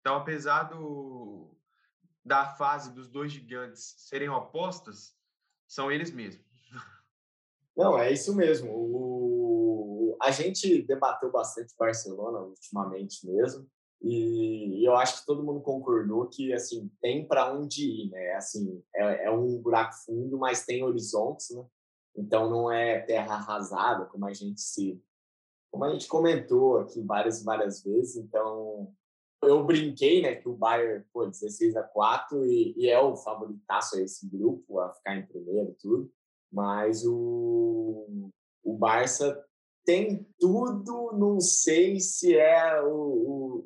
Então, 0.00 0.16
apesar 0.16 0.64
do, 0.64 1.56
da 2.24 2.44
fase 2.56 2.92
dos 2.92 3.08
dois 3.08 3.30
gigantes 3.30 3.94
serem 3.98 4.28
opostas, 4.28 5.16
são 5.66 5.90
eles 5.92 6.10
mesmos. 6.10 6.44
Não, 7.76 7.98
é 7.98 8.10
isso 8.10 8.34
mesmo. 8.34 8.70
O, 8.70 9.31
a 10.22 10.30
gente 10.30 10.82
debateu 10.82 11.30
bastante 11.30 11.74
Barcelona 11.76 12.40
ultimamente 12.40 13.26
mesmo, 13.26 13.66
e 14.00 14.84
eu 14.84 14.96
acho 14.96 15.20
que 15.20 15.26
todo 15.26 15.44
mundo 15.44 15.60
concordou 15.60 16.26
que 16.26 16.52
assim 16.52 16.90
tem 17.00 17.26
para 17.26 17.52
onde 17.52 17.88
ir, 17.88 18.10
né? 18.10 18.32
Assim 18.34 18.82
é, 18.94 19.26
é, 19.26 19.30
um 19.30 19.60
buraco 19.60 19.94
fundo, 20.04 20.36
mas 20.38 20.64
tem 20.64 20.82
horizontes, 20.82 21.50
né? 21.50 21.64
Então 22.16 22.50
não 22.50 22.70
é 22.70 23.00
terra 23.00 23.34
arrasada 23.34 24.06
como 24.06 24.26
a 24.26 24.32
gente 24.32 24.60
se, 24.60 25.00
como 25.70 25.84
a 25.84 25.92
gente 25.92 26.08
comentou 26.08 26.78
aqui 26.78 27.00
várias 27.00 27.44
várias 27.44 27.82
vezes. 27.82 28.16
Então 28.16 28.92
eu 29.42 29.64
brinquei, 29.64 30.22
né, 30.22 30.36
que 30.36 30.48
o 30.48 30.54
Bayern, 30.54 31.04
pô, 31.12 31.26
16 31.26 31.76
a 31.76 31.82
4 31.82 32.44
e, 32.44 32.74
e 32.76 32.88
é 32.88 33.00
o 33.00 33.16
favoritaço 33.16 33.96
a 33.96 34.00
esse 34.00 34.28
grupo, 34.28 34.80
a 34.80 34.92
ficar 34.92 35.16
em 35.16 35.26
primeiro 35.26 35.76
tudo. 35.80 36.12
Mas 36.52 37.04
o, 37.06 38.30
o 38.64 38.76
Barça 38.76 39.44
tem 39.84 40.26
tudo, 40.38 41.12
não 41.12 41.40
sei 41.40 41.98
se 42.00 42.36
é 42.36 42.80
o, 42.82 42.94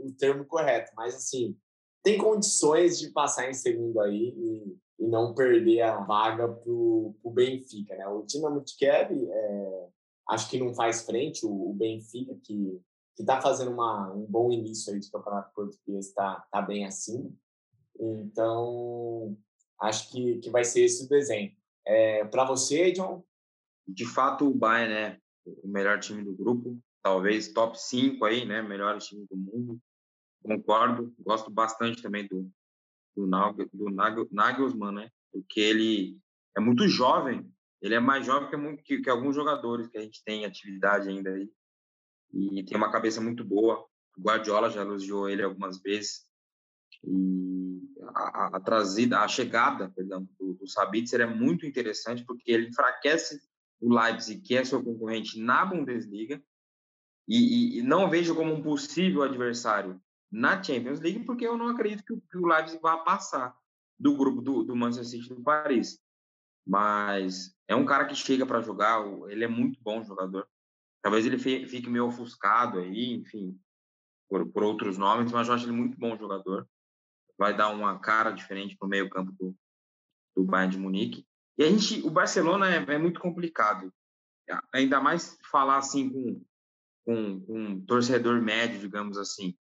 o, 0.01 0.07
o 0.07 0.12
termo 0.19 0.45
correto, 0.45 0.93
mas 0.97 1.14
assim, 1.14 1.57
tem 2.03 2.19
condições 2.19 2.99
de 2.99 3.11
passar 3.11 3.51
em 3.51 3.55
segundo 3.55 4.01
aí 4.01 4.35
e, 4.37 4.79
e 5.01 5.07
não 5.07 5.35
perder 5.35 5.83
a 5.83 6.01
vaga 6.01 6.49
para 6.49 6.73
o 6.73 7.33
Benfica, 7.33 7.97
né? 7.97 8.07
O 8.09 8.23
Dinamo 8.23 8.62
de 8.64 8.77
Kiev, 8.77 9.12
é, 9.12 9.89
acho 10.31 10.49
que 10.49 10.59
não 10.59 10.75
faz 10.75 11.03
frente, 11.05 11.45
o, 11.45 11.71
o 11.71 11.75
Benfica, 11.75 12.35
que 12.43 12.81
que 13.17 13.23
está 13.23 13.41
fazendo 13.41 13.71
uma, 13.73 14.12
um 14.12 14.27
bom 14.27 14.53
início 14.53 14.93
aí 14.93 15.01
de 15.01 15.11
campeonato 15.11 15.53
português, 15.55 16.09
está 16.09 16.47
tá 16.53 16.61
bem 16.61 16.85
acima. 16.85 17.33
Então, 17.99 19.35
acho 19.81 20.11
que, 20.11 20.39
que 20.39 20.51
vai 20.51 20.64
ser 20.64 20.85
esse 20.85 21.07
o 21.07 21.09
desenho. 21.09 21.51
É, 21.87 22.27
Para 22.27 22.45
você, 22.45 22.93
John? 22.93 23.25
De 23.89 24.05
fato, 24.05 24.47
o 24.47 24.55
Bayern 24.55 24.93
é 24.93 25.21
o 25.47 25.68
melhor 25.68 25.99
time 26.01 26.22
do 26.22 26.34
grupo, 26.34 26.78
talvez 27.03 27.53
top 27.53 27.80
5 27.80 28.24
aí, 28.24 28.44
né? 28.44 28.62
Melhor 28.62 28.99
time 28.99 29.26
do 29.30 29.36
mundo. 29.36 29.80
Concordo, 30.42 31.14
gosto 31.18 31.51
bastante 31.51 32.03
também 32.03 32.26
do, 32.26 32.51
do, 33.16 33.26
do 33.72 33.90
Nagelsmann, 34.30 34.92
né? 34.92 35.11
Porque 35.32 35.61
ele 35.61 36.18
é 36.57 36.61
muito 36.61 36.88
jovem, 36.88 37.51
ele 37.82 37.94
é 37.94 38.01
mais 38.01 38.24
jovem 38.24 38.76
que, 38.76 38.82
que, 38.82 39.03
que 39.03 39.11
alguns 39.11 39.34
jogadores 39.34 39.88
que 39.88 39.99
a 39.99 40.03
gente 40.03 40.22
tem 40.24 40.42
em 40.42 40.47
atividade 40.47 41.09
ainda 41.09 41.30
aí 41.30 41.51
e 42.32 42.64
tem 42.64 42.76
uma 42.76 42.90
cabeça 42.90 43.20
muito 43.20 43.44
boa. 43.44 43.86
O 44.16 44.22
Guardiola 44.22 44.70
já 44.70 44.82
elogiou 44.82 45.28
ele 45.28 45.42
algumas 45.42 45.80
vezes. 45.80 46.26
E 47.05 47.80
a, 48.14 48.20
a, 48.20 48.57
a 48.57 48.61
trazida, 48.61 49.20
a 49.20 49.28
chegada, 49.28 49.90
perdão, 49.90 50.28
do, 50.38 50.55
do 50.55 50.66
Sabitzer 50.66 51.20
é 51.20 51.26
muito 51.26 51.66
interessante 51.66 52.24
porque 52.24 52.51
ele 52.51 52.68
enfraquece 52.68 53.40
o 53.81 53.95
Leipzig, 53.95 54.41
que 54.41 54.57
é 54.57 54.64
seu 54.64 54.83
concorrente 54.83 55.39
na 55.39 55.64
Bundesliga, 55.64 56.43
e, 57.29 57.37
e, 57.37 57.79
e 57.79 57.83
não 57.83 58.09
vejo 58.09 58.35
como 58.35 58.53
um 58.53 58.62
possível 58.62 59.22
adversário 59.22 60.01
na 60.31 60.62
Champions 60.62 61.01
League, 61.01 61.24
porque 61.24 61.47
eu 61.47 61.57
não 61.57 61.68
acredito 61.68 62.05
que, 62.05 62.14
que 62.14 62.39
o 62.39 62.47
Leipzig 62.47 62.81
vá 62.81 62.99
passar 62.99 63.57
do 63.99 64.16
grupo 64.16 64.41
do, 64.41 64.62
do 64.62 64.77
Manchester 64.77 65.20
City 65.20 65.35
do 65.35 65.43
Paris. 65.43 66.01
Mas 66.66 67.55
é 67.68 67.74
um 67.74 67.85
cara 67.85 68.07
que 68.07 68.14
chega 68.14 68.45
para 68.45 68.61
jogar, 68.61 69.01
ele 69.29 69.45
é 69.45 69.49
muito 69.49 69.81
bom 69.83 70.03
jogador. 70.03 70.49
Talvez 71.03 71.24
ele 71.24 71.39
fique 71.39 71.89
meio 71.89 72.07
ofuscado 72.07 72.81
aí, 72.81 73.12
enfim, 73.14 73.59
por, 74.29 74.47
por 74.51 74.64
outros 74.64 74.99
nomes, 74.99 75.31
mas 75.31 75.47
eu 75.47 75.55
acho 75.55 75.64
ele 75.64 75.72
muito 75.72 75.97
bom 75.97 76.16
jogador. 76.16 76.68
Vai 77.39 77.57
dar 77.57 77.68
uma 77.68 77.99
cara 78.01 78.31
diferente 78.31 78.77
para 78.77 78.87
o 78.87 78.89
meio-campo 78.89 79.33
do, 79.33 79.55
do 80.35 80.45
Bayern 80.45 80.72
de 80.72 80.79
Munique. 80.79 81.27
E 81.59 81.64
a 81.64 81.70
gente, 81.70 82.07
o 82.07 82.11
Barcelona 82.11 82.74
é, 82.74 82.94
é 82.94 82.98
muito 82.98 83.18
complicado, 83.18 83.92
ainda 84.72 85.00
mais 85.00 85.38
falar 85.50 85.78
assim 85.78 86.11
com, 86.11 86.44
com, 87.04 87.40
com, 87.40 87.59
um 87.59 87.80
torcedor 87.84 88.42
médio, 88.42 88.80
digamos 88.80 89.16
assim. 89.16 89.57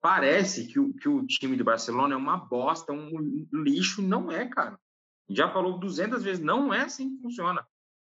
Parece 0.00 0.66
que 0.66 0.78
o, 0.78 0.92
que 0.94 1.08
o 1.08 1.26
time 1.26 1.56
do 1.56 1.64
Barcelona 1.64 2.14
é 2.14 2.16
uma 2.16 2.36
bosta, 2.36 2.92
um 2.92 3.46
lixo, 3.52 4.02
não 4.02 4.30
é, 4.30 4.46
cara. 4.46 4.78
Já 5.28 5.50
falou 5.50 5.78
200 5.78 6.22
vezes, 6.22 6.42
não 6.42 6.72
é 6.72 6.82
assim 6.82 7.16
que 7.16 7.22
funciona. 7.22 7.66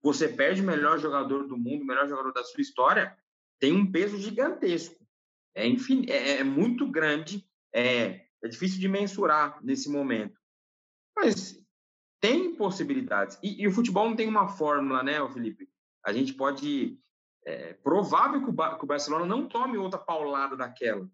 Você 0.03 0.29
perde 0.29 0.61
o 0.61 0.65
melhor 0.65 0.99
jogador 0.99 1.47
do 1.47 1.57
mundo, 1.57 1.83
o 1.83 1.87
melhor 1.87 2.09
jogador 2.09 2.33
da 2.33 2.45
sua 2.45 2.61
história, 2.61 3.17
tem 3.59 3.73
um 3.73 3.91
peso 3.91 4.19
gigantesco. 4.19 4.97
É, 5.55 5.67
infin... 5.67 6.05
é, 6.09 6.39
é 6.39 6.45
muito 6.45 6.91
grande, 6.91 7.47
é, 7.73 8.27
é 8.43 8.49
difícil 8.49 8.81
de 8.81 8.89
mensurar 8.89 9.63
nesse 9.63 9.91
momento. 9.91 10.39
Mas 11.17 11.61
tem 12.21 12.55
possibilidades. 12.55 13.39
E, 13.43 13.63
e, 13.63 13.67
o 13.67 13.73
futebol 13.73 14.09
não 14.09 14.15
tem 14.15 14.29
uma 14.29 14.49
fórmula, 14.49 15.03
né, 15.03 15.27
Felipe? 15.33 15.69
A 16.05 16.13
gente 16.13 16.35
pode. 16.35 16.99
É 17.47 17.73
provável 17.73 18.45
que 18.45 18.51
o, 18.51 18.79
que 18.79 18.85
o 18.85 18.87
Barcelona 18.87 19.25
não 19.25 19.49
tome 19.49 19.79
outra 19.79 19.99
paulada 19.99 20.55
daquela, 20.57 21.09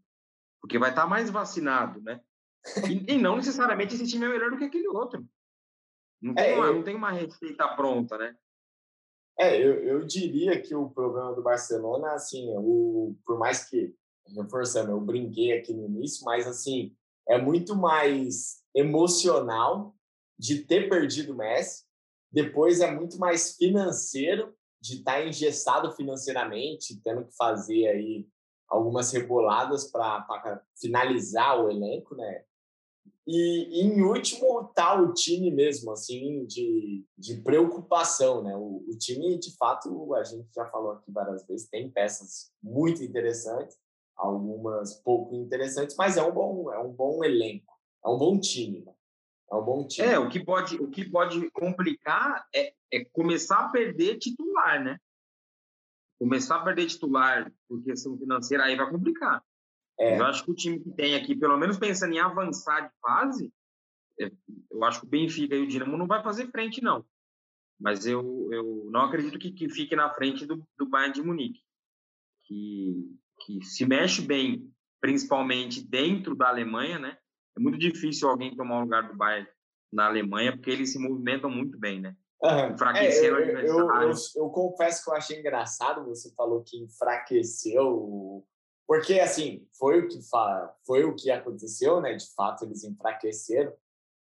porque 0.61 0.77
vai 0.77 0.91
estar 0.91 1.07
mais 1.07 1.31
vacinado, 1.31 2.01
né? 2.03 2.21
E, 2.91 3.15
e, 3.15 3.19
não 3.19 3.37
necessariamente 3.37 3.95
esse 3.95 4.09
time 4.09 4.27
é 4.27 4.29
melhor 4.29 4.51
do 4.51 4.59
que 4.59 4.65
aquele 4.65 4.89
outro. 4.89 5.25
Não 6.21 6.35
tem, 6.35 6.51
é, 6.53 6.57
uma, 6.57 6.67
eu... 6.67 6.75
não 6.75 6.83
tem 6.83 6.97
uma 6.97 7.13
receita 7.13 7.69
pronta, 7.77 8.19
né? 8.19 8.37
É, 9.39 9.57
eu, 9.57 9.75
eu 9.85 10.05
diria 10.05 10.61
que 10.61 10.75
o 10.75 10.91
problema 10.91 11.33
do 11.35 11.43
Barcelona, 11.43 12.13
assim, 12.13 12.49
o, 12.57 13.15
por 13.25 13.39
mais 13.39 13.69
que, 13.69 13.95
reforçando, 14.35 14.91
eu 14.91 15.01
brinquei 15.01 15.57
aqui 15.57 15.73
no 15.73 15.85
início, 15.85 16.25
mas, 16.25 16.47
assim, 16.47 16.97
é 17.29 17.39
muito 17.39 17.77
mais 17.77 18.65
emocional 18.75 19.96
de 20.39 20.65
ter 20.65 20.89
perdido 20.89 21.33
o 21.33 21.37
Messi, 21.37 21.85
depois 22.31 22.81
é 22.81 22.91
muito 22.91 23.19
mais 23.19 23.57
financeiro, 23.57 24.55
de 24.81 24.97
estar 24.97 25.15
tá 25.15 25.25
engessado 25.25 25.91
financeiramente, 25.93 27.01
tendo 27.03 27.25
que 27.25 27.35
fazer 27.37 27.89
aí 27.89 28.29
algumas 28.69 29.13
reboladas 29.13 29.91
para 29.91 30.63
finalizar 30.79 31.65
o 31.65 31.71
elenco, 31.71 32.15
né? 32.15 32.45
E, 33.27 33.83
em 33.83 34.03
último 34.03 34.65
tá 34.75 35.01
o 35.01 35.13
time 35.13 35.51
mesmo, 35.51 35.91
assim, 35.91 36.45
de, 36.47 37.05
de 37.19 37.37
preocupação, 37.39 38.43
né? 38.43 38.57
O, 38.57 38.85
o, 38.89 38.97
time, 38.97 39.37
de 39.39 39.57
fato, 39.57 40.15
a 40.15 40.23
gente 40.23 40.47
já 40.55 40.65
falou 40.67 40.93
aqui 40.93 41.11
várias 41.11 41.45
vezes, 41.45 41.69
tem 41.69 41.91
peças 41.91 42.53
muito 42.63 43.03
interessantes, 43.03 43.77
algumas 44.17 44.95
pouco 45.01 45.35
interessantes, 45.35 45.97
mas 45.97 46.17
é 46.17 46.23
um 46.23 46.33
bom, 46.33 46.73
é 46.73 46.79
um 46.79 46.93
bom 46.93 47.25
elenco, 47.25 47.73
é 48.05 48.09
um 48.09 48.17
bom 48.17 48.39
time. 48.39 48.85
Né? 48.85 48.95
É 49.51 49.55
um 49.55 49.65
bom 49.65 49.87
time. 49.87 50.09
É, 50.09 50.19
o 50.19 50.29
que 50.29 50.45
pode, 50.45 50.77
o 50.77 50.91
que 50.91 51.09
pode 51.09 51.51
complicar 51.51 52.47
é, 52.55 52.75
é 52.93 53.05
começar 53.07 53.61
a 53.61 53.69
perder 53.69 54.19
titular, 54.19 54.83
né? 54.83 54.99
Começar 56.19 56.57
a 56.57 56.65
perder 56.65 56.87
titular 56.87 57.53
por 57.69 57.83
questão 57.83 58.19
financeira, 58.19 58.65
aí 58.65 58.77
vai 58.77 58.91
complicar. 58.91 59.43
É. 59.99 60.19
Eu 60.19 60.25
acho 60.25 60.45
que 60.45 60.51
o 60.51 60.55
time 60.55 60.81
que 60.81 60.91
tem 60.91 61.15
aqui, 61.15 61.35
pelo 61.35 61.57
menos 61.57 61.79
pensando 61.79 62.15
em 62.15 62.19
avançar 62.19 62.89
de 62.89 62.95
fase, 63.01 63.53
é, 64.21 64.31
eu 64.71 64.85
acho 64.85 65.01
que 65.01 65.07
o 65.07 65.11
Benfica 65.11 65.55
e 65.55 65.63
o 65.63 65.67
Dinamo 65.67 65.97
não 65.97 66.07
vai 66.07 66.23
fazer 66.23 66.51
frente, 66.51 66.83
não. 66.83 67.05
Mas 67.79 68.07
eu, 68.07 68.49
eu 68.53 68.89
não 68.91 69.03
acredito 69.03 69.39
que, 69.39 69.53
que 69.53 69.69
fique 69.69 69.95
na 69.95 70.13
frente 70.13 70.47
do, 70.47 70.67
do 70.79 70.87
Bayern 70.87 71.15
de 71.15 71.23
Munique, 71.23 71.61
que, 72.45 73.19
que 73.45 73.63
se 73.65 73.85
mexe 73.85 74.23
bem, 74.23 74.73
principalmente 75.01 75.87
dentro 75.87 76.35
da 76.35 76.49
Alemanha, 76.49 76.99
né? 76.99 77.19
É 77.57 77.61
muito 77.61 77.79
difícil 77.79 78.29
alguém 78.29 78.55
tomar 78.55 78.79
o 78.79 78.83
lugar 78.83 79.09
do 79.09 79.17
Bayern 79.17 79.49
na 79.93 80.07
Alemanha, 80.07 80.53
porque 80.53 80.71
eles 80.71 80.93
se 80.93 80.99
movimentam 80.99 81.51
muito 81.51 81.79
bem, 81.79 82.01
né? 82.01 82.15
Uhum. 82.43 82.75
Enfraqueceram 82.75 83.39
é, 83.39 83.51
eu, 83.63 83.79
eu, 83.79 84.03
eu, 84.03 84.13
eu, 84.37 84.51
confesso 84.51 85.03
que 85.03 85.11
eu 85.11 85.15
achei 85.15 85.41
engraçado, 85.41 86.05
você 86.05 86.31
falou 86.35 86.63
que 86.63 86.77
enfraqueceu, 86.77 88.45
porque 88.87 89.19
assim, 89.19 89.67
foi 89.79 90.01
o 90.01 90.09
que, 90.09 90.21
foi 90.87 91.05
o 91.05 91.15
que 91.15 91.31
aconteceu, 91.31 92.01
né? 92.01 92.15
De 92.15 92.27
fato, 92.35 92.65
eles 92.65 92.85
enfraqueceram, 92.85 93.73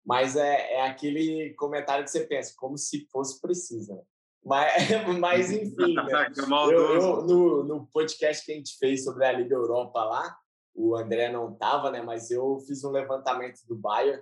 mas 0.06 0.38
é, 0.38 0.76
é 0.76 0.88
aquele 0.88 1.54
comentário 1.56 2.06
que 2.06 2.12
você 2.12 2.26
pensa, 2.26 2.54
como 2.56 2.78
se 2.78 3.06
fosse 3.12 3.42
preciso, 3.42 3.96
né? 3.96 4.02
Mas, 4.46 4.72
mas 5.20 5.52
enfim, 5.52 5.96
né? 5.96 6.32
eu, 6.72 6.72
eu, 6.72 7.22
no, 7.24 7.64
no 7.64 7.88
podcast 7.88 8.46
que 8.46 8.54
a 8.54 8.56
gente 8.56 8.78
fez 8.78 9.04
sobre 9.04 9.26
a 9.26 9.32
Liga 9.34 9.56
Europa 9.56 10.04
lá, 10.04 10.38
o 10.76 10.96
André 10.96 11.32
não 11.32 11.54
estava, 11.54 11.90
né? 11.90 12.02
Mas 12.02 12.30
eu 12.30 12.60
fiz 12.68 12.84
um 12.84 12.92
levantamento 12.92 13.62
do 13.68 13.76
Bayern 13.76 14.22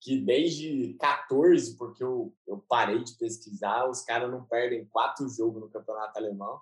que 0.00 0.20
desde 0.20 0.94
14, 1.00 1.76
porque 1.76 2.04
eu, 2.04 2.34
eu 2.46 2.62
parei 2.68 3.02
de 3.02 3.16
pesquisar, 3.16 3.88
os 3.88 4.02
caras 4.02 4.30
não 4.30 4.44
perdem 4.44 4.84
quatro 4.86 5.28
jogos 5.28 5.62
no 5.62 5.70
campeonato 5.70 6.18
alemão, 6.18 6.60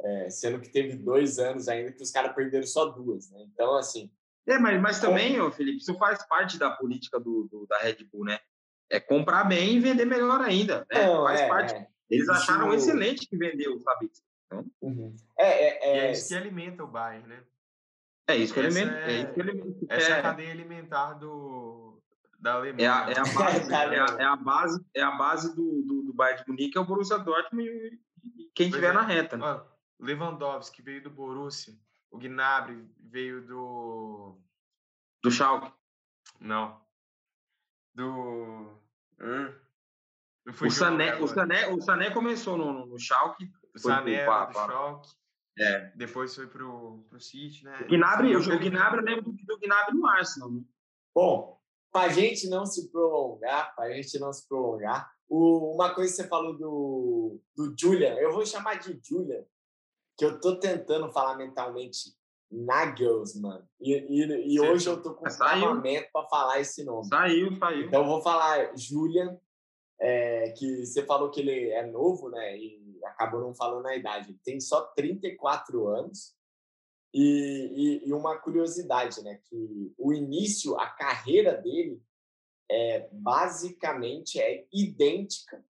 é, 0.00 0.30
sendo 0.30 0.60
que 0.60 0.70
teve 0.70 0.96
dois 0.96 1.38
anos 1.38 1.68
ainda 1.68 1.92
que 1.92 2.02
os 2.02 2.10
caras 2.10 2.34
perderam 2.34 2.66
só 2.66 2.86
duas, 2.86 3.30
né? 3.30 3.46
Então, 3.52 3.76
assim... 3.76 4.10
É, 4.46 4.58
mas, 4.58 4.80
mas 4.80 5.00
também, 5.00 5.40
ô, 5.40 5.50
Felipe, 5.50 5.78
isso 5.78 5.96
faz 5.98 6.24
parte 6.28 6.58
da 6.58 6.70
política 6.70 7.18
do, 7.18 7.48
do, 7.50 7.66
da 7.66 7.78
Red 7.78 8.04
Bull, 8.12 8.26
né? 8.26 8.38
É 8.88 9.00
comprar 9.00 9.44
bem 9.44 9.76
e 9.76 9.80
vender 9.80 10.04
melhor 10.04 10.40
ainda, 10.40 10.86
né? 10.92 11.06
Não, 11.06 11.24
faz 11.24 11.40
é, 11.40 11.48
parte. 11.48 11.74
É. 11.74 11.86
Eles 12.08 12.28
acharam 12.28 12.72
isso... 12.72 12.88
excelente 12.88 13.26
que 13.26 13.36
vendeu, 13.36 13.80
sabe? 13.80 14.10
Então... 14.46 14.64
Uhum. 14.80 15.16
É, 15.36 15.46
é, 15.46 15.78
é... 15.80 15.98
é 16.06 16.12
isso 16.12 16.28
que 16.28 16.34
alimenta 16.34 16.84
o 16.84 16.86
Bayern, 16.86 17.26
né? 17.26 17.42
É 18.28 18.36
isso 18.36 18.52
que 18.52 18.60
ele 18.60 18.78
é, 18.78 18.82
é, 18.82 19.22
isso 19.22 19.32
que 19.32 19.40
ele 19.40 19.86
essa 19.88 20.10
é, 20.10 20.12
a 20.14 20.18
é. 20.18 20.22
cadeia 20.22 20.50
alimentar 20.50 21.14
do 21.14 22.02
da 22.38 22.54
Alemanha. 22.54 22.88
É 22.88 22.90
a, 22.90 23.10
é 23.10 23.18
a 23.18 23.34
base, 23.34 23.72
é, 23.72 24.00
a, 24.00 24.04
é 24.18 24.24
a 24.24 24.36
base, 24.36 24.86
é 24.94 25.02
a 25.02 25.10
base 25.12 25.54
do, 25.54 25.82
do, 25.82 26.02
do 26.02 26.12
Bayern 26.12 26.42
de 26.42 26.48
Munique, 26.48 26.76
é 26.78 26.80
o 26.80 26.84
Borussia 26.84 27.18
Dortmund 27.18 27.68
e, 27.68 27.98
quem 28.54 28.70
tiver 28.70 28.92
na 28.92 29.02
reta. 29.02 29.36
Né? 29.36 29.62
Lewandowski 29.98 30.82
veio 30.82 31.02
do 31.02 31.10
Borussia, 31.10 31.74
o 32.10 32.18
Gnabry 32.18 32.84
veio 32.98 33.42
do 33.42 34.38
do 35.22 35.30
Schalke. 35.30 35.72
Não. 36.40 36.80
Do 37.94 38.80
hum. 39.20 39.52
o 40.46 40.70
Sané, 40.70 41.16
o 41.16 41.26
Sané, 41.26 41.68
o 41.68 41.80
Sané 41.80 42.10
começou 42.10 42.56
no, 42.56 42.86
no 42.86 42.98
Schalke, 42.98 43.50
o 43.74 43.78
Sané 43.78 44.24
pro, 44.24 44.46
do 44.46 44.52
Schalke. 44.52 45.08
É. 45.58 45.90
Depois 45.94 46.34
foi 46.34 46.46
pro, 46.46 47.04
pro 47.08 47.20
City, 47.20 47.64
né? 47.64 47.78
O 47.82 47.88
Gnabry, 47.88 48.36
o, 48.36 48.40
o 48.40 48.58
Gnabry 48.58 48.98
eu 48.98 49.04
lembro 49.04 49.32
do, 49.32 49.58
Gnabry 49.58 49.96
no 49.96 50.06
Arsenal. 50.06 50.50
Né? 50.50 50.62
Bom, 51.14 51.58
para 51.90 52.10
a 52.10 52.12
gente 52.12 52.48
não 52.48 52.66
se 52.66 52.90
prolongar, 52.90 53.74
para 53.74 53.86
a 53.86 53.92
gente 53.92 54.18
não 54.18 54.32
se 54.32 54.46
prolongar, 54.46 55.10
o, 55.28 55.74
uma 55.74 55.94
coisa 55.94 56.10
que 56.10 56.22
você 56.22 56.28
falou 56.28 56.56
do, 56.56 57.40
do 57.56 57.74
Julian, 57.78 58.14
eu 58.16 58.32
vou 58.32 58.44
chamar 58.44 58.78
de 58.78 59.00
Julian, 59.02 59.42
que 60.16 60.24
eu 60.24 60.40
tô 60.40 60.58
tentando 60.58 61.10
falar 61.10 61.36
mentalmente 61.36 62.14
Nagelsmann. 62.50 63.62
E, 63.80 63.92
e, 63.94 64.54
e 64.54 64.60
hoje 64.60 64.88
eu 64.88 65.02
tô 65.02 65.14
com 65.14 65.28
um 65.28 65.36
travamento 65.36 66.08
para 66.12 66.28
falar 66.28 66.60
esse 66.60 66.84
nome. 66.84 67.08
Saiu, 67.08 67.56
saiu. 67.58 67.86
Então 67.86 68.02
eu 68.02 68.06
vou 68.06 68.22
falar 68.22 68.72
Julian, 68.76 69.38
é, 70.00 70.50
que 70.50 70.84
você 70.84 71.04
falou 71.04 71.30
que 71.30 71.40
ele 71.40 71.70
é 71.70 71.86
novo, 71.86 72.28
né? 72.30 72.58
E 72.58 73.00
acabou 73.04 73.40
não 73.40 73.54
falando 73.54 73.86
a 73.86 73.96
idade. 73.96 74.38
Tem 74.44 74.60
só 74.60 74.82
34 74.94 75.86
anos. 75.88 76.34
E, 77.14 78.02
e, 78.02 78.08
e, 78.08 78.12
uma 78.12 78.36
curiosidade, 78.36 79.22
né? 79.22 79.40
Que 79.44 79.94
o 79.96 80.12
início, 80.12 80.78
a 80.78 80.86
carreira 80.86 81.54
dele 81.54 82.02
é 82.70 83.08
basicamente 83.12 84.40
é 84.40 84.66
idêntica 84.72 85.64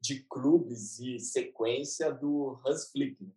de 0.00 0.22
clubes 0.24 0.98
e 1.00 1.18
sequência 1.18 2.12
do 2.12 2.60
Hans 2.64 2.90
Flick, 2.90 3.24
né? 3.24 3.32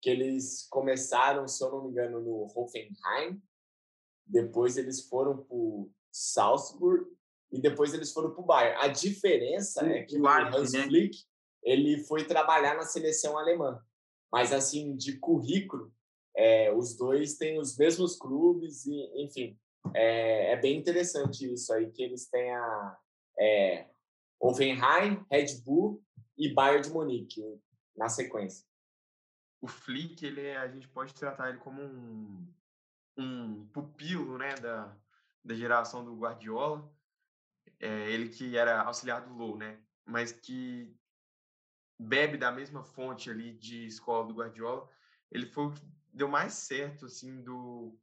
que 0.00 0.08
eles 0.08 0.66
começaram, 0.70 1.46
se 1.46 1.62
eu 1.62 1.70
não 1.70 1.84
me 1.84 1.90
engano, 1.90 2.20
no 2.20 2.50
Hoffenheim, 2.54 3.42
depois 4.26 4.76
eles 4.76 5.06
foram 5.06 5.36
para 5.36 5.56
Salzburg 6.10 7.06
e 7.50 7.60
depois 7.60 7.94
eles 7.94 8.12
foram 8.12 8.30
para 8.30 8.42
o 8.42 8.46
Bayern. 8.46 8.78
A 8.82 8.88
diferença 8.88 9.86
é 9.86 10.02
que 10.02 10.18
o 10.18 10.26
Hans 10.26 10.72
né? 10.72 10.84
Flick 10.84 11.16
ele 11.62 12.04
foi 12.04 12.24
trabalhar 12.24 12.74
na 12.76 12.82
seleção 12.82 13.38
alemã. 13.38 13.82
Mas, 14.30 14.52
assim, 14.52 14.96
de 14.96 15.18
currículo, 15.18 15.92
é, 16.36 16.72
os 16.72 16.96
dois 16.96 17.36
têm 17.36 17.58
os 17.58 17.76
mesmos 17.76 18.16
clubes, 18.16 18.86
e, 18.86 19.24
enfim, 19.24 19.58
é, 19.94 20.52
é, 20.52 20.56
bem 20.56 20.76
interessante 20.76 21.50
isso 21.52 21.72
aí, 21.72 21.90
que 21.90 22.02
eles 22.02 22.28
têm 22.28 22.54
a 22.54 22.98
é, 23.38 23.88
Hoffenheim, 24.40 25.24
Red 25.30 25.60
Bull 25.64 26.02
e 26.36 26.52
Bayern 26.52 26.82
de 26.82 26.92
Munique 26.92 27.42
na 27.96 28.08
sequência. 28.08 28.66
O 29.60 29.66
Flick, 29.66 30.24
ele 30.24 30.42
é, 30.42 30.56
a 30.56 30.68
gente 30.68 30.88
pode 30.88 31.12
tratar 31.14 31.48
ele 31.48 31.58
como 31.58 31.82
um, 31.82 32.46
um 33.16 33.66
pupilo 33.72 34.38
né, 34.38 34.54
da, 34.54 34.96
da 35.44 35.54
geração 35.54 36.04
do 36.04 36.16
Guardiola, 36.16 36.88
é, 37.80 38.10
ele 38.10 38.28
que 38.28 38.56
era 38.56 38.82
auxiliar 38.82 39.22
do 39.22 39.34
Low, 39.34 39.56
né, 39.56 39.80
mas 40.04 40.32
que 40.32 40.94
bebe 41.98 42.36
da 42.36 42.52
mesma 42.52 42.82
fonte 42.82 43.30
ali 43.30 43.52
de 43.52 43.86
escola 43.86 44.26
do 44.26 44.34
Guardiola, 44.34 44.88
ele 45.30 45.46
foi 45.46 45.66
o 45.66 45.72
que 45.72 45.82
deu 46.12 46.28
mais 46.28 46.54
certo, 46.54 47.06
assim, 47.06 47.42
do... 47.42 47.98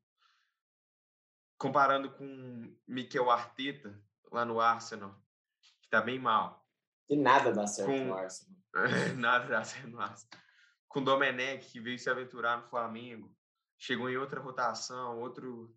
Comparando 1.58 2.12
com 2.12 2.76
Mikel 2.86 3.32
Arteta, 3.32 3.98
lá 4.32 4.44
no 4.44 4.60
Arsenal, 4.60 5.16
que 5.62 5.86
está 5.86 6.02
bem 6.02 6.20
mal. 6.20 6.68
E 7.10 7.16
nada 7.16 7.54
dá 7.54 7.66
certo 7.66 7.92
Com- 7.92 8.06
no 8.06 8.14
Arsenal. 8.14 8.56
Nada 9.16 9.48
dá 9.48 9.64
certo 9.64 9.88
no 9.88 10.02
Arsenal. 10.02 10.42
Com 10.88 11.04
Domenech, 11.04 11.72
que 11.72 11.80
veio 11.80 11.98
se 11.98 12.10
aventurar 12.10 12.58
no 12.58 12.68
Flamengo, 12.68 13.34
chegou 13.78 14.10
em 14.10 14.18
outra 14.18 14.42
rotação, 14.42 15.20
outro, 15.20 15.74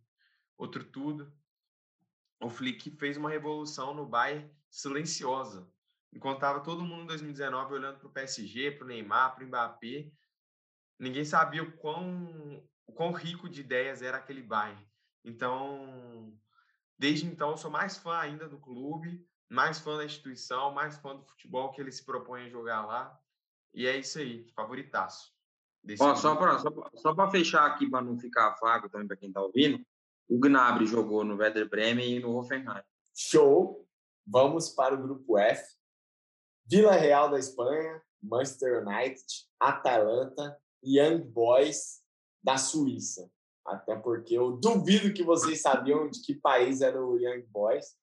outro 0.57 0.85
tudo. 0.85 1.33
O 2.41 2.49
Flick 2.49 2.91
fez 2.93 3.17
uma 3.17 3.29
revolução 3.31 3.95
no 3.95 4.07
Bayern 4.07 4.51
silenciosa. 4.71 5.69
Enquanto 6.13 6.37
estava 6.37 6.61
todo 6.61 6.85
mundo 6.85 7.03
em 7.03 7.07
2019 7.07 7.75
olhando 7.75 7.99
para 7.99 8.09
o 8.09 8.13
PSG, 8.13 8.71
para 8.73 8.85
o 8.85 8.89
Neymar, 8.89 9.35
para 9.35 9.45
o 9.45 9.47
Mbappé, 9.47 10.11
ninguém 10.99 11.25
sabia 11.25 11.63
o 11.63 11.73
quão, 11.73 12.65
o 12.87 12.93
quão 12.93 13.13
rico 13.13 13.49
de 13.49 13.61
ideias 13.61 14.03
era 14.03 14.17
aquele 14.19 14.43
Bayern. 14.43 14.87
Então, 15.25 16.33
desde 16.99 17.27
então, 17.27 17.51
eu 17.51 17.57
sou 17.57 17.71
mais 17.71 17.99
fã 17.99 18.17
ainda 18.19 18.49
do 18.49 18.59
clube, 18.59 19.27
mais 19.51 19.79
fã 19.79 19.97
da 19.97 20.05
instituição, 20.05 20.73
mais 20.73 20.97
fã 20.97 21.17
do 21.17 21.25
futebol 21.25 21.71
que 21.73 21.81
ele 21.81 21.93
se 21.93 22.05
propõe 22.05 22.45
a 22.45 22.49
jogar 22.49 22.87
lá. 22.87 23.19
E 23.75 23.87
é 23.87 23.97
isso 23.97 24.19
aí, 24.19 24.49
favoritaço. 24.55 25.33
Ó, 26.01 26.15
só 26.17 26.37
para 26.37 26.59
só, 26.59 26.71
pra- 26.71 26.91
só 26.95 27.15
pra 27.15 27.31
fechar 27.31 27.67
aqui, 27.67 27.89
para 27.89 28.03
não 28.05 28.19
ficar 28.19 28.57
vago 28.61 28.89
também 28.89 29.07
para 29.07 29.17
quem 29.17 29.29
está 29.29 29.41
ouvindo, 29.43 29.85
o 30.29 30.39
Gnabry 30.39 30.87
jogou 30.87 31.25
no 31.25 31.37
Werder 31.37 31.69
Bremen 31.69 32.17
e 32.17 32.21
no 32.21 32.37
Hoffenheim. 32.37 32.83
Show! 33.15 33.87
Vamos 34.27 34.69
para 34.69 34.95
o 34.95 35.03
grupo 35.03 35.39
F. 35.39 35.77
Vila 36.67 36.93
Real 36.93 37.31
da 37.31 37.39
Espanha, 37.39 38.03
Manchester 38.23 38.87
United, 38.87 39.25
Atalanta 39.59 40.59
e 40.83 41.01
Young 41.01 41.21
Boys 41.23 42.03
da 42.43 42.59
Suíça. 42.59 43.31
Até 43.67 43.97
porque 43.97 44.35
eu 44.35 44.53
duvido 44.53 45.13
que 45.15 45.23
vocês 45.23 45.61
sabiam 45.63 46.09
de 46.11 46.21
que 46.23 46.35
país 46.35 46.81
era 46.83 47.03
o 47.03 47.19
Young 47.19 47.43
Boys. 47.49 47.97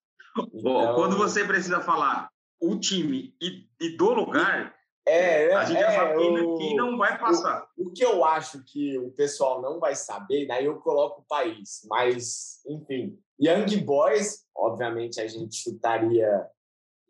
Então- 0.53 0.95
Quando 0.95 1.15
você 1.17 1.45
precisa 1.45 1.79
falar 1.79 2.29
o 2.59 2.79
time 2.79 3.35
e, 3.41 3.69
e 3.79 3.95
do 3.95 4.13
lugar, 4.13 4.75
É, 5.07 5.53
a 5.53 5.65
gente 5.65 5.77
é, 5.77 6.17
quem, 6.17 6.41
o- 6.41 6.57
quem 6.57 6.75
não 6.75 6.97
vai 6.97 7.17
passar. 7.19 7.69
O 7.77 7.91
que 7.91 8.03
eu 8.03 8.25
acho 8.25 8.63
que 8.63 8.97
o 8.97 9.11
pessoal 9.11 9.61
não 9.61 9.79
vai 9.79 9.95
saber, 9.95 10.47
daí 10.47 10.65
eu 10.65 10.79
coloco 10.79 11.21
o 11.21 11.25
país. 11.25 11.85
Mas, 11.87 12.61
enfim, 12.67 13.19
Young 13.39 13.77
Boys, 13.83 14.45
obviamente 14.55 15.21
a 15.21 15.27
gente 15.27 15.57
chutaria 15.57 16.49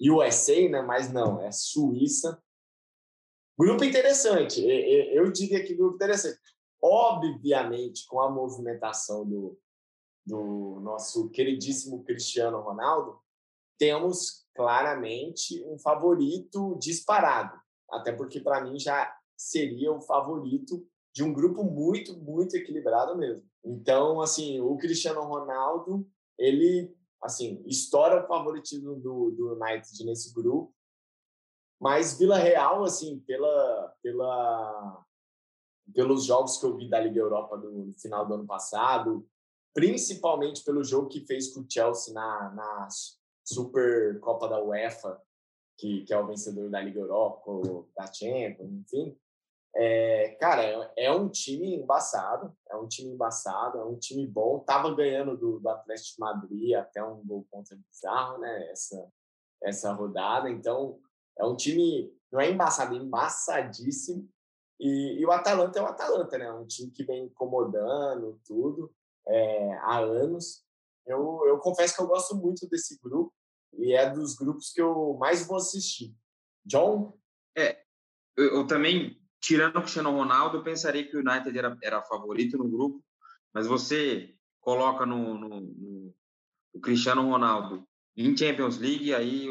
USA, 0.02 0.68
né? 0.70 0.82
Mas 0.82 1.12
não, 1.12 1.42
é 1.42 1.52
Suíça. 1.52 2.42
Grupo 3.58 3.86
interessante. 3.86 4.62
Eu 5.14 5.32
diria 5.32 5.64
que 5.64 5.74
grupo 5.74 5.96
interessante. 5.96 6.38
Obviamente, 6.84 8.06
com 8.08 8.20
a 8.20 8.30
movimentação 8.30 9.26
do, 9.26 9.58
do 10.26 10.80
nosso 10.82 11.30
queridíssimo 11.30 12.04
Cristiano 12.04 12.60
Ronaldo, 12.60 13.18
temos 13.80 14.46
claramente 14.54 15.64
um 15.66 15.80
favorito 15.80 16.78
disparado. 16.80 17.58
Até 17.92 18.12
porque, 18.12 18.40
para 18.40 18.62
mim, 18.62 18.80
já 18.80 19.16
seria 19.38 19.92
o 19.92 20.02
favorito 20.02 20.88
de 21.14 21.24
um 21.24 21.32
grupo 21.32 21.64
muito, 21.64 22.18
muito 22.18 22.56
equilibrado 22.56 23.18
mesmo. 23.18 23.48
Então, 23.64 24.22
assim, 24.22 24.60
o 24.60 24.76
Cristiano 24.78 25.22
Ronaldo, 25.22 26.08
ele, 26.38 26.94
assim, 27.22 27.64
estoura 27.66 28.24
o 28.24 28.28
favoritismo 28.28 28.96
do, 28.96 29.32
do 29.32 29.54
United 29.54 30.06
nesse 30.06 30.34
grupo. 30.34 30.74
Mas 31.80 32.18
Vila 32.18 32.38
Real, 32.38 32.84
assim, 32.84 33.20
pela, 33.20 33.96
pela, 34.02 35.06
pelos 35.94 36.26
jogos 36.26 36.58
que 36.58 36.66
eu 36.66 36.76
vi 36.76 36.90
da 36.90 37.00
Liga 37.00 37.20
Europa 37.20 37.58
no 37.58 37.94
final 37.94 38.26
do 38.26 38.34
ano 38.34 38.46
passado, 38.46 39.28
principalmente 39.74 40.64
pelo 40.64 40.84
jogo 40.84 41.10
que 41.10 41.26
fez 41.26 41.54
com 41.54 41.62
o 41.62 41.66
Chelsea 41.70 42.14
na, 42.14 42.50
na 42.52 42.88
Super 43.44 44.20
Copa 44.20 44.48
da 44.48 44.62
UEFA, 44.62 45.22
que, 45.78 46.04
que 46.06 46.14
é 46.14 46.20
o 46.20 46.28
vencedor 46.28 46.70
da 46.70 46.82
Liga 46.82 47.00
Europa, 47.00 47.52
da 47.96 48.12
Champions, 48.12 48.72
enfim. 48.72 49.18
É, 49.78 50.38
cara, 50.40 50.64
é, 50.64 51.06
é 51.08 51.12
um 51.12 51.28
time 51.28 51.76
embaçado, 51.76 52.56
é 52.70 52.78
um 52.78 52.88
time 52.88 53.12
embaçado, 53.12 53.78
é 53.78 53.84
um 53.84 53.98
time 53.98 54.26
bom. 54.26 54.60
Tava 54.60 54.94
ganhando 54.96 55.36
do, 55.36 55.60
do 55.60 55.70
Atlético 55.70 56.16
de 56.16 56.20
Madrid 56.20 56.76
até 56.76 57.04
um 57.04 57.22
gol 57.26 57.46
contra 57.52 57.78
bizarro, 57.78 58.40
né? 58.40 58.72
Essa, 58.72 59.12
essa 59.62 59.94
rodada. 59.94 60.50
Então, 60.50 60.98
é 61.38 61.46
um 61.46 61.56
time, 61.56 62.14
não 62.32 62.40
é 62.40 62.50
embaçado, 62.50 62.96
é 62.96 62.98
embaçadíssimo. 62.98 64.30
E, 64.80 65.20
e 65.20 65.26
o 65.26 65.32
Atalanta 65.32 65.80
é 65.80 65.82
o 65.82 65.88
Atalanta, 65.88 66.38
né? 66.38 66.52
Um 66.54 66.66
time 66.66 66.90
que 66.92 67.04
vem 67.04 67.26
incomodando 67.26 68.40
tudo 68.46 68.94
é, 69.28 69.74
há 69.80 70.00
anos. 70.00 70.64
Eu, 71.06 71.44
eu 71.46 71.60
confesso 71.60 71.96
que 71.96 72.02
eu 72.02 72.08
gosto 72.08 72.36
muito 72.36 72.68
desse 72.70 72.98
grupo 73.02 73.34
e 73.86 73.94
é 73.94 74.10
dos 74.10 74.36
grupos 74.36 74.72
que 74.72 74.82
eu 74.82 75.16
mais 75.20 75.46
vou 75.46 75.58
assistir. 75.58 76.16
John? 76.66 77.18
Eu, 78.36 78.58
eu 78.58 78.68
também, 78.68 79.22
tirando 79.40 79.78
o 79.78 79.82
Cristiano 79.82 80.12
Ronaldo, 80.12 80.58
eu 80.58 80.64
pensaria 80.64 81.08
que 81.08 81.16
o 81.16 81.20
United 81.20 81.58
era, 81.58 81.78
era 81.82 82.02
favorito 82.04 82.58
no 82.58 82.68
grupo, 82.68 83.04
mas 83.54 83.68
você 83.68 84.36
coloca 84.60 85.06
no, 85.06 85.38
no, 85.38 85.62
no 85.62 86.16
o 86.74 86.80
Cristiano 86.82 87.22
Ronaldo 87.30 87.88
em 88.18 88.36
Champions 88.36 88.78
League, 88.78 89.14
aí 89.14 89.48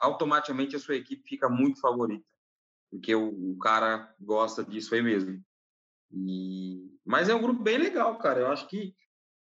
automaticamente 0.00 0.76
a 0.76 0.78
sua 0.78 0.96
equipe 0.96 1.26
fica 1.26 1.48
muito 1.48 1.80
favorita, 1.80 2.24
porque 2.90 3.14
o, 3.14 3.52
o 3.52 3.58
cara 3.58 4.14
gosta 4.20 4.62
disso 4.64 4.94
aí 4.94 5.02
mesmo. 5.02 5.42
E, 6.12 6.98
mas 7.04 7.28
é 7.28 7.34
um 7.34 7.40
grupo 7.40 7.62
bem 7.62 7.78
legal, 7.78 8.18
cara. 8.18 8.40
Eu 8.40 8.48
acho 8.48 8.68
que, 8.68 8.94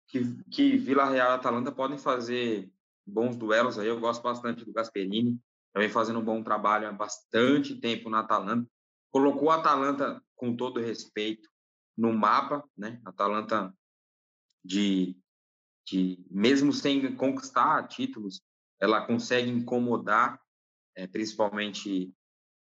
que, 0.08 0.44
que 0.46 0.78
Vila 0.78 1.10
Real 1.10 1.32
e 1.32 1.36
Atalanta 1.36 1.72
podem 1.72 1.98
fazer 1.98 2.72
bons 3.08 3.36
duelos 3.36 3.80
aí. 3.80 3.88
Eu 3.88 4.00
gosto 4.00 4.22
bastante 4.22 4.66
do 4.66 4.74
Gasperini, 4.74 5.40
também 5.74 5.90
fazendo 5.90 6.20
um 6.20 6.26
bom 6.26 6.44
trabalho 6.44 6.88
há 6.88 6.92
bastante 6.92 7.76
tempo 7.76 8.10
na 8.10 8.20
Atalanta. 8.20 8.70
Colocou 9.12 9.50
a 9.50 9.56
Atalanta, 9.56 10.22
com 10.36 10.56
todo 10.56 10.82
respeito, 10.82 11.50
no 11.98 12.14
mapa, 12.14 12.64
né? 12.78 13.02
Atalanta 13.06 13.74
de, 14.64 15.18
de 15.86 16.24
mesmo 16.30 16.74
sem 16.74 17.16
conquistar 17.16 17.88
títulos, 17.88 18.42
ela 18.80 19.06
consegue 19.06 19.50
incomodar, 19.50 20.40
é, 20.96 21.08
principalmente 21.08 22.14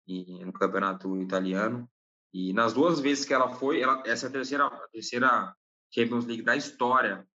em, 0.08 0.44
no 0.44 0.52
campeonato 0.52 1.22
italiano. 1.22 1.90
E 2.34 2.54
nas 2.54 2.74
duas 2.74 3.00
vezes 3.00 3.26
que 3.26 3.34
ela 3.34 3.54
foi, 3.54 3.82
ela, 3.82 4.02
essa 4.06 4.26
é 4.26 4.30
a 4.30 4.32
terceira, 4.32 4.66
a 4.66 4.88
terceira 4.90 5.56
Champions 5.94 6.26
League 6.26 6.44
da 6.44 6.56
história 6.56 7.28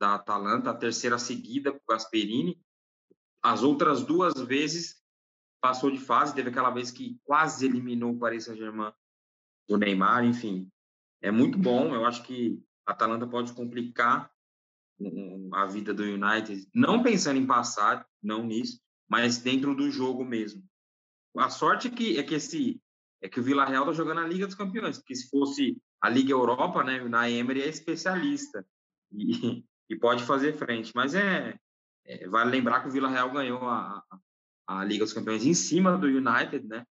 da 0.00 0.14
Atalanta, 0.14 0.70
a 0.70 0.76
terceira 0.76 1.18
seguida 1.18 1.72
com 1.72 1.78
o 1.78 1.92
Gasperini. 1.92 2.60
As 3.42 3.62
outras 3.62 4.02
duas 4.04 4.34
vezes 4.34 4.96
passou 5.60 5.90
de 5.90 5.98
fase, 5.98 6.34
teve 6.34 6.50
aquela 6.50 6.70
vez 6.70 6.90
que 6.90 7.18
quase 7.24 7.66
eliminou 7.66 8.12
o 8.12 8.18
Paris 8.18 8.44
Saint-Germain 8.44 8.92
do 9.68 9.76
Neymar, 9.76 10.24
enfim. 10.24 10.70
É 11.20 11.30
muito 11.30 11.58
bom, 11.58 11.94
eu 11.94 12.04
acho 12.04 12.22
que 12.22 12.62
a 12.86 12.92
Atalanta 12.92 13.26
pode 13.26 13.52
complicar 13.52 14.30
a 15.52 15.66
vida 15.66 15.92
do 15.92 16.02
United, 16.02 16.68
não 16.74 17.02
pensando 17.02 17.38
em 17.38 17.46
passar, 17.46 18.06
não 18.22 18.44
nisso, 18.44 18.80
mas 19.08 19.38
dentro 19.38 19.74
do 19.74 19.90
jogo 19.90 20.24
mesmo. 20.24 20.64
A 21.36 21.50
sorte 21.50 21.88
é 21.88 21.90
que, 21.90 22.18
é 22.18 22.22
que 22.22 22.34
esse 22.34 22.80
é 23.20 23.28
que 23.28 23.40
o 23.40 23.42
Vila 23.42 23.64
Real 23.64 23.82
está 23.84 23.92
jogando 23.92 24.20
a 24.20 24.26
Liga 24.26 24.46
dos 24.46 24.54
Campeões, 24.54 24.98
porque 24.98 25.14
se 25.14 25.28
fosse 25.28 25.76
a 26.00 26.08
Liga 26.08 26.32
Europa, 26.32 26.84
né, 26.84 27.02
Unai 27.02 27.32
Emery 27.32 27.62
é 27.62 27.68
especialista 27.68 28.66
e, 29.12 29.64
e 29.88 29.96
pode 29.96 30.24
fazer 30.24 30.54
frente. 30.56 30.92
Mas 30.94 31.14
é, 31.14 31.58
é, 32.04 32.28
vale 32.28 32.50
lembrar 32.50 32.80
que 32.80 32.88
o 32.88 32.90
Vila 32.90 33.08
Real 33.08 33.30
ganhou 33.30 33.62
a, 33.62 34.02
a, 34.66 34.84
Liga 34.84 35.04
dos 35.04 35.12
Campeões 35.12 35.44
em 35.44 35.54
cima 35.54 35.96
do 35.96 36.06
United, 36.06 36.66
né? 36.66 36.84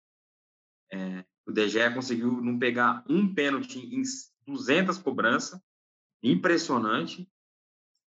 É, 0.93 1.25
o 1.47 1.53
De 1.53 1.69
Gea 1.69 1.93
conseguiu 1.93 2.31
não 2.41 2.59
pegar 2.59 3.05
um 3.09 3.33
pênalti 3.35 3.79
em 3.79 4.03
200 4.47 4.99
cobranças, 4.99 5.61
impressionante. 6.23 7.29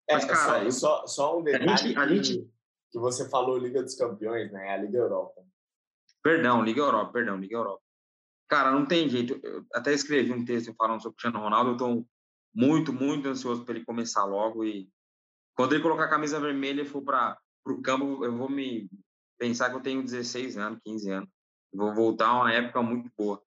Mas, 0.10 0.24
é, 0.24 0.28
cara, 0.28 0.60
só, 0.60 0.64
eu- 0.64 0.72
só, 0.72 1.08
só 1.08 1.40
um 1.40 1.44
detalhe 1.44 1.70
a 1.72 1.76
gente- 1.78 1.98
a 1.98 2.08
que, 2.08 2.24
gente- 2.24 2.52
que 2.92 3.00
você 3.00 3.28
falou 3.30 3.58
Liga 3.58 3.82
dos 3.82 3.96
Campeões, 3.96 4.52
né? 4.52 4.68
É 4.68 4.74
a 4.74 4.78
Liga 4.78 5.00
Europa. 5.00 5.44
Perdão, 6.22 6.64
Liga 6.64 6.82
Europa, 6.82 7.12
perdão, 7.12 7.38
Liga 7.38 7.56
Europa. 7.56 7.84
Cara, 8.48 8.72
não 8.72 8.86
tem 8.86 9.10
jeito. 9.10 9.40
Eu 9.44 9.66
até 9.74 9.92
escrevi 9.94 10.32
um 10.32 10.46
texto 10.46 10.74
falando 10.76 11.02
sobre 11.02 11.14
o 11.14 11.18
Cristiano 11.18 11.40
Ronaldo. 11.44 11.72
Eu 11.72 12.08
muito, 12.56 12.94
muito 12.94 13.28
ansioso 13.28 13.66
para 13.66 13.76
ele 13.76 13.86
começar 13.86 14.24
logo. 14.24 14.64
E 14.64 14.90
quando 15.56 15.74
ele 15.74 15.84
colocar 15.84 16.06
a 16.06 16.10
camisa 16.10 16.40
vermelha 16.40 16.82
e 16.82 16.86
for 16.86 17.04
para 17.04 17.38
o 17.68 17.82
campo, 17.82 18.24
eu 18.24 18.36
vou 18.36 18.50
me 18.50 18.90
pensar 19.38 19.70
que 19.70 19.76
eu 19.76 19.82
tenho 19.82 20.04
16 20.04 20.58
anos, 20.58 20.80
15 20.84 21.12
anos. 21.12 21.30
Vou 21.74 21.94
voltar 21.94 22.28
a 22.28 22.36
uma 22.36 22.54
época 22.54 22.82
muito 22.82 23.12
boa. 23.18 23.44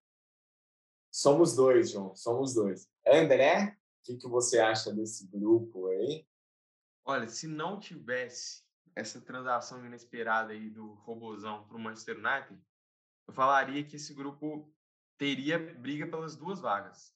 Somos 1.11 1.55
dois, 1.55 1.89
João. 1.89 2.15
Somos 2.15 2.53
dois. 2.53 2.87
André, 3.07 3.75
o 3.75 4.03
que, 4.03 4.17
que 4.17 4.27
você 4.27 4.59
acha 4.59 4.93
desse 4.93 5.25
grupo 5.27 5.87
aí? 5.87 6.27
Olha, 7.03 7.27
se 7.27 7.47
não 7.47 7.79
tivesse 7.79 8.63
essa 8.95 9.19
transação 9.19 9.83
inesperada 9.83 10.53
aí 10.53 10.69
do 10.69 10.93
Robozão 10.93 11.65
para 11.67 11.75
o 11.75 11.79
Manchester 11.79 12.17
United, 12.17 12.61
eu 13.27 13.33
falaria 13.33 13.83
que 13.83 13.95
esse 13.95 14.13
grupo 14.13 14.71
teria 15.17 15.57
briga 15.57 16.05
pelas 16.05 16.35
duas 16.35 16.59
vagas. 16.59 17.15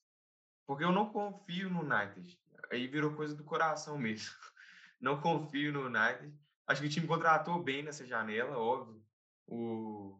Porque 0.66 0.84
eu 0.84 0.92
não 0.92 1.10
confio 1.10 1.70
no 1.70 1.80
United. 1.80 2.38
Aí 2.70 2.86
virou 2.86 3.14
coisa 3.14 3.34
do 3.34 3.44
coração 3.44 3.98
mesmo. 3.98 4.34
Não 5.00 5.20
confio 5.20 5.70
no 5.70 5.86
United. 5.86 6.32
Acho 6.66 6.80
que 6.80 6.86
o 6.86 6.90
time 6.90 7.06
contratou 7.06 7.62
bem 7.62 7.82
nessa 7.82 8.06
janela, 8.06 8.56
óbvio. 8.56 9.04
o 9.46 10.18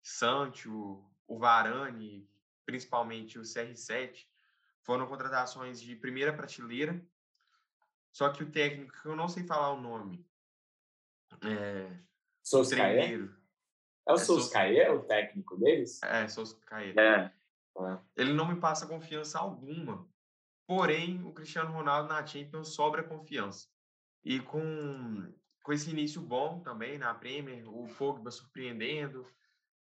Sancho, 0.00 1.04
o 1.26 1.38
Varane, 1.38 2.30
principalmente 2.64 3.40
o 3.40 3.42
CR7, 3.42 4.24
foram 4.82 5.08
contratações 5.08 5.80
de 5.80 5.96
primeira 5.96 6.32
prateleira. 6.32 7.04
Só 8.12 8.28
que 8.28 8.44
o 8.44 8.50
técnico, 8.52 8.96
eu 9.04 9.16
não 9.16 9.28
sei 9.28 9.44
falar 9.44 9.72
o 9.72 9.80
nome, 9.80 10.24
é, 11.42 11.86
Solskjaer? 12.42 13.30
É 14.06 14.12
o 14.12 14.14
é 14.14 14.18
Solskjaer, 14.18 14.94
o 14.94 15.02
técnico 15.04 15.56
deles? 15.56 16.02
É, 16.02 16.26
Solskjaer. 16.26 16.98
É. 16.98 17.32
Ele 18.16 18.32
não 18.32 18.48
me 18.48 18.60
passa 18.60 18.86
confiança 18.86 19.38
alguma. 19.38 20.08
Porém, 20.66 21.24
o 21.24 21.32
Cristiano 21.32 21.72
Ronaldo 21.72 22.08
na 22.08 22.24
Champions 22.24 22.74
sobra 22.74 23.02
confiança. 23.02 23.66
E 24.24 24.38
com, 24.40 25.32
com 25.62 25.72
esse 25.72 25.90
início 25.90 26.20
bom 26.20 26.60
também 26.60 26.98
na 26.98 27.14
Premier, 27.14 27.66
o 27.68 27.88
Pogba 27.96 28.30
surpreendendo, 28.30 29.26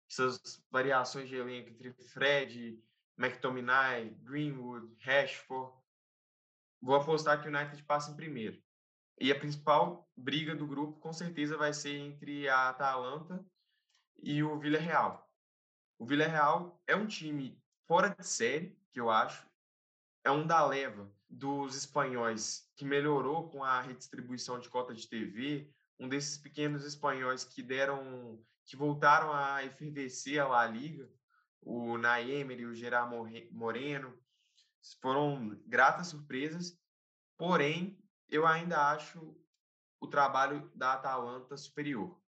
essas 0.09 0.63
variações 0.69 1.29
de 1.29 1.35
elenco 1.35 1.69
entre 1.69 1.93
Fred, 1.93 2.79
McTominay, 3.17 4.09
Greenwood, 4.21 4.93
Rashford, 4.99 5.73
vou 6.81 6.95
apostar 6.95 7.41
que 7.41 7.47
o 7.47 7.51
United 7.55 7.81
passa 7.83 8.11
em 8.11 8.15
primeiro. 8.15 8.61
E 9.19 9.31
a 9.31 9.39
principal 9.39 10.09
briga 10.17 10.55
do 10.55 10.67
grupo, 10.67 10.99
com 10.99 11.13
certeza, 11.13 11.57
vai 11.57 11.73
ser 11.73 11.95
entre 11.95 12.49
a 12.49 12.69
Atalanta 12.69 13.43
e 14.17 14.43
o 14.43 14.59
Villarreal. 14.59 15.29
O 15.97 16.05
Villarreal 16.05 16.81
é 16.87 16.95
um 16.95 17.07
time 17.07 17.62
fora 17.87 18.09
de 18.09 18.25
série, 18.25 18.77
que 18.91 18.99
eu 18.99 19.09
acho. 19.09 19.47
É 20.23 20.31
um 20.31 20.45
da 20.45 20.65
leva 20.65 21.11
dos 21.29 21.75
espanhóis 21.75 22.69
que 22.75 22.85
melhorou 22.85 23.49
com 23.49 23.63
a 23.63 23.81
redistribuição 23.81 24.59
de 24.59 24.69
cota 24.69 24.93
de 24.93 25.07
TV, 25.07 25.69
um 25.99 26.07
desses 26.07 26.37
pequenos 26.37 26.85
espanhóis 26.85 27.43
que 27.43 27.61
deram, 27.61 28.41
que 28.65 28.75
voltaram 28.75 29.33
a 29.33 29.63
efervescer 29.63 30.39
a 30.39 30.47
La 30.47 30.65
Liga, 30.65 31.09
o 31.61 31.97
Naemer 31.97 32.59
e 32.59 32.65
o 32.65 32.75
Gerard 32.75 33.11
Moreno, 33.51 34.13
foram 35.01 35.59
gratas 35.65 36.07
surpresas, 36.07 36.77
porém 37.37 37.97
eu 38.29 38.45
ainda 38.45 38.91
acho 38.91 39.35
o 39.99 40.07
trabalho 40.07 40.69
da 40.75 40.93
Atalanta 40.93 41.55
superior. 41.55 42.19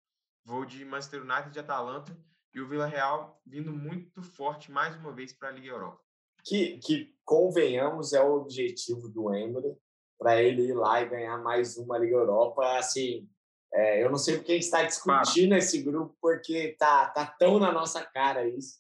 Vou 0.44 0.66
de 0.66 0.86
Manchester 0.86 1.22
United 1.22 1.56
e 1.56 1.60
Atalanta 1.60 2.18
e 2.56 2.62
o 2.62 2.68
Vila 2.68 2.86
Real 2.86 3.38
vindo 3.46 3.74
muito 3.74 4.24
forte 4.24 4.72
mais 4.72 4.96
uma 4.96 5.12
vez 5.12 5.34
para 5.34 5.50
a 5.50 5.52
Liga 5.52 5.68
Europa. 5.68 6.00
Que, 6.46 6.78
que 6.78 7.14
convenhamos 7.26 8.14
é 8.14 8.22
o 8.22 8.36
objetivo 8.38 9.10
do 9.10 9.34
Emery 9.34 9.76
para 10.18 10.42
ele 10.42 10.70
ir 10.70 10.74
lá 10.74 11.02
e 11.02 11.10
ganhar 11.10 11.38
mais 11.40 11.76
uma 11.78 11.98
Liga 11.98 12.16
Europa. 12.16 12.78
Assim, 12.78 13.28
é, 13.74 14.02
eu 14.02 14.10
não 14.10 14.18
sei 14.18 14.40
quem 14.40 14.58
está 14.58 14.84
discutindo 14.84 15.50
claro. 15.50 15.58
esse 15.58 15.82
grupo 15.82 16.16
porque 16.22 16.78
tá 16.80 17.10
tá 17.10 17.26
tão 17.26 17.60
na 17.60 17.74
nossa 17.74 18.02
cara 18.02 18.48
isso. 18.48 18.80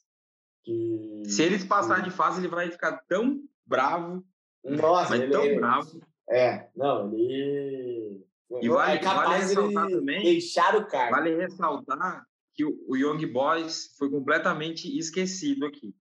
Que, 0.63 1.23
Se 1.27 1.43
eles 1.43 1.65
passarem 1.65 2.05
de 2.05 2.11
fase, 2.11 2.39
ele 2.39 2.47
vai 2.47 2.71
ficar 2.71 3.03
tão 3.09 3.43
bravo. 3.65 4.23
Nossa, 4.63 5.17
ele, 5.17 5.31
tão 5.31 5.55
bravo. 5.57 5.99
É, 6.29 6.69
não, 6.75 7.13
ele. 7.13 8.25
E 8.61 8.69
vale, 8.69 8.93
é 8.93 8.97
capaz 8.99 9.29
vale 9.29 9.43
ressaltar 9.43 9.87
de 9.87 9.95
também, 9.95 10.23
deixar 10.23 10.75
o 10.75 10.87
cargo. 10.87 11.15
Vale 11.15 11.35
ressaltar 11.35 12.25
que 12.55 12.63
o, 12.63 12.77
o 12.87 12.95
Young 12.95 13.25
Boys 13.27 13.95
foi 13.97 14.09
completamente 14.09 14.97
esquecido 14.97 15.65
aqui. 15.65 15.93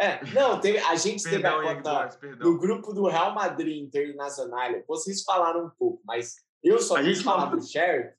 É, 0.00 0.24
não, 0.32 0.58
teve, 0.58 0.78
a 0.78 0.94
gente 0.96 1.22
perdão, 1.22 1.60
teve 1.60 1.68
a 1.68 1.76
conta 1.76 2.18
do 2.38 2.58
grupo 2.58 2.92
do 2.92 3.06
Real 3.06 3.34
Madrid 3.34 3.82
Internacional. 3.82 4.82
Vocês 4.88 5.22
falaram 5.22 5.66
um 5.66 5.70
pouco, 5.70 6.02
mas 6.04 6.36
eu 6.62 6.78
só 6.78 6.96
a 6.96 7.02
quis 7.02 7.22
falar 7.22 7.46
do 7.46 7.62
Sheriff. 7.62 8.14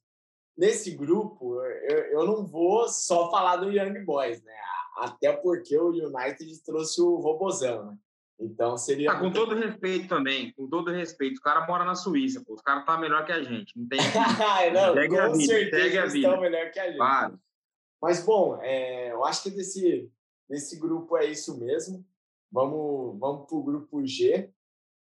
Nesse 0.56 0.92
grupo, 0.92 1.60
eu, 1.62 1.98
eu 1.98 2.26
não 2.26 2.46
vou 2.46 2.88
só 2.88 3.32
falar 3.32 3.58
do 3.58 3.72
Young 3.72 4.06
Boys, 4.06 4.44
né? 4.44 4.54
Até 4.98 5.34
porque 5.34 5.76
o 5.76 5.90
United 5.90 6.64
trouxe 6.64 7.02
o 7.02 7.16
Robozão, 7.16 7.88
né? 7.88 7.98
Então 8.40 8.78
seria. 8.78 9.12
Ah, 9.12 9.16
com 9.16 9.24
muito... 9.24 9.36
todo 9.36 9.56
respeito 9.56 10.08
também, 10.08 10.52
com 10.54 10.68
todo 10.68 10.92
respeito. 10.92 11.38
O 11.38 11.42
cara 11.42 11.66
mora 11.66 11.84
na 11.84 11.96
Suíça, 11.96 12.44
pô. 12.46 12.54
Os 12.54 12.62
caras 12.62 12.86
tá 12.86 12.98
melhor 12.98 13.26
que 13.26 13.32
a 13.32 13.42
gente. 13.42 13.78
Não 13.78 13.88
tem. 13.88 14.00
não, 14.74 14.94
segue 14.94 15.18
com 15.18 15.34
vida, 15.34 15.54
certeza 15.54 16.18
estão 16.18 16.42
melhor 16.42 16.72
que 16.72 16.80
a 16.80 16.86
gente. 16.88 16.98
Claro. 16.98 17.40
Mas, 18.04 18.22
bom, 18.22 18.62
é, 18.62 19.14
eu 19.14 19.24
acho 19.24 19.44
que 19.44 19.50
desse, 19.50 20.12
desse 20.50 20.78
grupo 20.78 21.16
é 21.16 21.26
isso 21.26 21.58
mesmo. 21.58 22.06
Vamos, 22.52 23.18
vamos 23.18 23.48
para 23.48 23.56
o 23.56 23.64
grupo 23.64 24.06
G. 24.06 24.52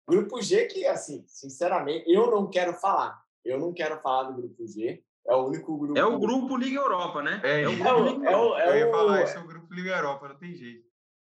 Grupo 0.07 0.39
G 0.43 0.67
que, 0.67 0.85
assim, 0.85 1.25
sinceramente, 1.27 2.05
eu 2.07 2.29
não 2.29 2.47
quero 2.47 2.71
falar. 2.75 3.19
Eu 3.43 3.59
não 3.59 3.73
quero 3.73 3.99
falar 3.99 4.29
do 4.29 4.35
grupo 4.35 4.67
G. 4.67 5.03
É 5.25 5.33
o 5.33 5.47
único 5.47 5.75
grupo. 5.75 5.97
É 5.97 6.05
o 6.05 6.19
grupo 6.19 6.55
Liga 6.55 6.79
Europa, 6.81 7.23
né? 7.23 7.41
É, 7.43 7.61
é 7.63 7.67
o 7.67 7.71
grupo 7.71 7.87
é 7.87 8.11
Liga 8.11 8.29
Europa. 8.29 8.29
É 8.29 8.35
o, 8.35 8.57
é 8.57 8.67
o, 8.67 8.69
eu 8.69 8.77
ia 8.77 8.91
falar, 8.91 9.21
esse 9.23 9.37
é 9.37 9.39
o 9.39 9.47
grupo 9.47 9.73
Liga 9.73 9.89
Europa, 9.89 10.29
não 10.29 10.37
tem 10.37 10.53
jeito. 10.53 10.87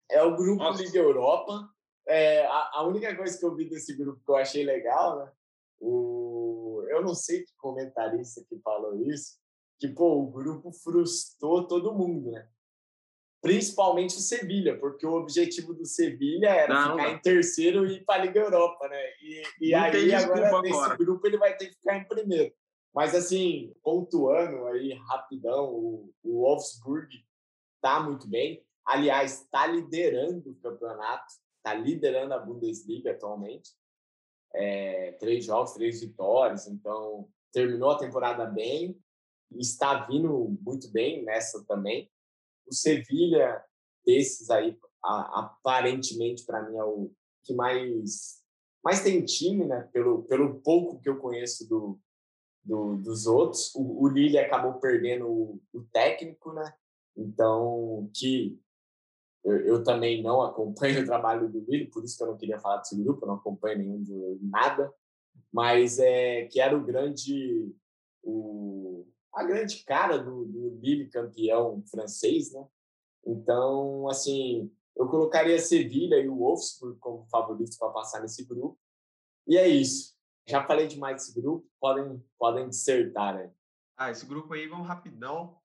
É 0.10 0.24
o 0.24 0.36
grupo 0.36 0.64
Nossa. 0.64 0.82
Liga 0.82 0.97
Europa. 0.97 1.70
É, 2.08 2.47
a, 2.47 2.72
a, 2.80 2.88
única 2.88 3.16
coisa 3.16 3.38
que 3.38 3.45
eu 3.45 3.54
vi 3.54 3.70
desse 3.70 3.95
grupo 3.95 4.20
que 4.26 4.32
eu 4.32 4.38
achei 4.38 4.66
legal, 4.66 5.20
né? 5.20 5.32
O, 5.80 6.84
eu 6.89 7.04
não 7.04 7.14
sei 7.14 7.43
que 7.43 7.56
comentarista 7.58 8.43
que 8.49 8.58
falou 8.58 8.95
isso, 8.95 9.38
que 9.84 9.90
pô, 9.90 10.22
o 10.22 10.32
grupo 10.32 10.72
frustrou 10.72 11.68
todo 11.68 11.94
mundo, 11.94 12.32
né? 12.32 12.48
Principalmente 13.42 14.16
o 14.16 14.22
Sevilha, 14.22 14.80
porque 14.80 15.06
o 15.06 15.12
objetivo 15.12 15.74
do 15.74 15.86
Sevilha 15.86 16.48
era 16.48 16.74
não, 16.74 16.92
ficar 16.92 17.10
não. 17.10 17.16
em 17.18 17.20
terceiro 17.20 17.86
e 17.86 17.98
ir 17.98 18.06
para 18.06 18.22
a 18.22 18.26
Liga 18.26 18.40
Europa, 18.40 18.88
né? 18.88 19.04
E, 19.22 19.44
e 19.60 19.76
aí 19.76 20.14
agora, 20.14 20.48
agora 20.48 20.62
nesse 20.62 20.98
grupo 20.98 21.28
ele 21.28 21.38
vai 21.38 21.58
ter 21.58 21.68
que 21.68 21.76
ficar 21.76 21.98
em 21.98 22.08
primeiro. 22.08 22.54
Mas 22.96 23.14
assim, 23.14 23.74
pontuando 23.84 24.68
aí 24.68 24.94
rapidão, 24.94 25.66
o, 25.66 26.14
o 26.24 26.44
Wolfsburg 26.44 27.10
tá 27.82 28.00
muito 28.00 28.26
bem. 28.26 28.66
Aliás, 28.86 29.42
está 29.42 29.68
liderando 29.68 30.52
o 30.52 30.56
campeonato 30.56 31.34
está 31.58 31.74
liderando 31.74 32.34
a 32.34 32.40
Bundesliga 32.40 33.12
atualmente. 33.12 33.72
É, 34.54 35.14
três 35.14 35.44
jogos, 35.44 35.74
três 35.74 36.00
vitórias, 36.00 36.68
então 36.68 37.28
terminou 37.52 37.92
a 37.92 37.98
temporada 37.98 38.46
bem, 38.46 38.98
está 39.60 40.06
vindo 40.06 40.58
muito 40.62 40.91
bem 40.91 41.24
nessa 41.24 41.64
também. 41.66 42.10
O 42.68 42.74
Sevilha, 42.74 43.64
desses 44.06 44.49
aí, 44.49 44.78
aparentemente, 45.04 46.45
para 46.45 46.62
mim, 46.70 46.78
é 46.78 46.84
o 46.84 47.12
que 47.43 47.54
mais, 47.54 48.41
mais 48.84 49.04
tem 49.04 49.24
time, 49.24 49.66
né? 49.66 49.89
Pelo, 49.91 50.24
pelo 50.24 50.62
pouco 50.62 50.99
que 50.99 51.10
eu 51.10 51.18
conheço 51.18 51.68
do, 51.68 51.99
do 52.64 52.97
dos 52.97 53.26
outros. 53.26 53.74
O, 53.76 54.04
o 54.04 54.08
Lille 54.08 54.38
acabou 54.38 54.80
perdendo 54.80 55.28
o, 55.28 55.62
o 55.74 55.84
técnico, 55.91 56.54
né? 56.54 56.74
Então, 57.16 58.10
que 58.14 58.60
eu, 59.43 59.58
eu, 59.66 59.84
também 59.84 60.24
não 60.24 60.41
acompanho 60.41 61.01
o 61.04 61.06
trabalho 61.06 61.49
do 61.49 61.60
Lille, 61.60 61.91
por 61.91 62.04
isso 62.04 62.18
que 62.18 62.24
eu 62.24 62.28
não 62.28 62.38
queria 62.38 62.60
falar 62.60 62.78
desse 62.78 63.01
grupo, 63.01 63.24
eu 63.24 63.28
não 63.28 63.36
acompanho 63.36 63.78
nenhum 63.78 64.01
de 64.01 64.39
nada, 64.41 64.93
mas 65.51 65.99
é 65.99 66.45
que 66.47 66.60
era 66.60 66.76
o 66.76 66.84
grande, 66.84 67.76
o, 68.24 69.06
a 69.34 69.44
grande 69.44 69.84
cara 69.84 70.18
do, 70.18 70.46
do 70.46 71.10
campeão 71.12 71.84
francês, 71.90 72.54
né? 72.54 72.66
Então, 73.26 74.08
assim, 74.10 74.72
eu 74.96 75.08
colocaria 75.08 75.58
Sevilha 75.60 76.18
e 76.18 76.30
o 76.30 76.38
Wolfsburg 76.38 77.00
como 77.00 77.26
favoritos 77.26 77.78
para 77.78 77.90
passar 77.90 78.22
nesse 78.22 78.46
grupo. 78.46 78.80
E 79.48 79.58
é 79.58 79.68
isso. 79.68 80.14
Já 80.48 80.66
falei 80.66 80.88
demais 80.88 81.16
desse 81.16 81.40
grupo, 81.40 81.68
podem, 81.80 82.24
podem 82.38 82.70
dissertar, 82.70 83.36
né? 83.36 83.52
Ah, 83.96 84.12
esse 84.12 84.26
grupo 84.26 84.54
aí, 84.54 84.68
vamos 84.68 84.88
rapidão. 84.88 85.58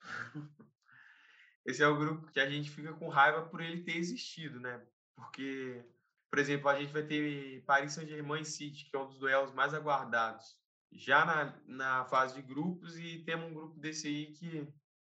esse 1.67 1.83
é 1.83 1.89
o 1.89 1.99
grupo 1.99 2.31
que 2.31 2.41
a 2.41 2.49
gente 2.49 2.71
fica 2.71 2.93
com 2.95 3.09
raiva 3.09 3.43
por 3.43 3.61
ele 3.61 3.83
ter 3.83 3.97
existido, 3.97 4.61
né? 4.61 4.81
Porque, 5.17 5.85
por 6.31 6.39
exemplo, 6.39 6.69
a 6.69 6.79
gente 6.79 6.93
vai 6.93 7.03
ter 7.03 7.63
Paris 7.65 7.93
Saint-Germain 7.93 8.45
City, 8.45 8.89
que 8.89 8.97
é 8.97 9.01
um 9.01 9.09
dos 9.09 9.19
duelos 9.19 9.53
mais 9.53 9.75
aguardados, 9.75 10.57
já 10.93 11.25
na, 11.25 11.61
na 11.67 12.05
fase 12.05 12.35
de 12.35 12.43
grupos, 12.43 12.99
e 12.99 13.19
temos 13.25 13.51
um 13.51 13.55
grupo 13.55 13.79
desse 13.79 14.09
aí 14.09 14.27
que 14.33 14.67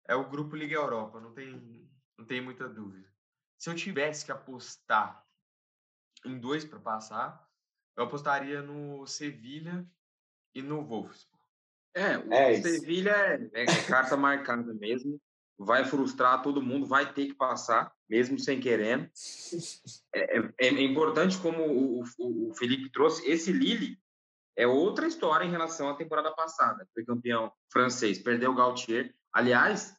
é 0.07 0.15
o 0.15 0.29
grupo 0.29 0.55
Liga 0.55 0.75
Europa, 0.75 1.19
não 1.19 1.33
tem, 1.33 1.89
não 2.17 2.25
tem 2.25 2.41
muita 2.41 2.67
dúvida. 2.67 3.07
Se 3.57 3.69
eu 3.69 3.75
tivesse 3.75 4.25
que 4.25 4.31
apostar 4.31 5.23
em 6.25 6.39
dois 6.39 6.65
para 6.65 6.79
passar, 6.79 7.47
eu 7.95 8.03
apostaria 8.03 8.61
no 8.61 9.05
Sevilha 9.07 9.85
e 10.53 10.61
no 10.61 10.83
Wolfsburg. 10.85 11.43
É, 11.93 12.17
o 12.17 12.33
é 12.33 12.61
Sevilha 12.61 13.11
é, 13.53 13.63
é 13.63 13.87
carta 13.87 14.17
marcada 14.17 14.73
mesmo 14.73 15.19
vai 15.57 15.85
frustrar 15.85 16.41
todo 16.41 16.61
mundo, 16.61 16.85
vai 16.85 17.11
ter 17.13 17.27
que 17.27 17.33
passar, 17.33 17.91
mesmo 18.09 18.37
sem 18.37 18.59
querendo. 18.59 19.09
É, 20.13 20.37
é, 20.37 20.45
é 20.59 20.83
importante, 20.83 21.37
como 21.37 21.63
o, 21.63 22.03
o, 22.03 22.49
o, 22.49 22.53
Felipe 22.55 22.89
trouxe, 22.89 23.27
esse 23.29 23.51
Lille 23.51 23.97
é 24.55 24.65
outra 24.65 25.07
história 25.07 25.45
em 25.45 25.51
relação 25.51 25.89
à 25.89 25.95
temporada 25.95 26.31
passada. 26.33 26.87
Foi 26.93 27.03
campeão 27.03 27.51
francês, 27.71 28.19
perdeu 28.19 28.51
o 28.51 28.55
Gautier. 28.55 29.13
Aliás, 29.33 29.95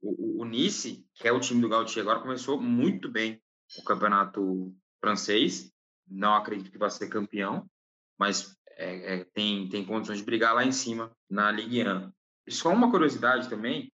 o, 0.00 0.42
o 0.42 0.44
Nice, 0.44 1.06
que 1.14 1.28
é 1.28 1.32
o 1.32 1.40
time 1.40 1.60
do 1.60 1.68
Gautier 1.68 2.02
agora, 2.02 2.20
começou 2.20 2.60
muito 2.60 3.10
bem 3.10 3.40
o 3.78 3.84
campeonato 3.84 4.74
francês. 5.00 5.70
Não 6.08 6.34
acredito 6.34 6.70
que 6.70 6.78
vai 6.78 6.90
ser 6.90 7.08
campeão, 7.08 7.68
mas 8.18 8.56
é, 8.76 9.14
é, 9.14 9.24
tem, 9.24 9.68
tem 9.68 9.84
condições 9.84 10.18
de 10.18 10.24
brigar 10.24 10.54
lá 10.54 10.64
em 10.64 10.72
cima 10.72 11.14
na 11.28 11.50
Ligue 11.52 11.86
1. 11.86 12.10
Só 12.48 12.72
uma 12.72 12.90
curiosidade 12.90 13.48
também, 13.48 13.92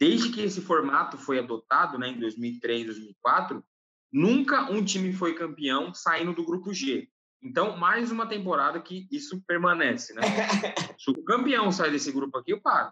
desde 0.00 0.30
que 0.30 0.40
esse 0.40 0.60
formato 0.60 1.18
foi 1.18 1.38
adotado, 1.38 1.98
né, 1.98 2.08
em 2.08 2.18
2003, 2.18 2.86
2004, 2.86 3.62
nunca 4.10 4.70
um 4.70 4.82
time 4.82 5.12
foi 5.12 5.34
campeão 5.34 5.92
saindo 5.92 6.32
do 6.32 6.44
grupo 6.44 6.72
G. 6.72 7.08
Então, 7.44 7.76
mais 7.76 8.10
uma 8.10 8.26
temporada 8.26 8.80
que 8.80 9.06
isso 9.12 9.42
permanece, 9.46 10.14
né? 10.14 10.22
Se 10.98 11.10
o 11.10 11.22
campeão 11.24 11.70
sair 11.70 11.90
desse 11.90 12.10
grupo 12.10 12.38
aqui, 12.38 12.52
eu 12.52 12.60
paro. 12.60 12.90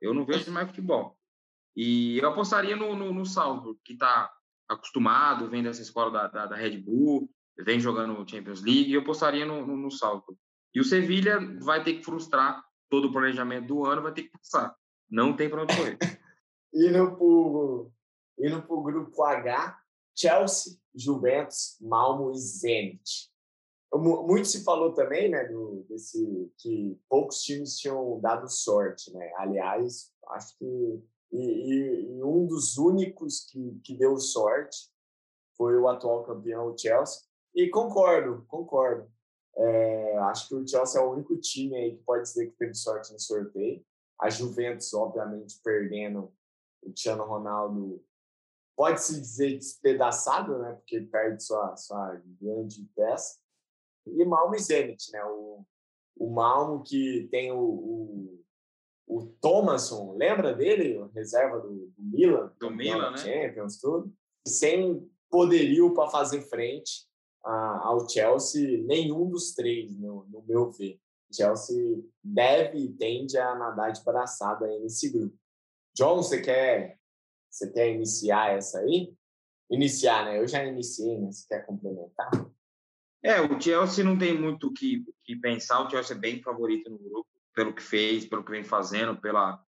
Eu 0.00 0.14
não 0.14 0.24
vejo 0.24 0.52
mais 0.52 0.68
futebol. 0.68 1.18
E 1.76 2.18
eu 2.18 2.28
apostaria 2.28 2.76
no, 2.76 2.94
no, 2.94 3.12
no 3.12 3.26
Salzburg, 3.26 3.78
que 3.84 3.94
está 3.94 4.32
acostumado, 4.68 5.48
vem 5.48 5.64
dessa 5.64 5.82
escola 5.82 6.12
da, 6.12 6.28
da, 6.28 6.46
da, 6.46 6.56
Red 6.56 6.78
Bull, 6.78 7.28
vem 7.58 7.80
jogando 7.80 8.28
Champions 8.28 8.62
League, 8.62 8.92
eu 8.92 9.00
apostaria 9.00 9.44
no, 9.44 9.66
no, 9.66 9.76
no 9.76 9.90
Salzburg. 9.90 10.38
E 10.72 10.80
o 10.80 10.84
Sevilha 10.84 11.40
vai 11.60 11.82
ter 11.82 11.94
que 11.94 12.04
frustrar 12.04 12.62
todo 12.88 13.08
o 13.08 13.12
planejamento 13.12 13.66
do 13.66 13.84
ano, 13.84 14.02
vai 14.02 14.12
ter 14.12 14.24
que 14.24 14.30
passar. 14.30 14.76
Não 15.10 15.34
tem 15.34 15.50
para 15.50 15.62
onde 15.62 15.76
correr. 15.76 15.98
indo 18.38 18.62
para 18.62 18.76
o 18.76 18.82
grupo 18.82 19.24
H, 19.24 19.80
Chelsea, 20.16 20.74
Juventus, 20.94 21.76
Malmo 21.80 22.30
e 22.30 22.38
Zenit. 22.38 23.28
Muito 23.94 24.48
se 24.48 24.64
falou 24.64 24.92
também, 24.92 25.30
né, 25.30 25.44
do, 25.44 25.84
desse, 25.88 26.52
que 26.58 27.00
poucos 27.08 27.42
times 27.42 27.78
tinham 27.78 28.20
dado 28.20 28.48
sorte, 28.50 29.12
né? 29.14 29.32
Aliás, 29.36 30.12
acho 30.28 30.58
que 30.58 31.02
e, 31.32 32.16
e, 32.16 32.22
um 32.22 32.46
dos 32.46 32.78
únicos 32.78 33.46
que, 33.46 33.80
que 33.84 33.94
deu 33.94 34.16
sorte 34.18 34.90
foi 35.56 35.76
o 35.76 35.88
atual 35.88 36.24
campeão, 36.24 36.72
o 36.72 36.78
Chelsea. 36.78 37.22
E 37.54 37.68
concordo, 37.68 38.44
concordo. 38.46 39.10
É, 39.56 40.18
acho 40.18 40.48
que 40.48 40.54
o 40.54 40.66
Chelsea 40.66 41.00
é 41.00 41.04
o 41.04 41.12
único 41.12 41.36
time 41.36 41.76
aí 41.76 41.96
que 41.96 42.02
pode 42.04 42.22
dizer 42.22 42.46
que 42.50 42.56
teve 42.56 42.74
sorte 42.74 43.12
no 43.12 43.18
sorteio. 43.18 43.84
A 44.20 44.30
Juventus, 44.30 44.92
obviamente, 44.94 45.60
perdendo 45.62 46.32
o 46.82 46.86
Cristiano 46.86 47.24
Ronaldo, 47.24 48.02
pode-se 48.76 49.20
dizer 49.20 49.56
despedaçado, 49.56 50.58
né? 50.58 50.72
Porque 50.74 51.00
perde 51.00 51.42
sua, 51.42 51.76
sua 51.76 52.20
grande 52.40 52.88
peça. 52.94 53.38
E 54.06 54.24
Malmo 54.24 54.54
e 54.54 54.58
Zenit, 54.58 55.10
né? 55.12 55.22
O, 55.24 55.64
o 56.16 56.30
Malmo 56.30 56.82
que 56.82 57.28
tem 57.30 57.52
o, 57.52 57.60
o, 57.60 58.44
o 59.06 59.26
Thomasson, 59.40 60.16
lembra 60.16 60.54
dele? 60.54 61.04
Reserva 61.14 61.60
do, 61.60 61.92
do 61.96 62.02
Milan. 62.02 62.52
Do 62.58 62.70
Milan, 62.70 63.10
né? 63.12 63.18
Champions, 63.18 63.78
tudo. 63.78 64.12
Sem 64.46 65.08
poderio 65.30 65.92
para 65.94 66.10
fazer 66.10 66.42
frente 66.42 67.06
a, 67.44 67.88
ao 67.88 68.08
Chelsea, 68.08 68.82
nenhum 68.84 69.28
dos 69.28 69.54
três, 69.54 69.96
no, 69.98 70.24
no 70.24 70.42
meu 70.42 70.70
ver. 70.70 71.00
Chelsea 71.32 72.02
deve 72.24 72.78
e 72.78 72.92
tende 72.92 73.36
a 73.36 73.54
nadar 73.54 73.92
de 73.92 74.02
braçada 74.02 74.66
nesse 74.78 75.10
grupo. 75.10 75.36
John, 75.94 76.16
você 76.16 76.40
quer, 76.40 76.98
você 77.50 77.70
quer 77.70 77.92
iniciar 77.92 78.56
essa 78.56 78.80
aí? 78.80 79.14
Iniciar, 79.70 80.24
né? 80.24 80.38
Eu 80.38 80.48
já 80.48 80.64
iniciei, 80.64 81.18
né? 81.18 81.30
Você 81.30 81.46
quer 81.46 81.66
complementar? 81.66 82.30
É, 83.22 83.40
o 83.40 83.60
Chelsea 83.60 84.04
não 84.04 84.16
tem 84.16 84.38
muito 84.38 84.68
o 84.68 84.72
que, 84.72 85.04
que 85.24 85.36
pensar. 85.36 85.80
O 85.80 85.90
Chelsea 85.90 86.16
é 86.16 86.18
bem 86.18 86.42
favorito 86.42 86.90
no 86.90 86.98
grupo, 86.98 87.28
pelo 87.54 87.74
que 87.74 87.82
fez, 87.82 88.26
pelo 88.26 88.44
que 88.44 88.50
vem 88.50 88.64
fazendo, 88.64 89.20
pela, 89.20 89.60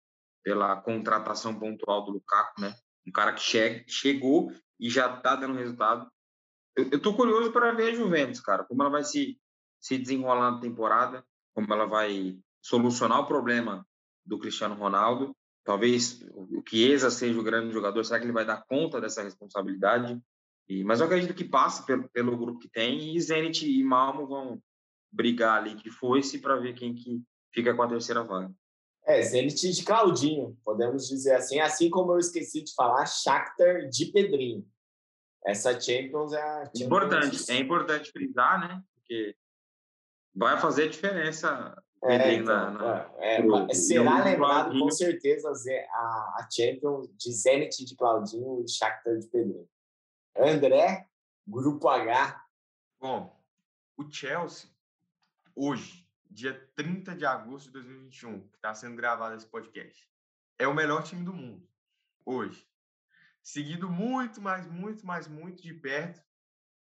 pela 0.43 0.77
contratação 0.77 1.59
pontual 1.59 2.05
do 2.05 2.13
Lukaku, 2.13 2.61
né? 2.61 2.75
Um 3.07 3.13
cara 3.13 3.33
que 3.33 3.41
che 3.41 3.85
chegou 3.89 4.53
e 4.79 4.89
já 4.89 5.15
está 5.15 5.35
dando 5.35 5.59
resultado. 5.59 6.09
Eu, 6.77 6.89
estou 6.89 7.15
curioso 7.15 7.51
para 7.53 7.73
ver 7.73 7.91
a 7.91 7.95
Juventus, 7.95 8.41
cara, 8.41 8.65
como 8.65 8.83
ela 8.83 8.91
vai 8.91 9.05
se, 9.05 9.39
se 9.81 9.99
desenrolar 9.99 10.53
na 10.53 10.61
temporada, 10.61 11.25
como 11.53 11.73
ela 11.73 11.87
vai 11.87 12.39
solucionar 12.63 13.21
o 13.21 13.27
problema 13.27 13.87
do 14.25 14.39
Cristiano 14.39 14.75
Ronaldo. 14.77 15.35
Talvez 15.65 16.23
o 16.33 16.63
Chiesa 16.67 17.11
seja 17.11 17.39
o 17.39 17.43
grande 17.43 17.73
jogador. 17.73 18.05
Será 18.05 18.19
que 18.19 18.27
ele 18.27 18.33
vai 18.33 18.47
dar 18.47 18.65
conta 18.67 19.01
dessa 19.01 19.23
responsabilidade? 19.23 20.21
E, 20.71 20.85
mas 20.85 21.01
eu 21.01 21.07
acredito 21.07 21.35
que 21.35 21.45
passe 21.45 21.85
pelo, 21.85 22.09
pelo 22.11 22.39
grupo 22.39 22.61
que 22.61 22.69
tem 22.69 23.17
e 23.17 23.21
Zenit 23.21 23.69
e 23.69 23.83
Malmo 23.83 24.25
vão 24.25 24.63
brigar 25.11 25.59
ali 25.59 25.75
de 25.75 25.91
foice 25.91 26.39
para 26.39 26.61
ver 26.61 26.75
quem 26.75 26.95
que 26.95 27.21
fica 27.53 27.75
com 27.75 27.83
a 27.83 27.89
terceira 27.89 28.23
vaga. 28.23 28.55
É, 29.05 29.21
Zenit 29.21 29.69
de 29.69 29.85
Claudinho, 29.85 30.57
podemos 30.65 31.09
dizer 31.09 31.35
assim. 31.35 31.59
Assim 31.59 31.91
como 31.91 32.13
eu 32.13 32.19
esqueci 32.19 32.63
de 32.63 32.73
falar, 32.73 33.05
Shakhtar 33.05 33.89
de 33.89 34.13
Pedrinho. 34.13 34.65
Essa 35.45 35.73
Champions 35.73 36.33
é 36.33 36.41
a 36.41 36.65
Champions 36.67 36.81
importante. 36.83 37.51
É 37.51 37.59
importante 37.59 38.13
frisar, 38.13 38.61
né? 38.61 38.81
Porque 38.95 39.35
vai 40.33 40.61
fazer 40.61 40.89
diferença 40.89 41.77
é, 42.05 42.35
então, 42.35 42.55
na, 42.55 42.71
na, 42.71 43.11
é, 43.19 43.43
pro, 43.43 43.75
será 43.75 44.23
lembrado 44.23 44.67
Claudinho. 44.67 44.85
com 44.85 44.91
certeza 44.93 45.51
a, 45.51 45.99
a 46.39 46.49
Champions 46.49 47.09
de 47.19 47.33
Zenit 47.33 47.85
de 47.85 47.97
Claudinho 47.97 48.65
e 48.65 48.71
Shakhtar 48.71 49.19
de 49.19 49.27
Pedrinho. 49.27 49.69
André, 50.37 51.09
Grupo 51.47 51.89
H. 51.89 52.47
Bom, 52.99 53.39
o 53.97 54.11
Chelsea, 54.11 54.71
hoje, 55.55 56.09
dia 56.31 56.55
30 56.77 57.15
de 57.15 57.27
agosto 57.27 57.67
de 57.67 57.73
2021, 57.73 58.49
que 58.49 58.57
está 58.57 58.73
sendo 58.75 58.97
gravado 58.97 59.35
esse 59.35 59.47
podcast, 59.47 60.09
é 60.59 60.67
o 60.69 60.75
melhor 60.75 61.03
time 61.03 61.25
do 61.25 61.33
mundo, 61.33 61.69
hoje. 62.25 62.67
Seguido 63.43 63.91
muito, 63.91 64.41
mais, 64.41 64.67
muito, 64.67 65.05
mais, 65.05 65.27
muito 65.27 65.63
de 65.63 65.75
perto 65.75 66.23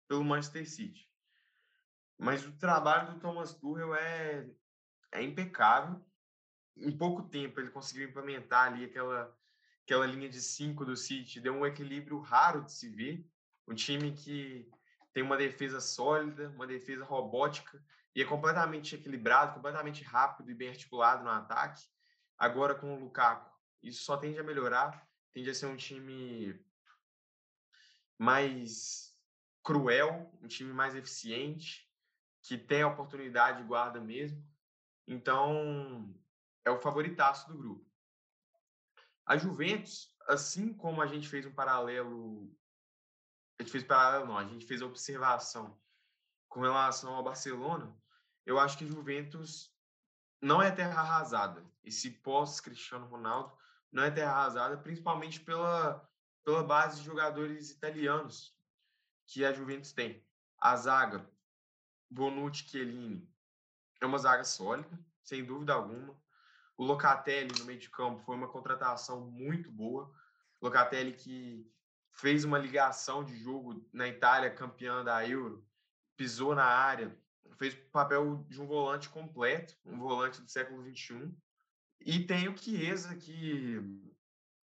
pelo 0.08 0.24
Manchester 0.24 0.68
City. 0.68 1.10
Mas 2.16 2.46
o 2.46 2.52
trabalho 2.52 3.12
do 3.12 3.20
Thomas 3.20 3.54
Tuchel 3.54 3.94
é, 3.94 4.48
é 5.12 5.22
impecável. 5.22 6.00
Em 6.76 6.96
pouco 6.96 7.22
tempo 7.22 7.60
ele 7.60 7.70
conseguiu 7.70 8.08
implementar 8.08 8.72
ali 8.72 8.84
aquela, 8.84 9.36
aquela 9.84 10.06
linha 10.06 10.28
de 10.28 10.40
cinco 10.40 10.84
do 10.84 10.96
City, 10.96 11.40
deu 11.40 11.54
um 11.54 11.66
equilíbrio 11.66 12.18
raro 12.18 12.62
de 12.62 12.72
se 12.72 12.88
ver 12.88 13.28
um 13.66 13.74
time 13.74 14.12
que 14.12 14.70
tem 15.12 15.22
uma 15.22 15.36
defesa 15.36 15.80
sólida, 15.80 16.50
uma 16.50 16.66
defesa 16.66 17.04
robótica 17.04 17.82
e 18.14 18.22
é 18.22 18.24
completamente 18.24 18.94
equilibrado, 18.94 19.54
completamente 19.54 20.02
rápido 20.04 20.50
e 20.50 20.54
bem 20.54 20.68
articulado 20.68 21.24
no 21.24 21.30
ataque. 21.30 21.84
Agora 22.38 22.74
com 22.74 22.94
o 22.94 22.98
Lukaku, 22.98 23.50
isso 23.82 24.04
só 24.04 24.16
tende 24.16 24.38
a 24.38 24.44
melhorar, 24.44 25.08
tende 25.32 25.50
a 25.50 25.54
ser 25.54 25.66
um 25.66 25.76
time 25.76 26.60
mais 28.18 29.16
cruel, 29.62 30.30
um 30.42 30.46
time 30.46 30.72
mais 30.72 30.94
eficiente, 30.94 31.90
que 32.42 32.58
tem 32.58 32.82
a 32.82 32.88
oportunidade 32.88 33.58
de 33.58 33.68
guarda 33.68 34.00
mesmo. 34.00 34.46
Então, 35.06 36.14
é 36.64 36.70
o 36.70 36.80
favoritaço 36.80 37.48
do 37.48 37.56
grupo. 37.56 37.86
A 39.26 39.36
Juventus, 39.36 40.14
assim 40.28 40.72
como 40.74 41.00
a 41.00 41.06
gente 41.06 41.28
fez 41.28 41.46
um 41.46 41.54
paralelo 41.54 42.54
a 43.58 43.62
gente 43.62 43.72
fez 43.72 43.84
paralelo, 43.84 44.26
não, 44.26 44.38
a 44.38 44.44
gente 44.44 44.66
fez 44.66 44.82
observação 44.82 45.78
com 46.48 46.60
relação 46.60 47.14
ao 47.14 47.22
Barcelona, 47.22 47.94
eu 48.46 48.58
acho 48.58 48.76
que 48.78 48.86
Juventus 48.86 49.72
não 50.40 50.62
é 50.62 50.70
terra 50.70 51.00
arrasada. 51.00 51.64
Esse 51.82 52.10
pós-Cristiano 52.10 53.06
Ronaldo 53.06 53.52
não 53.90 54.02
é 54.02 54.10
terra 54.10 54.32
arrasada, 54.32 54.76
principalmente 54.76 55.40
pela, 55.40 56.06
pela 56.44 56.62
base 56.62 57.00
de 57.00 57.06
jogadores 57.06 57.70
italianos 57.70 58.54
que 59.26 59.44
a 59.44 59.52
Juventus 59.52 59.92
tem. 59.92 60.22
A 60.58 60.76
zaga, 60.76 61.28
Bonucci, 62.10 62.68
Chiellini, 62.68 63.28
é 64.00 64.06
uma 64.06 64.18
zaga 64.18 64.44
sólida, 64.44 64.98
sem 65.22 65.44
dúvida 65.44 65.72
alguma. 65.72 66.14
O 66.76 66.84
Locatelli 66.84 67.58
no 67.58 67.64
meio 67.64 67.78
de 67.78 67.88
campo 67.88 68.22
foi 68.24 68.36
uma 68.36 68.48
contratação 68.48 69.20
muito 69.22 69.70
boa. 69.70 70.12
Locatelli 70.60 71.12
que 71.12 71.72
fez 72.14 72.44
uma 72.44 72.58
ligação 72.58 73.24
de 73.24 73.36
jogo 73.36 73.86
na 73.92 74.08
Itália, 74.08 74.54
campeã 74.54 75.04
da 75.04 75.26
Euro, 75.28 75.66
pisou 76.16 76.54
na 76.54 76.64
área, 76.64 77.16
fez 77.56 77.74
o 77.74 77.90
papel 77.90 78.44
de 78.48 78.60
um 78.60 78.66
volante 78.66 79.08
completo, 79.08 79.76
um 79.84 79.98
volante 79.98 80.40
do 80.40 80.48
século 80.48 80.82
XXI. 80.82 81.34
E 82.00 82.24
tem 82.24 82.48
o 82.48 82.56
Chiesa, 82.56 83.16
que 83.16 83.80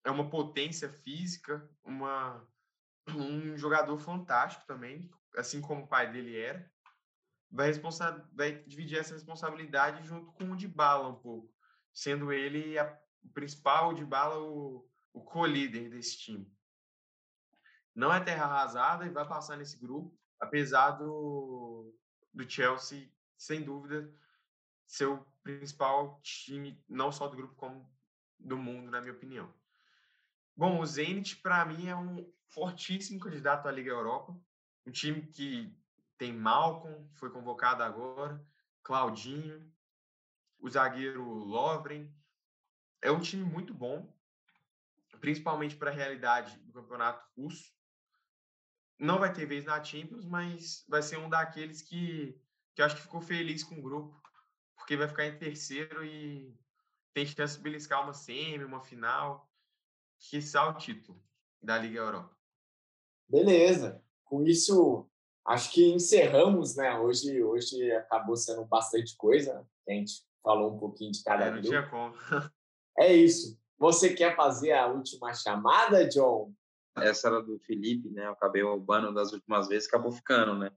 é 0.05 0.11
uma 0.11 0.29
potência 0.29 0.89
física, 0.89 1.69
uma, 1.83 2.47
um 3.09 3.57
jogador 3.57 3.97
fantástico 3.97 4.65
também, 4.65 5.09
assim 5.35 5.59
como 5.59 5.83
o 5.83 5.87
pai 5.87 6.11
dele 6.11 6.37
era. 6.37 6.71
Vai, 7.51 7.71
vai 8.33 8.63
dividir 8.63 8.99
essa 8.99 9.13
responsabilidade 9.13 10.07
junto 10.07 10.31
com 10.31 10.51
o 10.51 10.55
de 10.55 10.67
bala 10.67 11.09
um 11.09 11.15
pouco, 11.15 11.53
sendo 11.93 12.31
ele 12.31 12.79
a, 12.79 12.97
o 13.21 13.29
principal 13.29 13.93
de 13.93 14.05
bala 14.05 14.39
o, 14.39 14.89
o 15.11 15.21
co-líder 15.21 15.89
desse 15.89 16.17
time 16.17 16.53
não 17.95 18.13
é 18.13 18.19
terra 18.19 18.45
arrasada 18.45 19.05
e 19.05 19.09
vai 19.09 19.27
passar 19.27 19.57
nesse 19.57 19.77
grupo, 19.77 20.17
apesar 20.39 20.91
do, 20.91 21.93
do 22.33 22.49
Chelsea, 22.49 23.11
sem 23.37 23.61
dúvida, 23.61 24.11
ser 24.85 25.05
o 25.05 25.25
principal 25.43 26.19
time, 26.21 26.81
não 26.87 27.11
só 27.11 27.27
do 27.27 27.37
grupo, 27.37 27.55
como 27.55 27.91
do 28.39 28.57
mundo, 28.57 28.91
na 28.91 28.99
minha 28.99 29.13
opinião. 29.13 29.53
Bom, 30.55 30.79
o 30.79 30.85
Zenit, 30.85 31.37
para 31.37 31.65
mim, 31.65 31.87
é 31.87 31.95
um 31.95 32.31
fortíssimo 32.47 33.19
candidato 33.19 33.67
à 33.67 33.71
Liga 33.71 33.89
Europa. 33.89 34.37
Um 34.85 34.91
time 34.91 35.21
que 35.27 35.75
tem 36.17 36.31
Malcolm, 36.31 37.09
foi 37.13 37.29
convocado 37.29 37.83
agora, 37.83 38.45
Claudinho, 38.83 39.71
o 40.59 40.69
zagueiro 40.69 41.23
Lovren. 41.23 42.13
É 43.01 43.11
um 43.11 43.19
time 43.19 43.43
muito 43.43 43.73
bom 43.73 44.13
principalmente 45.23 45.77
para 45.77 45.89
a 45.89 45.93
realidade 45.93 46.57
do 46.59 46.73
campeonato 46.73 47.25
russo. 47.37 47.71
Não 48.99 49.19
vai 49.19 49.33
ter 49.33 49.45
vez 49.45 49.65
na 49.65 49.83
Champions, 49.83 50.25
mas 50.25 50.85
vai 50.87 51.01
ser 51.01 51.17
um 51.17 51.29
daqueles 51.29 51.81
que, 51.81 52.39
que 52.75 52.81
eu 52.81 52.85
acho 52.85 52.95
que 52.95 53.01
ficou 53.01 53.21
feliz 53.21 53.63
com 53.63 53.75
o 53.75 53.81
grupo, 53.81 54.21
porque 54.75 54.95
vai 54.95 55.07
ficar 55.07 55.25
em 55.25 55.37
terceiro 55.37 56.05
e 56.05 56.55
tem 57.13 57.25
chance 57.25 57.57
de 57.57 57.63
beliscar 57.63 58.03
uma 58.03 58.13
semi, 58.13 58.63
uma 58.63 58.81
final, 58.81 59.49
que 60.19 60.37
o 60.37 60.73
título 60.73 61.21
da 61.61 61.77
Liga 61.77 61.99
Europa. 61.99 62.35
Beleza. 63.27 64.01
Com 64.25 64.43
isso, 64.43 65.09
acho 65.45 65.71
que 65.71 65.93
encerramos, 65.93 66.75
né? 66.75 66.97
Hoje, 66.97 67.43
hoje 67.43 67.91
acabou 67.91 68.35
sendo 68.35 68.65
bastante 68.65 69.15
coisa. 69.15 69.67
A 69.87 69.91
gente 69.91 70.23
falou 70.41 70.73
um 70.73 70.79
pouquinho 70.79 71.11
de 71.11 71.23
cada 71.23 71.45
é, 71.45 71.51
não 71.51 71.61
tinha 71.61 71.89
como. 71.89 72.15
é 72.97 73.13
isso. 73.13 73.59
Você 73.77 74.13
quer 74.13 74.35
fazer 74.35 74.71
a 74.71 74.87
última 74.87 75.33
chamada, 75.33 76.07
John? 76.07 76.53
Essa 76.97 77.27
era 77.27 77.41
do 77.41 77.59
Felipe, 77.59 78.09
né? 78.09 78.27
Eu 78.27 78.31
acabei 78.31 78.61
roubando 78.61 79.13
das 79.13 79.33
últimas 79.33 79.67
vezes, 79.67 79.87
acabou 79.87 80.11
ficando, 80.11 80.55
né? 80.55 80.71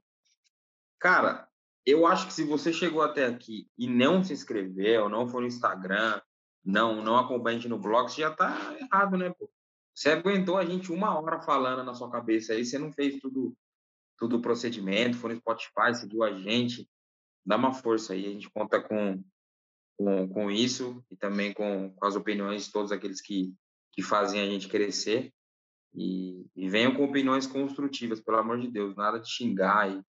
Cara, 0.99 1.47
eu 1.85 2.05
acho 2.05 2.27
que 2.27 2.33
se 2.33 2.43
você 2.43 2.73
chegou 2.73 3.01
até 3.01 3.25
aqui 3.25 3.69
e 3.77 3.87
não 3.87 4.23
se 4.23 4.33
inscreveu, 4.33 5.09
não 5.09 5.27
foi 5.27 5.41
no 5.41 5.47
Instagram, 5.47 6.19
não 6.63 7.01
não 7.03 7.17
acompanha 7.17 7.57
a 7.57 7.59
gente 7.59 7.69
no 7.69 7.79
blog, 7.79 8.09
você 8.09 8.21
já 8.21 8.31
tá 8.31 8.75
errado, 8.79 9.17
né, 9.17 9.29
pô? 9.31 9.49
Você 9.93 10.09
aguentou 10.09 10.57
a 10.57 10.65
gente 10.65 10.91
uma 10.91 11.19
hora 11.19 11.39
falando 11.39 11.83
na 11.83 11.93
sua 11.93 12.11
cabeça 12.11 12.53
aí, 12.53 12.65
você 12.65 12.77
não 12.77 12.91
fez 12.91 13.19
tudo 13.19 13.55
tudo 14.17 14.37
o 14.37 14.41
procedimento, 14.41 15.17
foi 15.17 15.33
no 15.33 15.39
Spotify, 15.39 15.93
seguiu 15.93 16.23
a 16.23 16.33
gente, 16.33 16.89
dá 17.45 17.55
uma 17.55 17.71
força 17.71 18.13
aí, 18.13 18.25
a 18.25 18.31
gente 18.31 18.49
conta 18.49 18.81
com 18.81 19.23
com, 19.97 20.27
com 20.29 20.51
isso 20.51 21.03
e 21.11 21.15
também 21.15 21.53
com, 21.53 21.91
com 21.93 22.05
as 22.05 22.15
opiniões 22.15 22.65
de 22.65 22.71
todos 22.71 22.91
aqueles 22.91 23.19
que, 23.19 23.53
que 23.91 24.01
fazem 24.01 24.39
a 24.39 24.45
gente 24.45 24.69
crescer. 24.69 25.33
E, 25.93 26.45
e 26.55 26.69
venham 26.69 26.93
com 26.93 27.03
opiniões 27.03 27.47
construtivas, 27.47 28.21
pelo 28.21 28.37
amor 28.37 28.59
de 28.59 28.67
Deus, 28.67 28.95
nada 28.95 29.19
de 29.19 29.29
xingar 29.29 29.89
e 29.91 30.01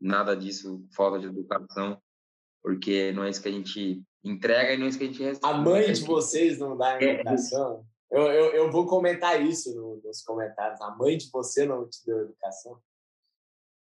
nada 0.00 0.34
disso, 0.36 0.84
falta 0.94 1.18
de 1.18 1.26
educação, 1.26 2.00
porque 2.62 3.12
não 3.12 3.24
é 3.24 3.30
isso 3.30 3.42
que 3.42 3.48
a 3.48 3.52
gente 3.52 4.02
entrega 4.24 4.72
e 4.72 4.76
não 4.76 4.86
é 4.86 4.88
isso 4.88 4.98
que 4.98 5.04
a 5.04 5.06
gente 5.06 5.22
recebe. 5.22 5.46
A 5.46 5.54
mãe 5.54 5.92
de 5.92 6.02
vocês 6.02 6.58
não 6.58 6.76
dá 6.76 7.00
é 7.00 7.20
educação? 7.20 7.86
Eu, 8.10 8.22
eu, 8.22 8.52
eu 8.52 8.70
vou 8.70 8.86
comentar 8.86 9.40
isso 9.44 9.74
no, 9.74 10.00
nos 10.02 10.22
comentários. 10.22 10.80
A 10.80 10.94
mãe 10.96 11.16
de 11.16 11.30
você 11.30 11.66
não 11.66 11.88
te 11.88 12.04
deu 12.06 12.22
educação? 12.22 12.80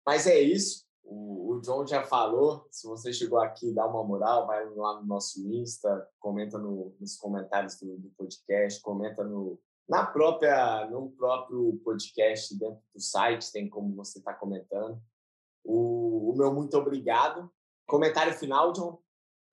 Mas 0.05 0.27
é 0.27 0.39
isso. 0.41 0.85
O, 1.05 1.53
o 1.53 1.61
John 1.61 1.87
já 1.87 2.03
falou, 2.03 2.67
se 2.71 2.87
você 2.87 3.13
chegou 3.13 3.39
aqui, 3.39 3.73
dá 3.73 3.87
uma 3.87 4.03
moral, 4.03 4.47
vai 4.47 4.69
lá 4.75 5.01
no 5.01 5.07
nosso 5.07 5.41
Insta, 5.49 6.09
comenta 6.19 6.59
no, 6.59 6.97
nos 6.99 7.17
comentários 7.17 7.79
do, 7.79 7.97
do, 7.99 8.11
podcast, 8.11 8.81
comenta 8.83 9.23
no, 9.23 9.61
na 9.89 10.05
própria, 10.05 10.87
no 10.91 11.11
próprio 11.13 11.81
podcast 11.85 12.59
dentro 12.59 12.81
do 12.93 13.01
site, 13.01 13.53
tem 13.53 13.69
como 13.69 13.95
você 13.95 14.19
está 14.19 14.35
comentando. 14.35 15.01
O, 15.65 16.33
o, 16.33 16.37
meu 16.37 16.53
muito 16.53 16.77
obrigado. 16.77 17.51
Comentário 17.87 18.35
final, 18.35 18.73
John. 18.73 19.01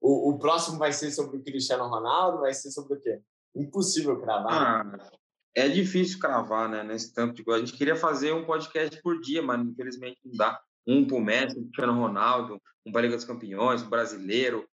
O, 0.01 0.31
o, 0.31 0.39
próximo 0.39 0.77
vai 0.77 0.91
ser 0.91 1.11
sobre 1.11 1.37
o 1.37 1.43
Cristiano 1.43 1.87
Ronaldo, 1.87 2.41
vai 2.41 2.53
ser 2.53 2.71
sobre 2.71 2.95
o 2.95 2.99
quê? 2.99 3.21
Impossível 3.55 4.19
cravar. 4.19 4.85
Ah, 4.85 5.11
é 5.55 5.69
difícil 5.69 6.19
cravar, 6.19 6.67
né? 6.67 6.83
Nesse 6.83 7.13
tanto 7.13 7.41
de 7.41 7.51
A 7.51 7.59
gente 7.59 7.73
queria 7.73 7.95
fazer 7.95 8.33
um 8.33 8.45
podcast 8.45 9.01
por 9.01 9.21
dia, 9.21 9.41
mas 9.41 9.61
infelizmente 9.61 10.19
não 10.25 10.35
dá 10.35 10.59
um 10.85 11.05
para 11.05 11.15
o 11.15 11.21
Messi, 11.21 11.59
um 11.59 11.69
para 11.71 11.91
o 11.91 11.95
Ronaldo, 11.95 12.61
um 12.85 12.91
para 12.91 13.01
a 13.01 13.03
Liga 13.03 13.15
dos 13.15 13.25
Campeões, 13.25 13.83
um 13.83 13.89
brasileiro. 13.89 14.67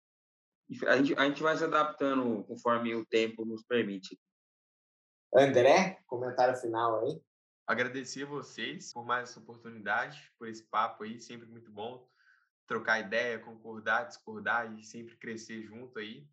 A 0.87 0.97
gente, 0.97 1.15
a 1.15 1.25
gente 1.25 1.41
vai 1.41 1.57
se 1.57 1.63
adaptando 1.63 2.43
conforme 2.43 2.93
o 2.95 3.05
tempo 3.05 3.43
nos 3.43 3.63
permite. 3.63 4.17
André, 5.35 5.99
comentário 6.07 6.55
final 6.55 6.99
aí. 6.99 7.21
Agradecer 7.65 8.23
a 8.23 8.27
vocês 8.27 8.93
por 8.93 9.05
mais 9.05 9.29
essa 9.29 9.39
oportunidade, 9.39 10.31
por 10.39 10.47
esse 10.47 10.63
papo 10.63 11.03
aí, 11.03 11.19
sempre 11.19 11.47
muito 11.47 11.71
bom. 11.71 12.09
Trocar 12.65 12.99
ideia, 12.99 13.39
concordar, 13.39 14.05
discordar 14.05 14.73
e 14.73 14.83
sempre 14.83 15.15
crescer 15.17 15.63
junto 15.63 15.99
aí. 15.99 16.27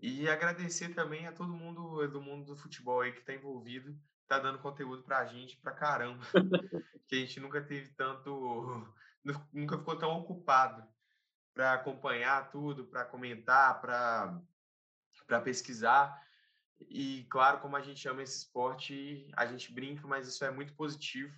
E 0.00 0.28
agradecer 0.28 0.94
também 0.94 1.26
a 1.26 1.32
todo 1.32 1.52
mundo 1.52 2.06
do 2.08 2.20
mundo 2.20 2.46
do 2.46 2.56
futebol 2.56 3.00
aí 3.00 3.12
que 3.12 3.20
está 3.20 3.32
envolvido 3.32 3.98
tá 4.28 4.38
dando 4.38 4.58
conteúdo 4.58 5.02
pra 5.02 5.24
gente 5.24 5.56
pra 5.56 5.72
caramba. 5.72 6.22
que 7.08 7.16
a 7.16 7.18
gente 7.18 7.40
nunca 7.40 7.60
teve 7.62 7.88
tanto. 7.94 8.86
Nunca 9.52 9.76
ficou 9.76 9.98
tão 9.98 10.10
ocupado 10.20 10.86
para 11.52 11.74
acompanhar 11.74 12.50
tudo, 12.50 12.86
para 12.86 13.04
comentar, 13.04 13.78
para 13.80 15.40
pesquisar. 15.42 16.24
E, 16.80 17.26
claro, 17.30 17.60
como 17.60 17.76
a 17.76 17.80
gente 17.80 18.08
ama 18.08 18.22
esse 18.22 18.38
esporte, 18.38 19.28
a 19.36 19.46
gente 19.46 19.72
brinca, 19.72 20.06
mas 20.06 20.28
isso 20.28 20.44
é 20.44 20.50
muito 20.50 20.74
positivo. 20.74 21.34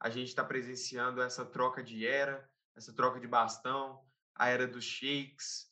A 0.00 0.08
gente 0.08 0.28
está 0.28 0.42
presenciando 0.44 1.20
essa 1.20 1.44
troca 1.44 1.82
de 1.82 2.06
era, 2.06 2.48
essa 2.74 2.92
troca 2.92 3.20
de 3.20 3.26
bastão, 3.26 4.04
a 4.34 4.48
era 4.48 4.66
dos 4.66 4.84
shakes, 4.84 5.70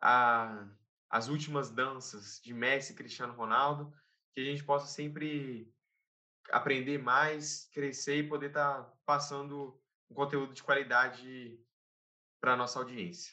a, 0.00 0.66
as 1.08 1.28
últimas 1.28 1.70
danças 1.70 2.40
de 2.42 2.52
Messi 2.52 2.92
e 2.92 2.96
Cristiano 2.96 3.34
Ronaldo, 3.34 3.92
que 4.34 4.40
a 4.40 4.44
gente 4.44 4.64
possa 4.64 4.86
sempre 4.86 5.72
aprender 6.50 6.98
mais, 6.98 7.68
crescer 7.72 8.16
e 8.16 8.28
poder 8.28 8.48
estar 8.48 8.82
tá 8.82 8.92
passando 9.06 9.80
um 10.10 10.14
conteúdo 10.14 10.52
de 10.52 10.62
qualidade 10.62 11.58
para 12.40 12.56
nossa 12.56 12.78
audiência. 12.78 13.32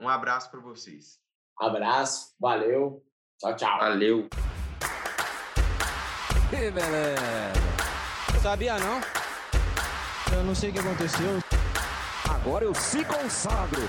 Um 0.00 0.08
abraço 0.08 0.50
para 0.50 0.60
vocês. 0.60 1.20
Abraço, 1.58 2.34
valeu, 2.40 3.04
tchau, 3.38 3.56
tchau. 3.56 3.78
Valeu. 3.78 4.28
Beleza. 6.52 7.52
Sabia 8.42 8.78
não? 8.78 9.00
Eu 10.36 10.44
não 10.44 10.54
sei 10.54 10.68
o 10.68 10.72
que 10.74 10.80
aconteceu. 10.80 11.42
Agora 12.28 12.66
eu 12.66 12.74
se 12.74 13.02
consagro. 13.06 13.88